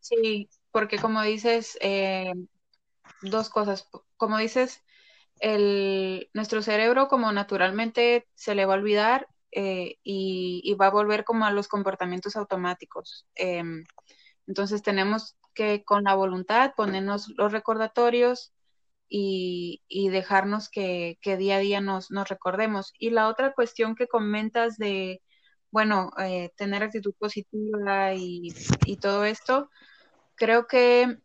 Sí, 0.00 0.48
porque 0.72 0.98
como 0.98 1.22
dices, 1.22 1.78
eh, 1.80 2.32
dos 3.22 3.48
cosas. 3.48 3.88
Como 4.16 4.38
dices, 4.38 4.82
nuestro 6.34 6.62
cerebro 6.62 7.08
como 7.08 7.30
naturalmente 7.32 8.26
se 8.34 8.54
le 8.54 8.66
va 8.66 8.74
a 8.74 8.78
olvidar 8.78 9.28
eh, 9.52 9.96
y, 10.02 10.74
va 10.74 10.86
a 10.86 10.90
volver 10.90 11.24
como 11.24 11.44
a 11.44 11.52
los 11.52 11.68
comportamientos 11.68 12.36
automáticos. 12.36 13.26
Em, 13.34 13.84
entonces 14.48 14.82
tenemos 14.82 15.36
que 15.54 15.84
con 15.84 16.04
la 16.04 16.14
voluntad 16.14 16.72
ponernos 16.76 17.28
los 17.36 17.52
recordatorios 17.52 18.52
y, 19.08 19.82
dejarnos 20.10 20.68
que, 20.68 21.18
día 21.22 21.56
a 21.56 21.60
día 21.60 21.80
nos, 21.80 22.10
nos 22.10 22.28
recordemos. 22.28 22.92
Y 22.98 23.10
la 23.10 23.28
otra 23.28 23.52
cuestión 23.54 23.94
que 23.94 24.08
comentas 24.08 24.78
de 24.78 25.22
bueno, 25.70 26.10
eh, 26.18 26.50
tener 26.56 26.82
actitud 26.82 27.14
positiva 27.18 28.14
y, 28.14 28.52
todo 29.00 29.24
esto, 29.24 29.70
creo 30.34 30.66
que, 30.66 31.18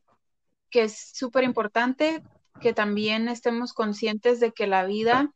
que 0.70 0.84
es 0.84 1.12
súper 1.16 1.44
importante 1.44 2.24
que 2.62 2.74
también 2.74 3.30
estemos 3.30 3.74
conscientes 3.74 4.40
de 4.40 4.52
que 4.52 4.68
la 4.68 4.86
vida, 4.86 5.34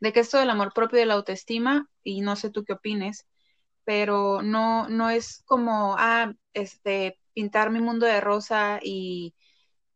de 0.00 0.12
que 0.12 0.20
esto 0.20 0.38
del 0.38 0.50
amor 0.50 0.72
propio 0.74 0.98
y 0.98 1.00
de 1.00 1.06
la 1.06 1.14
autoestima, 1.14 1.88
y 2.02 2.20
no 2.20 2.36
sé 2.36 2.50
tú 2.50 2.64
qué 2.64 2.74
opines, 2.74 3.26
pero 3.88 4.42
no, 4.42 4.86
no 4.90 5.08
es 5.08 5.42
como, 5.46 5.96
ah, 5.98 6.34
este, 6.52 7.18
pintar 7.32 7.70
mi 7.70 7.80
mundo 7.80 8.04
de 8.04 8.20
rosa 8.20 8.80
y, 8.82 9.34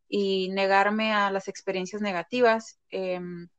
y 0.09 0.49
negarme 0.49 1.13
a 1.13 1.29
las 1.29 1.47
experiencias 1.47 2.01
negativas. 2.01 2.79
Em, 2.89 3.49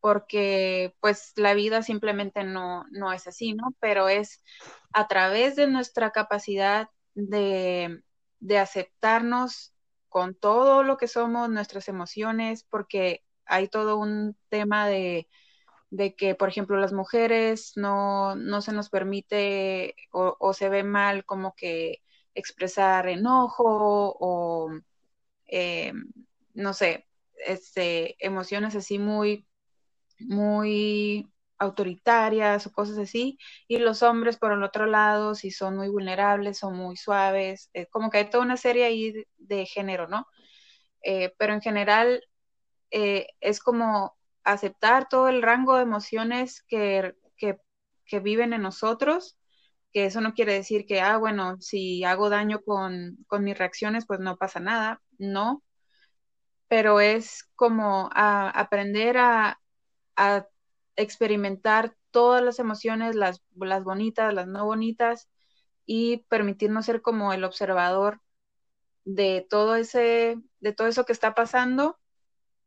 porque 0.00 0.94
pues 1.00 1.34
la 1.36 1.52
vida 1.52 1.82
simplemente 1.82 2.44
no, 2.44 2.86
no 2.92 3.12
es 3.12 3.26
así, 3.26 3.52
¿no? 3.52 3.74
Pero 3.78 4.08
es 4.08 4.42
a 4.94 5.06
través 5.06 5.54
de 5.54 5.66
nuestra 5.66 6.12
capacidad 6.12 6.88
de, 7.14 8.02
de 8.40 8.58
aceptarnos 8.58 9.74
con 10.08 10.34
todo 10.34 10.82
lo 10.82 10.96
que 10.96 11.08
somos, 11.08 11.50
nuestras 11.50 11.88
emociones, 11.88 12.64
porque 12.70 13.22
hay 13.44 13.68
todo 13.68 13.98
un 13.98 14.34
tema 14.48 14.88
de, 14.88 15.28
de 15.94 16.16
que, 16.16 16.34
por 16.34 16.48
ejemplo, 16.48 16.76
las 16.76 16.92
mujeres 16.92 17.72
no, 17.76 18.34
no 18.34 18.60
se 18.62 18.72
nos 18.72 18.90
permite 18.90 19.94
o, 20.12 20.52
se 20.52 20.68
ve 20.68 20.82
mal 20.82 21.24
como 21.24 21.54
que 21.54 22.02
expresar 22.34 23.08
enojo 23.08 24.16
o, 24.18 24.70
eh, 25.46 25.92
no 26.54 26.74
sé, 26.74 27.06
este, 27.46 28.16
emociones 28.24 28.74
así 28.76 28.98
muy 28.98 29.46
muy 30.20 31.30
autoritarias 31.58 32.66
o 32.66 32.72
cosas 32.72 32.98
así, 32.98 33.38
y 33.68 33.78
los 33.78 34.02
hombres 34.02 34.36
por 34.38 34.52
el 34.52 34.62
otro 34.62 34.86
lado, 34.86 35.34
si 35.34 35.50
son 35.50 35.76
muy 35.76 35.88
vulnerables 35.88 36.64
o 36.64 36.70
muy 36.70 36.96
suaves, 36.96 37.70
eh, 37.74 37.86
como 37.88 38.10
que 38.10 38.18
hay 38.18 38.30
toda 38.30 38.44
una 38.44 38.56
serie 38.56 38.84
ahí 38.84 39.26
de, 39.38 39.66
género, 39.66 40.08
¿no? 40.08 40.26
Eh, 41.02 41.34
pero 41.38 41.54
en 41.54 41.60
general 41.62 42.22
es 42.90 43.60
como 43.60 44.16
aceptar 44.44 45.08
todo 45.08 45.28
el 45.28 45.42
rango 45.42 45.76
de 45.76 45.82
emociones 45.82 46.62
que, 46.62 47.16
que, 47.36 47.58
viven 48.20 48.52
en 48.52 48.62
nosotros, 48.62 49.36
que 49.92 50.06
eso 50.06 50.20
no 50.20 50.34
quiere 50.34 50.54
decir 50.54 50.86
que, 50.86 51.00
ah, 51.00 51.16
bueno, 51.18 51.60
si 51.60 52.04
hago 52.04 52.30
daño 52.30 52.62
con, 52.62 53.18
con 53.26 53.42
mis 53.42 53.58
reacciones, 53.58 54.06
pues 54.06 54.20
no 54.20 54.36
pasa 54.36 54.60
nada, 54.60 55.02
no, 55.18 55.64
pero 56.68 57.00
es 57.00 57.44
como 57.56 58.10
aprender 58.12 59.18
a, 59.18 59.60
a 60.16 60.46
experimentar 60.96 61.96
todas 62.10 62.42
las 62.42 62.58
emociones, 62.60 63.16
las, 63.16 63.42
las 63.56 63.82
bonitas, 63.84 64.32
las 64.32 64.46
no 64.46 64.64
bonitas, 64.64 65.28
y 65.86 66.18
permitirnos 66.28 66.86
ser 66.86 67.02
como 67.02 67.32
el 67.32 67.44
observador 67.44 68.20
de 69.04 69.46
todo 69.48 69.76
ese, 69.76 70.40
de 70.60 70.72
todo 70.72 70.86
eso 70.88 71.04
que 71.04 71.12
está 71.12 71.34
pasando 71.34 71.98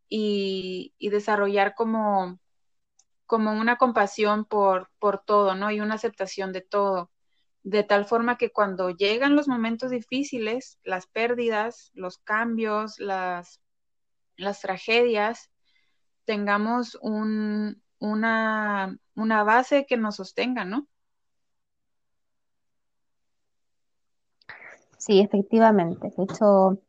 y, 0.10 0.94
desarrollar 1.00 1.76
como, 1.76 2.40
como 3.26 3.52
una 3.54 3.78
compasión 3.78 4.46
por, 4.46 4.90
por 5.00 5.20
todo, 5.24 5.56
¿no? 5.56 5.72
Y 5.72 5.80
una 5.80 5.96
aceptación 5.96 6.54
de 6.54 6.62
todo. 6.62 7.12
De 7.64 7.84
tal 7.84 8.06
forma 8.06 8.38
que 8.38 8.52
cuando 8.52 8.90
llegan 8.92 9.36
los 9.36 9.48
momentos 9.48 9.92
difíciles, 9.92 10.80
las 10.84 11.08
pérdidas, 11.08 11.92
los 11.94 12.18
cambios, 12.20 13.00
las, 13.00 13.62
las 14.38 14.62
tragedias, 14.62 15.52
tengamos 16.26 16.98
un, 17.02 17.82
una, 18.00 18.98
una 19.16 19.44
base 19.44 19.86
que 19.86 19.98
nos 19.98 20.18
sostenga, 20.18 20.66
¿no? 20.66 20.88
Sí, 24.98 25.22
efectivamente. 25.22 26.12
De 26.18 26.24
hecho, 26.24 26.82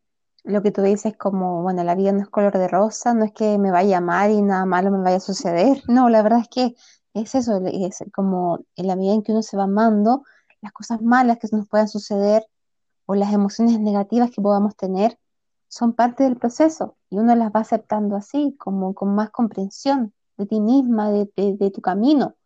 lo 0.49 0.63
que 0.63 0.73
tú 0.73 0.83
dices 0.83 1.15
como, 1.17 1.63
bueno, 1.63 1.85
la 1.85 1.95
vida 1.95 2.11
no 2.13 2.23
es 2.23 2.29
color 2.29 2.57
de 2.57 2.69
rosa, 2.69 3.13
no 3.13 3.25
es 3.25 3.33
que 3.33 3.59
me 3.59 3.71
vaya 3.71 3.97
a 3.97 3.99
amar 3.99 4.31
y 4.31 4.41
nada 4.41 4.65
malo 4.65 4.91
me 4.91 4.99
vaya 4.99 5.19
a 5.19 5.21
suceder. 5.21 5.83
No, 5.89 6.09
la 6.09 6.23
verdad 6.23 6.41
es 6.41 6.49
que 6.49 6.75
es 7.15 7.35
eso, 7.35 7.61
es 7.67 8.03
como 8.15 8.61
en 8.77 8.87
la 8.87 8.97
medida 8.97 9.15
en 9.15 9.23
que 9.23 9.33
uno 9.33 9.43
se 9.43 9.57
va 9.57 9.65
amando, 9.65 10.25
las 10.63 10.73
cosas 10.73 11.03
malas 11.03 11.39
que 11.39 11.49
nos 11.53 11.69
puedan 11.69 11.89
suceder 11.89 12.47
o 13.07 13.15
las 13.15 13.33
emociones 13.33 13.79
negativas 13.81 14.31
que 14.31 14.41
podamos 14.41 14.75
tener 14.77 15.19
son 15.69 15.93
parte 15.93 16.25
del 16.25 16.37
proceso 16.37 16.97
y 17.11 17.19
uno 17.19 17.35
las 17.35 17.51
va 17.53 17.61
aceptando 17.61 18.17
así, 18.17 18.57
como 18.59 18.95
con 18.95 19.15
más 19.15 19.31
comprensión 19.31 20.15
de 20.39 20.47
ti 20.47 20.61
misma, 20.61 21.11
de, 21.11 21.31
de 21.37 21.71
tu 21.71 21.83
camino. 21.83 22.37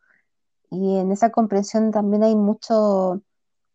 Y 0.71 0.97
en 0.97 1.13
esa 1.13 1.31
comprensión 1.31 1.93
también 1.93 2.25
hay 2.25 2.35
mucho, 2.35 3.23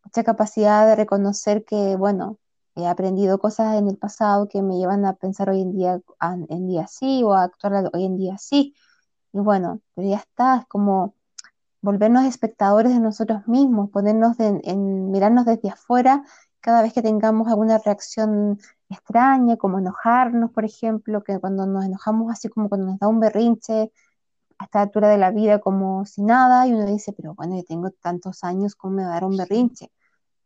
mucha 0.04 0.24
capacidad 0.24 0.86
de 0.86 0.96
reconocer 0.96 1.64
que, 1.64 1.96
bueno, 1.96 2.38
he 2.78 2.86
aprendido 2.86 3.38
cosas 3.38 3.76
en 3.76 3.88
el 3.88 3.96
pasado 3.96 4.48
que 4.48 4.62
me 4.62 4.78
llevan 4.78 5.04
a 5.04 5.14
pensar 5.14 5.50
hoy 5.50 5.62
en 5.62 5.72
día, 5.72 6.00
en 6.48 6.68
día 6.68 6.82
así 6.82 7.22
o 7.24 7.34
a 7.34 7.44
actuar 7.44 7.90
hoy 7.92 8.04
en 8.04 8.16
día 8.16 8.34
así. 8.34 8.74
Y 9.32 9.38
bueno, 9.40 9.80
pero 9.94 10.08
ya 10.08 10.16
está, 10.18 10.58
es 10.58 10.66
como 10.66 11.14
volvernos 11.80 12.24
espectadores 12.24 12.92
de 12.92 13.00
nosotros 13.00 13.46
mismos, 13.48 13.90
ponernos 13.90 14.38
en, 14.40 15.10
mirarnos 15.10 15.44
desde 15.46 15.70
afuera 15.70 16.24
cada 16.60 16.82
vez 16.82 16.92
que 16.92 17.02
tengamos 17.02 17.48
alguna 17.48 17.78
reacción 17.78 18.58
extraña, 18.88 19.56
como 19.56 19.78
enojarnos, 19.78 20.50
por 20.52 20.64
ejemplo, 20.64 21.22
que 21.22 21.38
cuando 21.38 21.66
nos 21.66 21.84
enojamos 21.84 22.32
así 22.32 22.48
como 22.48 22.68
cuando 22.68 22.86
nos 22.88 22.98
da 22.98 23.08
un 23.08 23.20
berrinche, 23.20 23.92
a 24.58 24.64
esta 24.64 24.82
altura 24.82 25.08
de 25.08 25.18
la 25.18 25.30
vida 25.30 25.60
como 25.60 26.04
si 26.04 26.22
nada, 26.22 26.66
y 26.66 26.72
uno 26.72 26.86
dice, 26.86 27.12
pero 27.12 27.34
bueno, 27.34 27.56
yo 27.56 27.64
tengo 27.64 27.90
tantos 27.90 28.44
años, 28.44 28.74
¿cómo 28.74 28.94
me 28.94 29.04
va 29.04 29.10
a 29.10 29.14
dar 29.14 29.24
un 29.24 29.36
berrinche? 29.36 29.90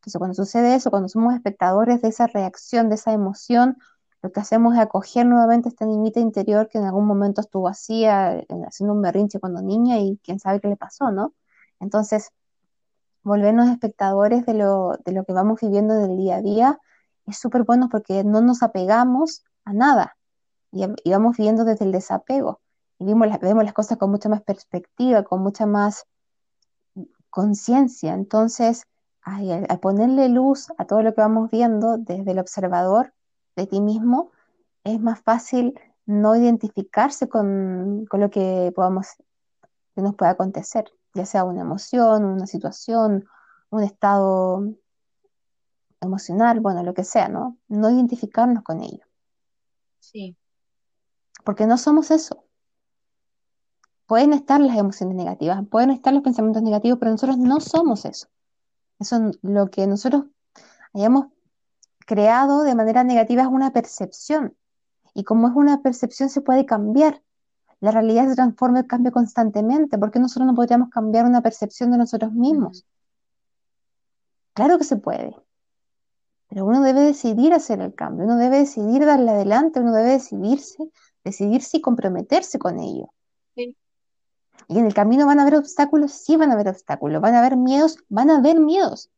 Entonces, 0.03 0.19
cuando 0.19 0.35
sucede 0.35 0.75
eso, 0.75 0.91
cuando 0.91 1.09
somos 1.09 1.35
espectadores 1.35 2.03
de 2.03 2.09
esa 2.09 2.27
reacción, 2.27 2.89
de 2.89 2.97
esa 2.97 3.13
emoción, 3.13 3.79
lo 4.23 4.33
que 4.33 4.41
hacemos 4.41 4.75
es 4.75 4.81
acoger 4.81 5.27
nuevamente 5.27 5.69
esta 5.69 5.87
niñita 5.87 6.21
interior 6.21 6.69
que 6.69 6.79
en 6.79 6.85
algún 6.85 7.07
momento 7.07 7.41
estuvo 7.41 7.69
así, 7.69 8.05
haciendo 8.07 8.95
un 8.95 9.03
berrinche 9.03 9.41
cuando 9.41 9.63
niña 9.63 9.99
y 9.99 10.19
quién 10.25 10.39
sabe 10.41 10.61
qué 10.61 10.69
le 10.69 10.77
pasó, 10.77 11.11
¿no? 11.13 11.35
Entonces, 11.81 12.31
volvernos 13.23 13.69
espectadores 13.69 14.45
de 14.47 14.55
lo, 14.55 14.99
de 15.05 15.13
lo 15.13 15.25
que 15.25 15.33
vamos 15.33 15.61
viviendo 15.61 15.95
del 15.95 16.17
día 16.17 16.37
a 16.37 16.43
día 16.43 16.81
es 17.27 17.39
súper 17.39 17.63
bueno 17.65 17.89
porque 17.89 18.25
no 18.25 18.41
nos 18.41 18.63
apegamos 18.63 19.45
a 19.65 19.73
nada 19.73 20.17
y, 20.73 20.85
y 21.05 21.11
vamos 21.13 21.37
viviendo 21.37 21.65
desde 21.65 21.85
el 21.85 21.93
desapego 21.93 22.61
vemos, 23.05 23.29
vemos 23.41 23.65
las 23.65 23.73
cosas 23.73 23.99
con 23.99 24.11
mucha 24.11 24.29
más 24.29 24.43
perspectiva, 24.43 25.23
con 25.25 25.43
mucha 25.43 25.67
más 25.67 26.07
conciencia. 27.31 28.15
Entonces, 28.15 28.85
al, 29.23 29.67
ponerle 29.81 30.29
luz 30.29 30.69
a 30.79 30.87
todo 30.87 31.03
lo 31.03 31.15
que 31.15 31.21
vamos 31.21 31.51
viendo 31.51 31.99
desde 31.99 32.33
el 32.33 32.39
observador 32.39 33.13
de 33.57 33.67
ti 33.67 33.81
mismo, 33.81 34.33
es 34.85 35.01
más 35.01 35.21
fácil 35.21 35.79
no 36.07 36.37
identificarse 36.37 37.29
con, 37.29 38.07
con, 38.07 38.21
lo 38.21 38.31
que 38.31 38.73
podamos, 38.75 39.09
que 39.95 40.03
nos 40.03 40.15
pueda 40.15 40.33
acontecer, 40.33 40.93
ya 41.15 41.25
sea 41.25 41.45
una 41.45 41.61
emoción, 41.61 42.25
una 42.25 42.47
situación, 42.47 43.25
un 43.71 43.83
estado 43.83 44.65
emocional, 46.01 46.61
bueno, 46.61 46.83
lo 46.83 46.95
que 46.95 47.05
sea, 47.05 47.29
¿no? 47.29 47.59
No 47.69 47.91
identificarnos 47.91 48.65
con 48.65 48.81
ello. 48.81 49.07
Sí. 50.01 50.37
Porque 51.45 51.67
no 51.67 51.79
somos 51.79 52.11
eso 52.11 52.45
pueden 54.13 54.35
estar 54.35 54.61
las 54.61 54.77
emociones 54.77 55.17
negativas, 55.17 55.67
pueden 55.71 55.91
estar 55.91 56.13
los 56.13 56.23
pensamientos 56.23 56.63
negativos, 56.63 56.99
pero 56.99 57.13
nosotros 57.13 57.39
no 57.39 57.61
somos 57.61 58.05
eso. 58.05 58.29
Eso 59.03 59.33
lo 59.43 59.69
que 59.69 59.87
nosotros 59.87 60.27
hayamos 60.95 61.27
creado 62.07 62.63
de 62.63 62.75
manera 62.75 63.05
negativa 63.05 63.43
es 63.43 63.49
una 63.49 63.73
percepción. 63.73 64.57
Y 65.13 65.25
como 65.25 65.49
es 65.49 65.55
una 65.55 65.83
percepción, 65.83 66.31
se 66.31 66.41
puede 66.41 66.67
cambiar. 66.67 67.23
La 67.81 67.91
realidad 67.91 68.29
se 68.29 68.37
transforma 68.37 68.81
y 68.81 68.87
cambia 68.87 69.11
constantemente. 69.11 69.99
¿Por 69.99 70.13
qué 70.13 70.21
nosotros 70.21 70.47
no 70.47 70.55
podríamos 70.55 70.89
cambiar 70.91 71.27
una 71.27 71.43
percepción 71.43 71.91
de 71.91 71.99
nosotros 71.99 72.33
mismos? 72.33 72.87
Claro 74.55 74.79
que 74.79 74.85
se 74.85 74.97
puede. 74.97 75.35
Pero 76.49 76.65
uno 76.65 76.81
debe 76.83 77.01
decidir 77.01 77.53
hacer 77.55 77.81
el 77.81 77.95
cambio, 77.95 78.27
uno 78.27 78.37
debe 78.37 78.59
decidir 78.59 79.05
darle 79.05 79.31
adelante, 79.31 79.81
uno 79.81 79.93
debe 79.93 80.11
decidirse, 80.11 80.91
decidirse 81.25 81.79
y 81.79 81.81
comprometerse 81.81 82.59
con 82.59 82.79
ello. 82.79 83.13
Y 84.69 84.79
en 84.79 84.87
el 84.87 84.95
camino 84.95 85.27
van 85.27 85.39
a 85.39 85.43
haber 85.43 85.57
obstáculos, 85.57 86.13
sí 86.13 86.37
van 86.37 86.51
a 86.51 86.55
haber 86.55 86.69
obstáculos, 86.69 87.21
van 87.21 87.35
a 87.35 87.39
haber 87.41 87.57
miedos, 87.57 87.99
van 88.09 88.31
a 88.31 88.39
haber 88.39 88.61
miedos. 88.61 89.11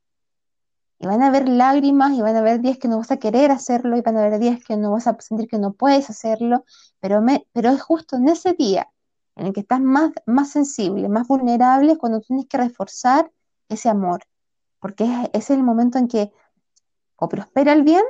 Y 0.99 1.07
van 1.07 1.22
a 1.22 1.26
haber 1.26 1.49
lágrimas, 1.49 2.12
y 2.12 2.22
van 2.22 2.36
a 2.36 2.38
haber 2.38 2.61
días 2.61 2.78
que 2.78 2.88
no 2.88 2.99
vas 2.99 3.11
a 3.11 3.18
querer 3.18 3.51
hacerlo, 3.51 3.97
y 3.97 4.01
van 4.01 4.16
a 4.16 4.20
haber 4.24 4.38
días 4.38 4.62
que 4.64 4.76
no 4.76 4.92
vas 4.92 5.07
a 5.07 5.16
sentir 5.20 5.49
que 5.49 5.59
no 5.59 5.72
puedes 5.72 6.09
hacerlo, 6.11 6.64
pero, 7.01 7.20
me, 7.20 7.47
pero 7.53 7.70
es 7.70 7.82
justo 7.82 8.16
en 8.16 8.28
ese 8.28 8.55
día 8.55 8.88
en 9.36 9.47
el 9.47 9.53
que 9.53 9.61
estás 9.61 9.80
más, 9.80 10.12
más 10.26 10.51
sensible, 10.51 11.09
más 11.09 11.26
vulnerable, 11.26 11.99
cuando 11.99 12.20
tienes 12.20 12.47
que 12.47 12.57
reforzar 12.57 13.30
ese 13.68 13.88
amor. 13.88 14.22
Porque 14.78 15.05
es, 15.05 15.30
es 15.32 15.51
el 15.51 15.62
momento 15.62 15.99
en 15.99 16.09
que 16.09 16.32
o 17.16 17.28
prospera 17.28 17.72
el 17.72 17.82
bien, 17.82 18.05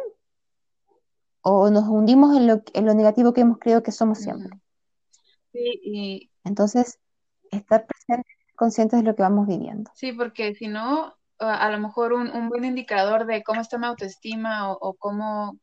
o 1.42 1.70
nos 1.70 1.88
hundimos 1.88 2.36
en 2.36 2.46
lo, 2.46 2.62
en 2.72 2.86
lo 2.86 2.94
negativo 2.94 3.32
que 3.32 3.42
hemos 3.42 3.58
creído 3.58 3.82
que 3.82 3.92
somos 3.92 4.18
siempre. 4.18 4.58
Sí, 5.52 5.80
y 5.82 6.30
entonces 6.42 6.98
estar 7.56 7.86
presentes, 7.86 8.36
conscientes 8.56 9.00
de 9.00 9.06
lo 9.06 9.14
que 9.14 9.22
vamos 9.22 9.46
viviendo. 9.46 9.90
Sí, 9.94 10.12
porque 10.12 10.54
si 10.54 10.68
no, 10.68 11.14
a 11.38 11.70
lo 11.70 11.78
mejor 11.78 12.12
un, 12.12 12.48
buen 12.48 12.64
indicador 12.64 13.26
de 13.26 13.42
cómo 13.42 13.60
está 13.60 13.78
mi 13.78 13.86
autoestima 13.86 14.72
o, 14.72 14.94
cómo, 14.94 15.58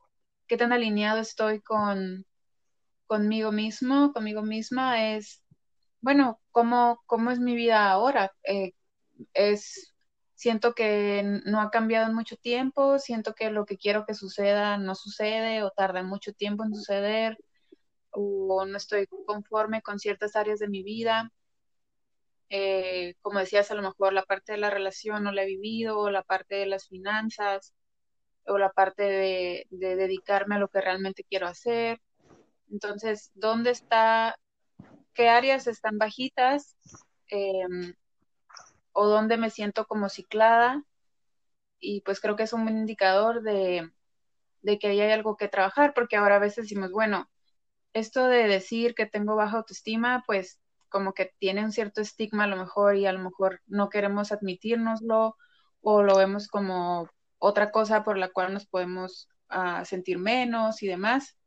qué 0.47 0.57
tan 0.57 0.73
alineado 0.73 1.19
estoy 1.19 1.61
con 1.61 2.25
conmigo 3.07 3.51
mismo, 3.51 4.13
conmigo 4.13 4.41
misma, 4.41 5.11
es, 5.13 5.43
bueno, 5.99 6.39
cómo, 6.51 7.01
cómo 7.05 7.31
es 7.31 7.39
mi 7.39 7.55
vida 7.55 7.89
ahora. 7.89 8.31
Eh, 8.43 8.71
es, 9.33 9.93
siento 10.35 10.73
que 10.73 11.41
no 11.45 11.61
ha 11.61 11.71
cambiado 11.71 12.07
en 12.07 12.15
mucho 12.15 12.37
tiempo, 12.37 12.99
siento 12.99 13.33
que 13.33 13.51
lo 13.51 13.65
que 13.65 13.77
quiero 13.77 14.05
que 14.05 14.13
suceda 14.13 14.77
no 14.77 14.95
sucede 14.95 15.63
o 15.63 15.71
tarda 15.71 16.03
mucho 16.03 16.33
tiempo 16.33 16.63
en 16.63 16.73
suceder 16.73 17.37
o 18.11 18.65
no 18.65 18.77
estoy 18.77 19.07
conforme 19.25 19.81
con 19.81 19.99
ciertas 19.99 20.35
áreas 20.35 20.59
de 20.59 20.69
mi 20.69 20.83
vida. 20.83 21.31
Eh, 22.53 23.15
como 23.21 23.39
decías, 23.39 23.71
a 23.71 23.75
lo 23.75 23.81
mejor 23.81 24.11
la 24.11 24.23
parte 24.23 24.51
de 24.51 24.57
la 24.57 24.69
relación 24.69 25.23
no 25.23 25.31
la 25.31 25.43
he 25.43 25.47
vivido, 25.47 26.11
la 26.11 26.21
parte 26.21 26.55
de 26.55 26.65
las 26.65 26.87
finanzas, 26.89 27.73
o 28.45 28.57
la 28.57 28.71
parte 28.73 29.03
de, 29.03 29.67
dedicarme 29.69 30.55
a 30.55 30.59
lo 30.59 30.67
que 30.67 30.81
realmente 30.81 31.23
quiero 31.23 31.47
hacer. 31.47 32.01
Entonces, 32.69 33.31
¿dónde 33.35 33.71
está, 33.71 34.37
qué 35.13 35.29
áreas 35.29 35.67
están 35.67 35.97
bajitas? 35.97 36.75
Em, 37.29 37.95
o 38.93 39.07
dónde 39.07 39.37
me 39.37 39.49
siento 39.49 39.85
como 39.87 40.09
ciclada. 40.09 40.83
Y 41.79 42.01
pues 42.01 42.19
creo 42.19 42.35
que 42.35 42.43
es 42.43 42.53
un 42.53 42.67
indicador 42.69 43.43
de, 43.43 43.89
de 44.61 44.79
que 44.79 44.87
ahí 44.87 45.01
hay 45.01 45.11
algo 45.11 45.37
que 45.37 45.47
trabajar, 45.47 45.93
porque 45.93 46.17
ahora 46.17 46.35
a 46.37 46.39
veces 46.39 46.65
decimos, 46.65 46.91
bueno, 46.91 47.29
esto 47.93 48.27
de 48.27 48.47
decir 48.47 48.95
que 48.95 49.05
tengo 49.05 49.35
baja 49.35 49.57
autoestima, 49.57 50.23
pues 50.27 50.59
como 50.91 51.13
que 51.13 51.33
tiene 51.39 51.63
un 51.65 51.71
cierto 51.71 52.01
estigma 52.01 52.43
a 52.43 52.47
lo 52.47 52.57
mejor 52.57 52.95
y 52.97 53.07
a 53.07 53.13
lo 53.13 53.19
mejor 53.19 53.61
no 53.65 53.89
queremos 53.89 54.31
admitirnoslo 54.31 55.37
o 55.81 56.03
lo 56.03 56.17
vemos 56.17 56.47
como 56.47 57.09
otra 57.39 57.71
cosa 57.71 58.03
por 58.03 58.17
la 58.17 58.29
cual 58.29 58.53
nos 58.53 58.67
podemos 58.67 59.29
ah, 59.49 59.83
sentir 59.85 60.19
menos 60.19 60.83
y 60.83 60.87
demás. 60.87 61.37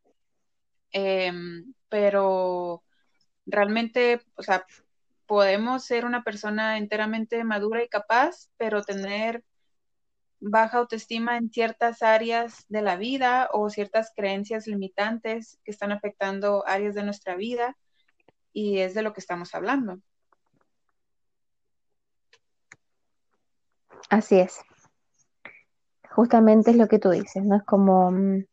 Em, 0.90 1.74
pero 1.88 2.82
realmente, 3.46 4.22
o 4.36 4.42
sea, 4.42 4.66
podemos 5.26 5.84
ser 5.84 6.04
una 6.04 6.24
persona 6.24 6.78
enteramente 6.78 7.44
madura 7.44 7.82
y 7.84 7.88
capaz, 7.88 8.50
pero 8.56 8.82
tener 8.82 9.44
baja 10.40 10.78
autoestima 10.78 11.36
en 11.36 11.50
ciertas 11.50 12.02
áreas 12.02 12.64
de 12.68 12.82
la 12.82 12.96
vida 12.96 13.48
o 13.52 13.70
ciertas 13.70 14.12
creencias 14.14 14.66
limitantes 14.66 15.58
que 15.64 15.70
están 15.70 15.92
afectando 15.92 16.64
áreas 16.66 16.94
de 16.94 17.04
nuestra 17.04 17.36
vida 17.36 17.76
y 18.54 18.78
es 18.78 18.94
de 18.94 19.02
lo 19.02 19.12
que 19.12 19.20
estamos 19.20 19.54
hablando. 19.54 20.00
Así 24.08 24.38
es. 24.38 24.60
Justamente 26.10 26.70
es 26.70 26.76
lo 26.76 26.88
que 26.88 26.98
tú 26.98 27.10
dices, 27.10 27.44
¿no? 27.44 27.56
Es 27.56 27.64
como 27.64 28.12
mm, 28.12 28.44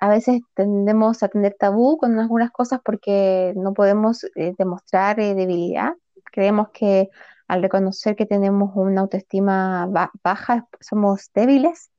a 0.00 0.08
veces 0.08 0.40
tendemos 0.54 1.22
a 1.22 1.28
tener 1.28 1.56
tabú 1.58 1.98
con 1.98 2.18
algunas 2.18 2.50
cosas 2.50 2.80
porque 2.84 3.52
no 3.56 3.74
podemos 3.74 4.24
eh, 4.36 4.54
demostrar 4.58 5.20
eh, 5.20 5.34
debilidad. 5.34 5.94
Creemos 6.32 6.68
que 6.72 7.08
al 7.48 7.62
reconocer 7.62 8.16
que 8.16 8.26
tenemos 8.26 8.72
una 8.74 9.02
autoestima 9.02 9.88
baja, 10.22 10.66
somos 10.80 11.30
débiles. 11.34 11.90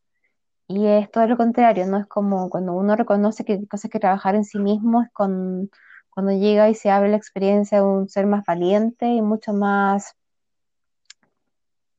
Y 0.67 0.85
es 0.85 1.09
todo 1.11 1.27
lo 1.27 1.37
contrario, 1.37 1.85
¿no? 1.87 1.97
Es 1.97 2.07
como 2.07 2.49
cuando 2.49 2.73
uno 2.73 2.95
reconoce 2.95 3.45
que 3.45 3.53
hay 3.53 3.67
cosas 3.67 3.89
que 3.89 3.99
trabajar 3.99 4.35
en 4.35 4.43
sí 4.43 4.59
mismo, 4.59 5.01
es 5.01 5.09
con, 5.13 5.69
cuando 6.09 6.31
llega 6.33 6.69
y 6.69 6.75
se 6.75 6.89
abre 6.89 7.09
la 7.09 7.17
experiencia 7.17 7.79
de 7.79 7.85
un 7.85 8.09
ser 8.09 8.27
más 8.27 8.43
valiente 8.45 9.07
y 9.07 9.21
mucho 9.21 9.53
más 9.53 10.15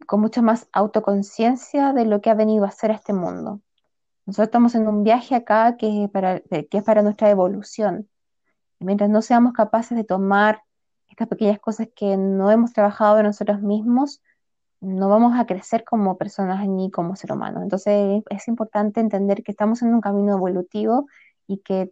con 0.07 0.21
mucha 0.21 0.41
más 0.41 0.69
autoconciencia 0.73 1.93
de 1.93 2.07
lo 2.07 2.23
que 2.23 2.31
ha 2.31 2.35
venido 2.35 2.65
a 2.65 2.69
hacer 2.69 2.91
a 2.91 2.95
este 2.95 3.13
mundo. 3.13 3.61
Nosotros 4.27 4.49
estamos 4.49 4.75
en 4.75 4.89
un 4.89 5.05
viaje 5.05 5.35
acá 5.35 5.77
que, 5.77 6.09
para, 6.13 6.41
que 6.41 6.69
es 6.71 6.83
para 6.83 7.03
nuestra 7.03 7.31
evolución. 7.31 8.09
mientras 8.81 9.11
no 9.11 9.23
seamos 9.23 9.53
capaces 9.53 9.97
de 9.97 10.05
tomar 10.05 10.63
estas 11.09 11.29
pequeñas 11.29 11.61
cosas 11.61 11.89
que 11.95 12.17
no 12.17 12.51
hemos 12.51 12.73
trabajado 12.73 13.23
nosotros 13.23 13.61
mismos, 13.61 14.23
no 14.81 15.09
vamos 15.09 15.39
a 15.39 15.47
crecer 15.47 15.85
como 15.85 16.17
personas 16.17 16.67
ni 16.69 16.91
como 16.91 17.17
ser 17.17 17.33
humano. 17.33 17.63
Entonces 17.63 18.23
es 18.31 18.49
importante 18.49 19.01
entender 19.01 19.43
que 19.43 19.53
estamos 19.53 19.83
en 19.83 19.95
un 19.95 20.01
camino 20.01 20.33
evolutivo 20.35 21.07
y 21.47 21.59
que 21.59 21.91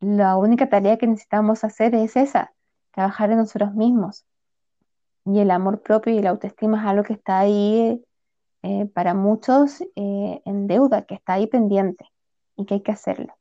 la 0.00 0.36
única 0.36 0.68
tarea 0.68 0.98
que 0.98 1.06
necesitamos 1.06 1.64
hacer 1.64 1.94
es 1.94 2.16
esa, 2.16 2.52
trabajar 2.92 3.30
en 3.30 3.38
nosotros 3.38 3.74
mismos. 3.74 4.24
Y 5.24 5.38
el 5.38 5.50
amor 5.50 5.82
propio 5.82 6.12
y 6.12 6.20
la 6.20 6.30
autoestima 6.30 6.80
es 6.80 6.86
algo 6.86 7.04
que 7.04 7.12
está 7.14 7.38
ahí 7.38 8.04
eh, 8.62 8.86
para 8.86 9.14
muchos 9.14 9.80
eh, 9.96 10.42
en 10.44 10.66
deuda, 10.66 11.02
que 11.02 11.14
está 11.14 11.34
ahí 11.34 11.46
pendiente 11.46 12.06
y 12.56 12.66
que 12.66 12.74
hay 12.74 12.80
que 12.82 12.92
hacerlo. 12.92 13.34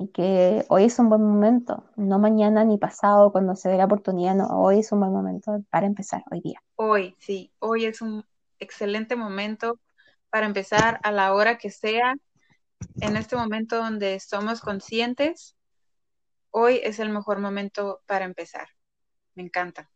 Y 0.00 0.08
que 0.08 0.64
hoy 0.70 0.84
es 0.84 0.98
un 0.98 1.10
buen 1.10 1.22
momento, 1.22 1.84
no 1.96 2.18
mañana 2.18 2.64
ni 2.64 2.78
pasado 2.78 3.32
cuando 3.32 3.54
se 3.54 3.68
dé 3.68 3.76
la 3.76 3.84
oportunidad, 3.84 4.34
no, 4.34 4.46
hoy 4.46 4.78
es 4.78 4.90
un 4.92 5.00
buen 5.00 5.12
momento 5.12 5.62
para 5.68 5.86
empezar, 5.86 6.24
hoy 6.30 6.40
día. 6.40 6.58
Hoy, 6.76 7.14
sí, 7.18 7.52
hoy 7.58 7.84
es 7.84 8.00
un 8.00 8.24
excelente 8.58 9.14
momento 9.14 9.78
para 10.30 10.46
empezar 10.46 11.00
a 11.02 11.12
la 11.12 11.34
hora 11.34 11.58
que 11.58 11.70
sea, 11.70 12.14
en 13.00 13.16
este 13.18 13.36
momento 13.36 13.76
donde 13.76 14.18
somos 14.20 14.62
conscientes 14.62 15.54
hoy 16.50 16.80
es 16.82 16.98
el 16.98 17.10
mejor 17.10 17.38
momento 17.38 18.00
para 18.06 18.24
empezar. 18.24 18.68
Me 19.34 19.42
encanta. 19.42 19.90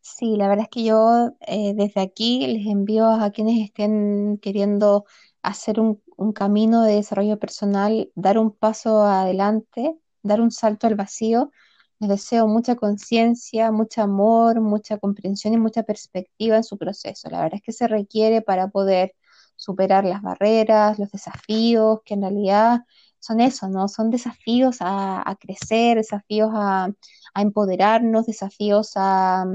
Sí, 0.00 0.36
la 0.36 0.48
verdad 0.48 0.64
es 0.64 0.70
que 0.70 0.84
yo 0.84 1.36
eh, 1.46 1.72
desde 1.74 2.00
aquí 2.00 2.46
les 2.46 2.66
envío 2.66 3.06
a 3.06 3.30
quienes 3.30 3.60
estén 3.60 4.38
queriendo 4.38 5.04
hacer 5.42 5.78
un, 5.78 6.02
un 6.20 6.32
camino 6.32 6.82
de 6.82 6.96
desarrollo 6.96 7.38
personal, 7.38 8.10
dar 8.14 8.38
un 8.38 8.52
paso 8.52 9.04
adelante, 9.04 9.96
dar 10.22 10.40
un 10.42 10.50
salto 10.50 10.86
al 10.86 10.94
vacío. 10.94 11.50
Les 11.98 12.10
deseo 12.10 12.46
mucha 12.46 12.76
conciencia, 12.76 13.72
mucho 13.72 14.02
amor, 14.02 14.60
mucha 14.60 14.98
comprensión 14.98 15.54
y 15.54 15.58
mucha 15.58 15.82
perspectiva 15.82 16.56
en 16.56 16.64
su 16.64 16.76
proceso. 16.78 17.30
La 17.30 17.40
verdad 17.42 17.56
es 17.56 17.62
que 17.62 17.72
se 17.72 17.88
requiere 17.88 18.42
para 18.42 18.68
poder 18.68 19.14
superar 19.56 20.04
las 20.04 20.22
barreras, 20.22 20.98
los 20.98 21.10
desafíos, 21.10 22.00
que 22.04 22.14
en 22.14 22.22
realidad 22.22 22.80
son 23.18 23.40
eso, 23.40 23.68
¿no? 23.68 23.88
Son 23.88 24.10
desafíos 24.10 24.78
a, 24.80 25.36
crecer, 25.40 25.96
desafíos 25.98 26.50
a, 26.54 26.90
empoderarnos, 27.34 28.26
desafíos 28.26 28.92
a, 28.96 29.46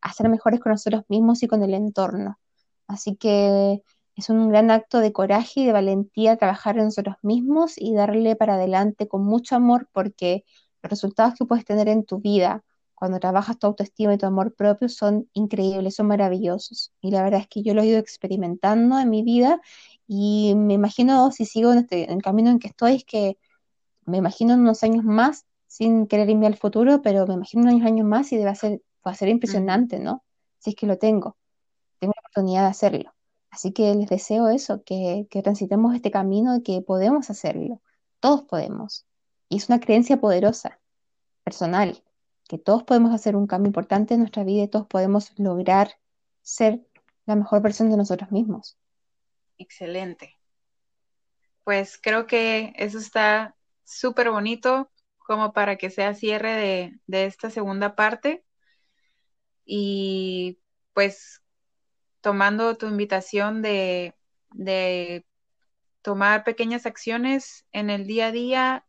a, 0.00 0.12
ser 0.14 0.28
mejores 0.30 0.60
con 0.60 0.72
nosotros 0.72 1.04
mismos 1.08 1.42
y 1.42 1.48
con 1.48 1.62
el 1.62 1.74
entorno. 1.74 2.38
Así 2.86 3.16
que 3.16 3.82
es 4.16 4.30
un 4.30 4.48
gran 4.48 4.70
acto 4.70 5.00
de 5.00 5.12
coraje 5.12 5.60
y 5.60 5.66
de 5.66 5.72
valentía 5.72 6.36
trabajar 6.36 6.78
en 6.78 6.84
nosotros 6.84 7.16
mismos 7.22 7.74
y 7.76 7.94
darle 7.94 8.36
para 8.36 8.54
adelante 8.54 9.08
con 9.08 9.24
mucho 9.24 9.56
amor 9.56 9.88
porque 9.92 10.44
los 10.82 10.90
resultados 10.90 11.34
que 11.34 11.44
puedes 11.46 11.64
tener 11.64 11.88
en 11.88 12.04
tu 12.04 12.20
vida 12.20 12.62
cuando 12.94 13.18
trabajas 13.18 13.58
tu 13.58 13.66
autoestima 13.66 14.14
y 14.14 14.18
tu 14.18 14.26
amor 14.26 14.54
propio 14.54 14.88
son 14.88 15.28
increíbles, 15.32 15.96
son 15.96 16.06
maravillosos. 16.06 16.92
Y 17.00 17.10
la 17.10 17.22
verdad 17.22 17.40
es 17.40 17.48
que 17.48 17.62
yo 17.62 17.74
lo 17.74 17.82
he 17.82 17.86
ido 17.86 17.98
experimentando 17.98 18.98
en 18.98 19.10
mi 19.10 19.22
vida 19.22 19.60
y 20.06 20.54
me 20.56 20.74
imagino, 20.74 21.30
si 21.32 21.44
sigo 21.44 21.72
en, 21.72 21.78
este, 21.80 22.04
en 22.04 22.12
el 22.12 22.22
camino 22.22 22.50
en 22.50 22.58
que 22.58 22.68
estoy, 22.68 22.94
es 22.96 23.04
que 23.04 23.36
me 24.06 24.18
imagino 24.18 24.54
en 24.54 24.60
unos 24.60 24.82
años 24.84 25.04
más, 25.04 25.46
sin 25.66 26.06
querer 26.06 26.30
irme 26.30 26.46
al 26.46 26.56
futuro, 26.56 27.02
pero 27.02 27.26
me 27.26 27.34
imagino 27.34 27.62
unos 27.64 27.84
años 27.86 28.06
más 28.06 28.32
y 28.32 28.36
debe 28.36 28.54
ser, 28.54 28.80
va 29.06 29.10
a 29.12 29.14
ser 29.14 29.28
impresionante, 29.28 29.98
¿no? 29.98 30.24
Si 30.58 30.70
es 30.70 30.76
que 30.76 30.86
lo 30.86 30.98
tengo, 30.98 31.36
tengo 31.98 32.12
la 32.16 32.20
oportunidad 32.20 32.62
de 32.62 32.68
hacerlo. 32.68 33.14
Así 33.54 33.70
que 33.70 33.94
les 33.94 34.08
deseo 34.08 34.48
eso, 34.48 34.82
que, 34.82 35.28
transitemos 35.44 35.94
este 35.94 36.10
camino 36.10 36.60
que 36.64 36.82
podemos 36.82 37.30
hacerlo. 37.30 37.80
Todos 38.18 38.42
podemos. 38.42 39.06
Y 39.48 39.58
es 39.58 39.68
una 39.68 39.78
creencia 39.78 40.20
poderosa, 40.20 40.80
personal, 41.44 42.02
que 42.48 42.58
todos 42.58 42.82
podemos 42.82 43.14
hacer 43.14 43.36
un 43.36 43.46
cambio 43.46 43.68
importante 43.68 44.14
en 44.14 44.20
nuestra 44.20 44.42
vida 44.42 44.64
y 44.64 44.68
todos 44.68 44.88
podemos 44.88 45.32
lograr 45.38 46.00
ser 46.42 46.84
la 47.26 47.36
mejor 47.36 47.62
versión 47.62 47.90
de 47.90 47.96
nosotros 47.96 48.32
mismos. 48.32 48.76
Excelente. 49.56 50.36
Pues 51.62 51.96
creo 52.02 52.26
que 52.26 52.72
eso 52.74 52.98
está 52.98 53.54
súper 53.84 54.30
bonito 54.30 54.90
como 55.18 55.52
para 55.52 55.76
que 55.76 55.90
sea 55.90 56.12
cierre 56.14 56.98
de, 57.06 57.24
esta 57.24 57.50
segunda 57.50 57.94
parte. 57.94 58.44
Y 59.64 60.58
pues 60.92 61.43
tomando 62.24 62.74
tu 62.78 62.86
invitación 62.86 63.60
de, 63.60 64.14
de 64.54 65.26
tomar 66.00 66.42
pequeñas 66.42 66.86
acciones 66.86 67.66
en 67.70 67.90
el 67.90 68.06
día 68.06 68.28
a 68.28 68.32
día, 68.32 68.86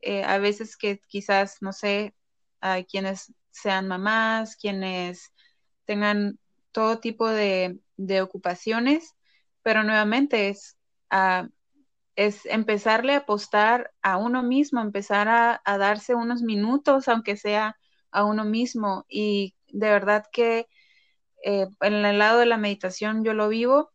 eh, 0.00 0.24
a 0.24 0.38
veces 0.38 0.76
que 0.76 1.00
quizás, 1.06 1.62
no 1.62 1.72
sé, 1.72 2.16
hay 2.60 2.84
quienes 2.84 3.32
sean 3.52 3.86
mamás, 3.86 4.56
quienes 4.56 5.32
tengan 5.84 6.40
todo 6.72 6.98
tipo 6.98 7.28
de, 7.28 7.78
ocupaciones, 8.20 9.14
pero 9.62 9.84
nuevamente 9.84 10.48
es, 10.48 10.76
uh, 11.12 11.48
es 12.16 12.46
empezarle 12.46 13.14
a 13.14 13.18
apostar 13.18 13.92
a 14.02 14.16
uno 14.16 14.42
mismo, 14.42 14.80
empezar 14.80 15.28
a, 15.28 15.62
a, 15.64 15.78
darse 15.78 16.16
unos 16.16 16.42
minutos, 16.42 17.06
aunque 17.06 17.36
sea 17.36 17.76
a 18.10 18.24
uno 18.24 18.44
mismo. 18.44 19.06
Y 19.08 19.54
de 19.68 19.88
verdad 19.88 20.24
que 20.32 20.66
eh, 21.46 21.68
en 21.80 21.94
el 22.04 22.18
lado 22.18 22.40
de 22.40 22.46
la 22.46 22.56
meditación 22.56 23.24
yo 23.24 23.32
lo 23.32 23.48
vivo, 23.48 23.92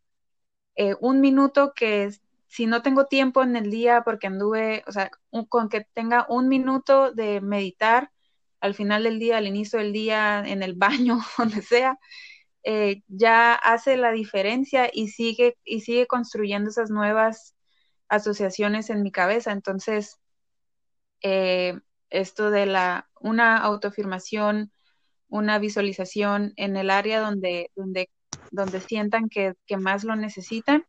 eh, 0.76 0.96
un 1.00 1.20
minuto 1.20 1.74
que 1.74 2.10
si 2.48 2.66
no 2.66 2.82
tengo 2.82 3.06
tiempo 3.06 3.42
en 3.42 3.56
el 3.56 3.70
día 3.70 4.02
porque 4.04 4.26
anduve, 4.28 4.84
o 4.86 4.92
sea, 4.92 5.10
con 5.50 5.68
que 5.68 5.86
tenga 5.94 6.26
un 6.30 6.48
minuto 6.48 7.12
de 7.12 7.42
meditar 7.42 8.10
al 8.60 8.74
final 8.74 9.02
del 9.04 9.18
día, 9.18 9.38
al 9.38 9.46
inicio 9.46 9.78
del 9.80 9.92
día, 9.92 10.42
en 10.46 10.62
el 10.62 10.74
baño, 10.74 11.18
donde 11.38 11.62
sea, 11.62 11.98
eh, 12.64 13.02
ya 13.08 13.54
hace 13.54 13.96
la 13.98 14.12
diferencia 14.12 14.88
y 14.92 15.08
sigue, 15.08 15.58
y 15.64 15.82
sigue 15.82 16.06
construyendo 16.06 16.70
esas 16.70 16.90
nuevas 16.90 17.54
asociaciones 18.08 18.90
en 18.90 19.02
mi 19.02 19.12
cabeza. 19.12 19.52
Entonces, 19.52 20.18
eh, 21.22 21.78
esto 22.10 22.50
de 22.50 22.66
la, 22.66 23.10
una 23.20 23.58
autoafirmación, 23.58 24.71
una 25.32 25.58
visualización 25.58 26.52
en 26.56 26.76
el 26.76 26.90
área 26.90 27.20
donde, 27.20 27.70
donde, 27.74 28.10
donde 28.50 28.80
sientan 28.80 29.30
que, 29.30 29.54
que 29.66 29.78
más 29.78 30.04
lo 30.04 30.14
necesitan, 30.14 30.84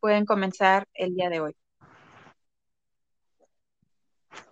pueden 0.00 0.26
comenzar 0.26 0.88
el 0.92 1.14
día 1.14 1.30
de 1.30 1.40
hoy. 1.40 1.52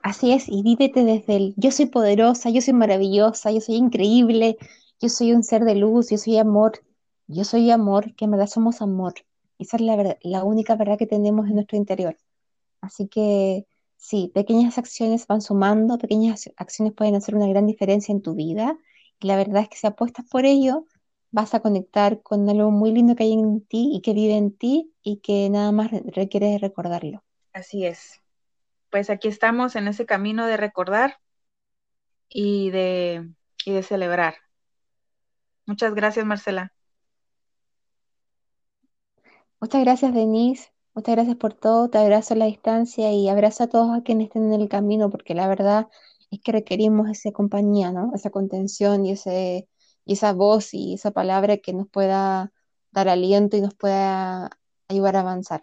Así 0.02 0.32
es, 0.32 0.48
y 0.48 0.62
vívete 0.62 1.04
desde 1.04 1.36
el 1.36 1.54
yo 1.56 1.72
soy 1.72 1.86
poderosa, 1.86 2.48
yo 2.50 2.60
soy 2.60 2.74
maravillosa, 2.74 3.50
yo 3.50 3.60
soy 3.60 3.74
increíble, 3.74 4.56
yo 5.00 5.08
soy 5.08 5.32
un 5.32 5.42
ser 5.42 5.64
de 5.64 5.74
luz, 5.74 6.10
yo 6.10 6.16
soy 6.16 6.38
amor, 6.38 6.80
yo 7.26 7.42
soy 7.42 7.72
amor, 7.72 8.14
que 8.14 8.26
en 8.26 8.30
verdad 8.30 8.46
somos 8.46 8.80
amor. 8.82 9.14
Esa 9.58 9.78
es 9.78 9.82
la, 9.82 10.16
la 10.22 10.44
única 10.44 10.76
verdad 10.76 10.96
que 10.96 11.06
tenemos 11.06 11.48
en 11.48 11.56
nuestro 11.56 11.76
interior. 11.76 12.16
Así 12.80 13.08
que 13.08 13.66
sí, 13.96 14.30
pequeñas 14.32 14.78
acciones 14.78 15.26
van 15.26 15.40
sumando, 15.40 15.98
pequeñas 15.98 16.50
acciones 16.56 16.94
pueden 16.94 17.16
hacer 17.16 17.34
una 17.34 17.48
gran 17.48 17.66
diferencia 17.66 18.12
en 18.12 18.22
tu 18.22 18.34
vida. 18.34 18.78
Y 19.24 19.26
la 19.26 19.36
verdad 19.36 19.62
es 19.62 19.70
que 19.70 19.78
si 19.78 19.86
apuestas 19.86 20.26
por 20.28 20.44
ello, 20.44 20.84
vas 21.30 21.54
a 21.54 21.60
conectar 21.60 22.20
con 22.20 22.46
algo 22.46 22.70
muy 22.70 22.92
lindo 22.92 23.16
que 23.16 23.22
hay 23.22 23.32
en 23.32 23.64
ti 23.64 23.88
y 23.94 24.02
que 24.02 24.12
vive 24.12 24.36
en 24.36 24.54
ti 24.54 24.92
y 25.02 25.20
que 25.20 25.48
nada 25.48 25.72
más 25.72 25.90
requiere 25.90 26.58
recordarlo. 26.58 27.24
Así 27.54 27.86
es. 27.86 28.20
Pues 28.90 29.08
aquí 29.08 29.28
estamos 29.28 29.76
en 29.76 29.88
ese 29.88 30.04
camino 30.04 30.46
de 30.46 30.58
recordar 30.58 31.16
y 32.28 32.68
de, 32.68 33.30
y 33.64 33.72
de 33.72 33.82
celebrar. 33.82 34.34
Muchas 35.64 35.94
gracias, 35.94 36.26
Marcela. 36.26 36.74
Muchas 39.58 39.82
gracias, 39.82 40.12
Denise. 40.12 40.70
Muchas 40.92 41.14
gracias 41.14 41.36
por 41.36 41.54
todo. 41.54 41.88
Te 41.88 41.96
abrazo 41.96 42.34
a 42.34 42.36
la 42.36 42.44
distancia 42.44 43.10
y 43.10 43.30
abrazo 43.30 43.64
a 43.64 43.68
todos 43.68 43.96
a 43.96 44.02
quienes 44.02 44.26
estén 44.26 44.52
en 44.52 44.60
el 44.60 44.68
camino, 44.68 45.08
porque 45.08 45.34
la 45.34 45.48
verdad 45.48 45.88
es 46.34 46.40
que 46.40 46.52
requerimos 46.52 47.08
esa 47.10 47.32
compañía, 47.32 47.92
¿no? 47.92 48.12
Esa 48.14 48.30
contención 48.30 49.06
y, 49.06 49.12
ese, 49.12 49.68
y 50.04 50.14
esa 50.14 50.32
voz 50.32 50.74
y 50.74 50.94
esa 50.94 51.10
palabra 51.10 51.58
que 51.58 51.72
nos 51.72 51.88
pueda 51.88 52.52
dar 52.90 53.08
aliento 53.08 53.56
y 53.56 53.60
nos 53.60 53.74
pueda 53.74 54.50
ayudar 54.88 55.16
a 55.16 55.20
avanzar. 55.20 55.62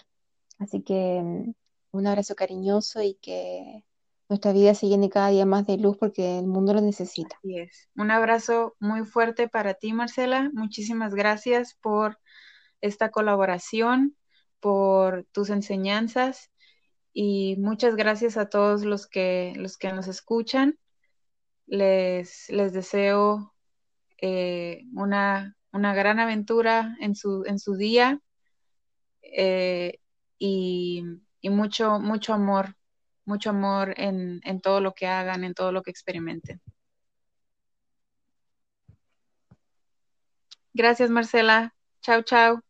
Así 0.59 0.81
que 0.81 1.21
mm, 1.23 1.53
un 1.91 2.07
abrazo 2.07 2.35
cariñoso 2.35 3.01
y 3.01 3.15
que 3.15 3.83
nuestra 4.29 4.53
vida 4.53 4.73
se 4.75 4.87
llene 4.87 5.09
cada 5.09 5.29
día 5.29 5.45
más 5.45 5.65
de 5.65 5.77
luz 5.77 5.97
porque 5.97 6.39
el 6.39 6.47
mundo 6.47 6.73
lo 6.73 6.81
necesita. 6.81 7.35
Así 7.37 7.57
es. 7.57 7.89
Un 7.95 8.11
abrazo 8.11 8.75
muy 8.79 9.05
fuerte 9.05 9.47
para 9.47 9.73
ti, 9.73 9.93
Marcela. 9.93 10.49
Muchísimas 10.53 11.15
gracias 11.15 11.75
por 11.81 12.19
esta 12.81 13.09
colaboración, 13.09 14.15
por 14.59 15.25
tus 15.31 15.49
enseñanzas 15.49 16.50
y 17.13 17.55
muchas 17.57 17.95
gracias 17.95 18.37
a 18.37 18.49
todos 18.49 18.83
los 18.83 19.07
que, 19.07 19.53
los 19.57 19.77
que 19.77 19.91
nos 19.91 20.07
escuchan. 20.07 20.77
Les, 21.67 22.49
les 22.49 22.73
deseo 22.73 23.53
eh, 24.17 24.83
una, 24.93 25.55
una, 25.71 25.93
gran 25.93 26.19
aventura 26.19 26.95
en 26.99 27.15
su, 27.15 27.43
en 27.45 27.59
su 27.59 27.75
día 27.75 28.19
eh, 29.21 29.99
y, 30.37 31.03
y, 31.41 31.49
mucho, 31.49 31.99
mucho 31.99 32.33
amor, 32.33 32.75
mucho 33.25 33.51
amor 33.51 33.93
en, 33.97 34.41
en 34.43 34.61
todo 34.61 34.81
lo 34.81 34.93
que 34.93 35.07
hagan, 35.07 35.43
en 35.43 35.53
todo 35.53 35.71
lo 35.71 35.81
que 35.81 35.91
experimenten. 35.91 36.61
Gracias, 40.73 41.09
Marcela. 41.09 41.73
Chao, 42.01 42.21
chao. 42.23 42.61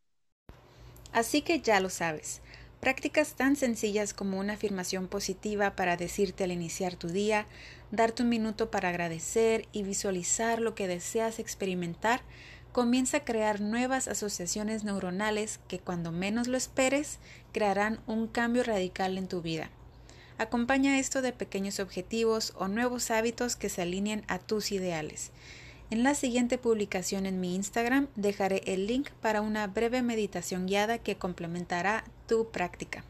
Así 1.14 1.42
que 1.42 1.60
ya 1.62 1.80
lo 1.80 1.90
sabes. 1.90 2.41
Prácticas 2.82 3.36
tan 3.36 3.56
sencillas 3.56 4.16
como 4.16 4.40
una 4.40 4.54
afirmación 4.54 5.08
positiva 5.08 5.76
para 5.76 5.98
decirte 5.98 6.44
al 6.44 6.52
iniciar 6.52 6.96
tu 6.96 7.10
día, 7.10 7.46
darte 7.92 8.24
un 8.24 8.30
minuto 8.30 8.72
para 8.72 8.90
agradecer 8.90 9.68
y 9.72 9.84
visualizar 9.84 10.60
lo 10.60 10.74
que 10.74 10.88
deseas 10.88 11.38
experimentar, 11.38 12.24
comienza 12.72 13.18
a 13.18 13.24
crear 13.24 13.62
nuevas 13.62 14.08
asociaciones 14.08 14.84
neuronales 14.84 15.60
que 15.68 15.78
cuando 15.78 16.12
menos 16.12 16.48
lo 16.48 16.58
esperes 16.58 17.20
crearán 17.52 18.00
un 18.08 18.26
cambio 18.28 18.64
radical 18.64 19.20
en 19.20 19.28
tu 19.28 19.44
vida. 19.44 19.70
Acompaña 20.40 20.98
esto 20.98 21.22
de 21.22 21.34
pequeños 21.34 21.80
objetivos 21.80 22.52
o 22.58 22.68
nuevos 22.68 23.12
hábitos 23.12 23.56
que 23.56 23.70
se 23.70 23.84
alineen 23.84 24.24
a 24.28 24.40
tus 24.40 24.72
ideales. 24.72 25.30
En 25.92 26.04
la 26.04 26.16
siguiente 26.16 26.58
publicación 26.58 27.26
en 27.26 27.42
mi 27.42 27.54
Instagram 27.54 28.08
dejaré 28.16 28.62
el 28.66 28.88
link 28.88 29.10
para 29.22 29.42
una 29.42 29.68
breve 29.68 30.02
meditación 30.02 30.66
guiada 30.66 31.00
que 31.00 31.18
complementará 31.18 32.06
tu 32.30 32.50
práctica. 32.50 33.04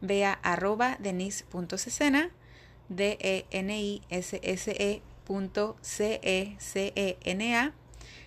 Ve 0.00 0.24
a 0.24 0.34
arroba 0.34 0.96
denise.cecena, 1.00 2.30
d 2.88 3.18
e 3.18 3.46
n 3.50 3.80
i 3.80 4.02
s 4.10 4.38
s 4.40 4.70
e 4.70 5.02
c 5.82 6.20
e 6.22 6.56
c 6.60 6.92
e 6.94 7.18
n 7.24 7.56
a 7.56 7.72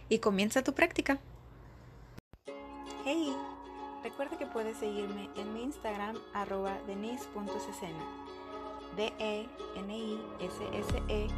y 0.09 0.19
comienza 0.19 0.65
tu 0.65 0.73
práctica. 0.73 1.19
Hey, 3.05 3.33
recuerda 4.03 4.37
que 4.37 4.47
puedes 4.47 4.75
seguirme 4.79 5.29
en 5.37 5.53
mi 5.53 5.63
Instagram 5.63 6.17
arroba 6.33 6.77
denise.cecena 6.87 8.36
d 8.97 9.13
e 9.19 9.47
n 9.77 9.91
i 9.91 10.19
s 10.41 10.57
s 10.73 10.91
e 11.07 11.29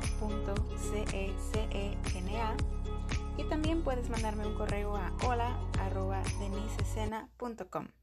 c 0.78 1.06
e 1.14 1.34
c 1.38 1.68
e 1.70 1.98
n 2.20 2.30
a 2.38 2.56
y 3.38 3.44
también 3.50 3.84
puedes 3.84 4.10
mandarme 4.10 4.48
un 4.48 4.56
correo 4.56 4.96
a 4.96 5.14
hola 5.26 5.60
arroba 5.80 6.22
denisescena.com. 6.40 7.99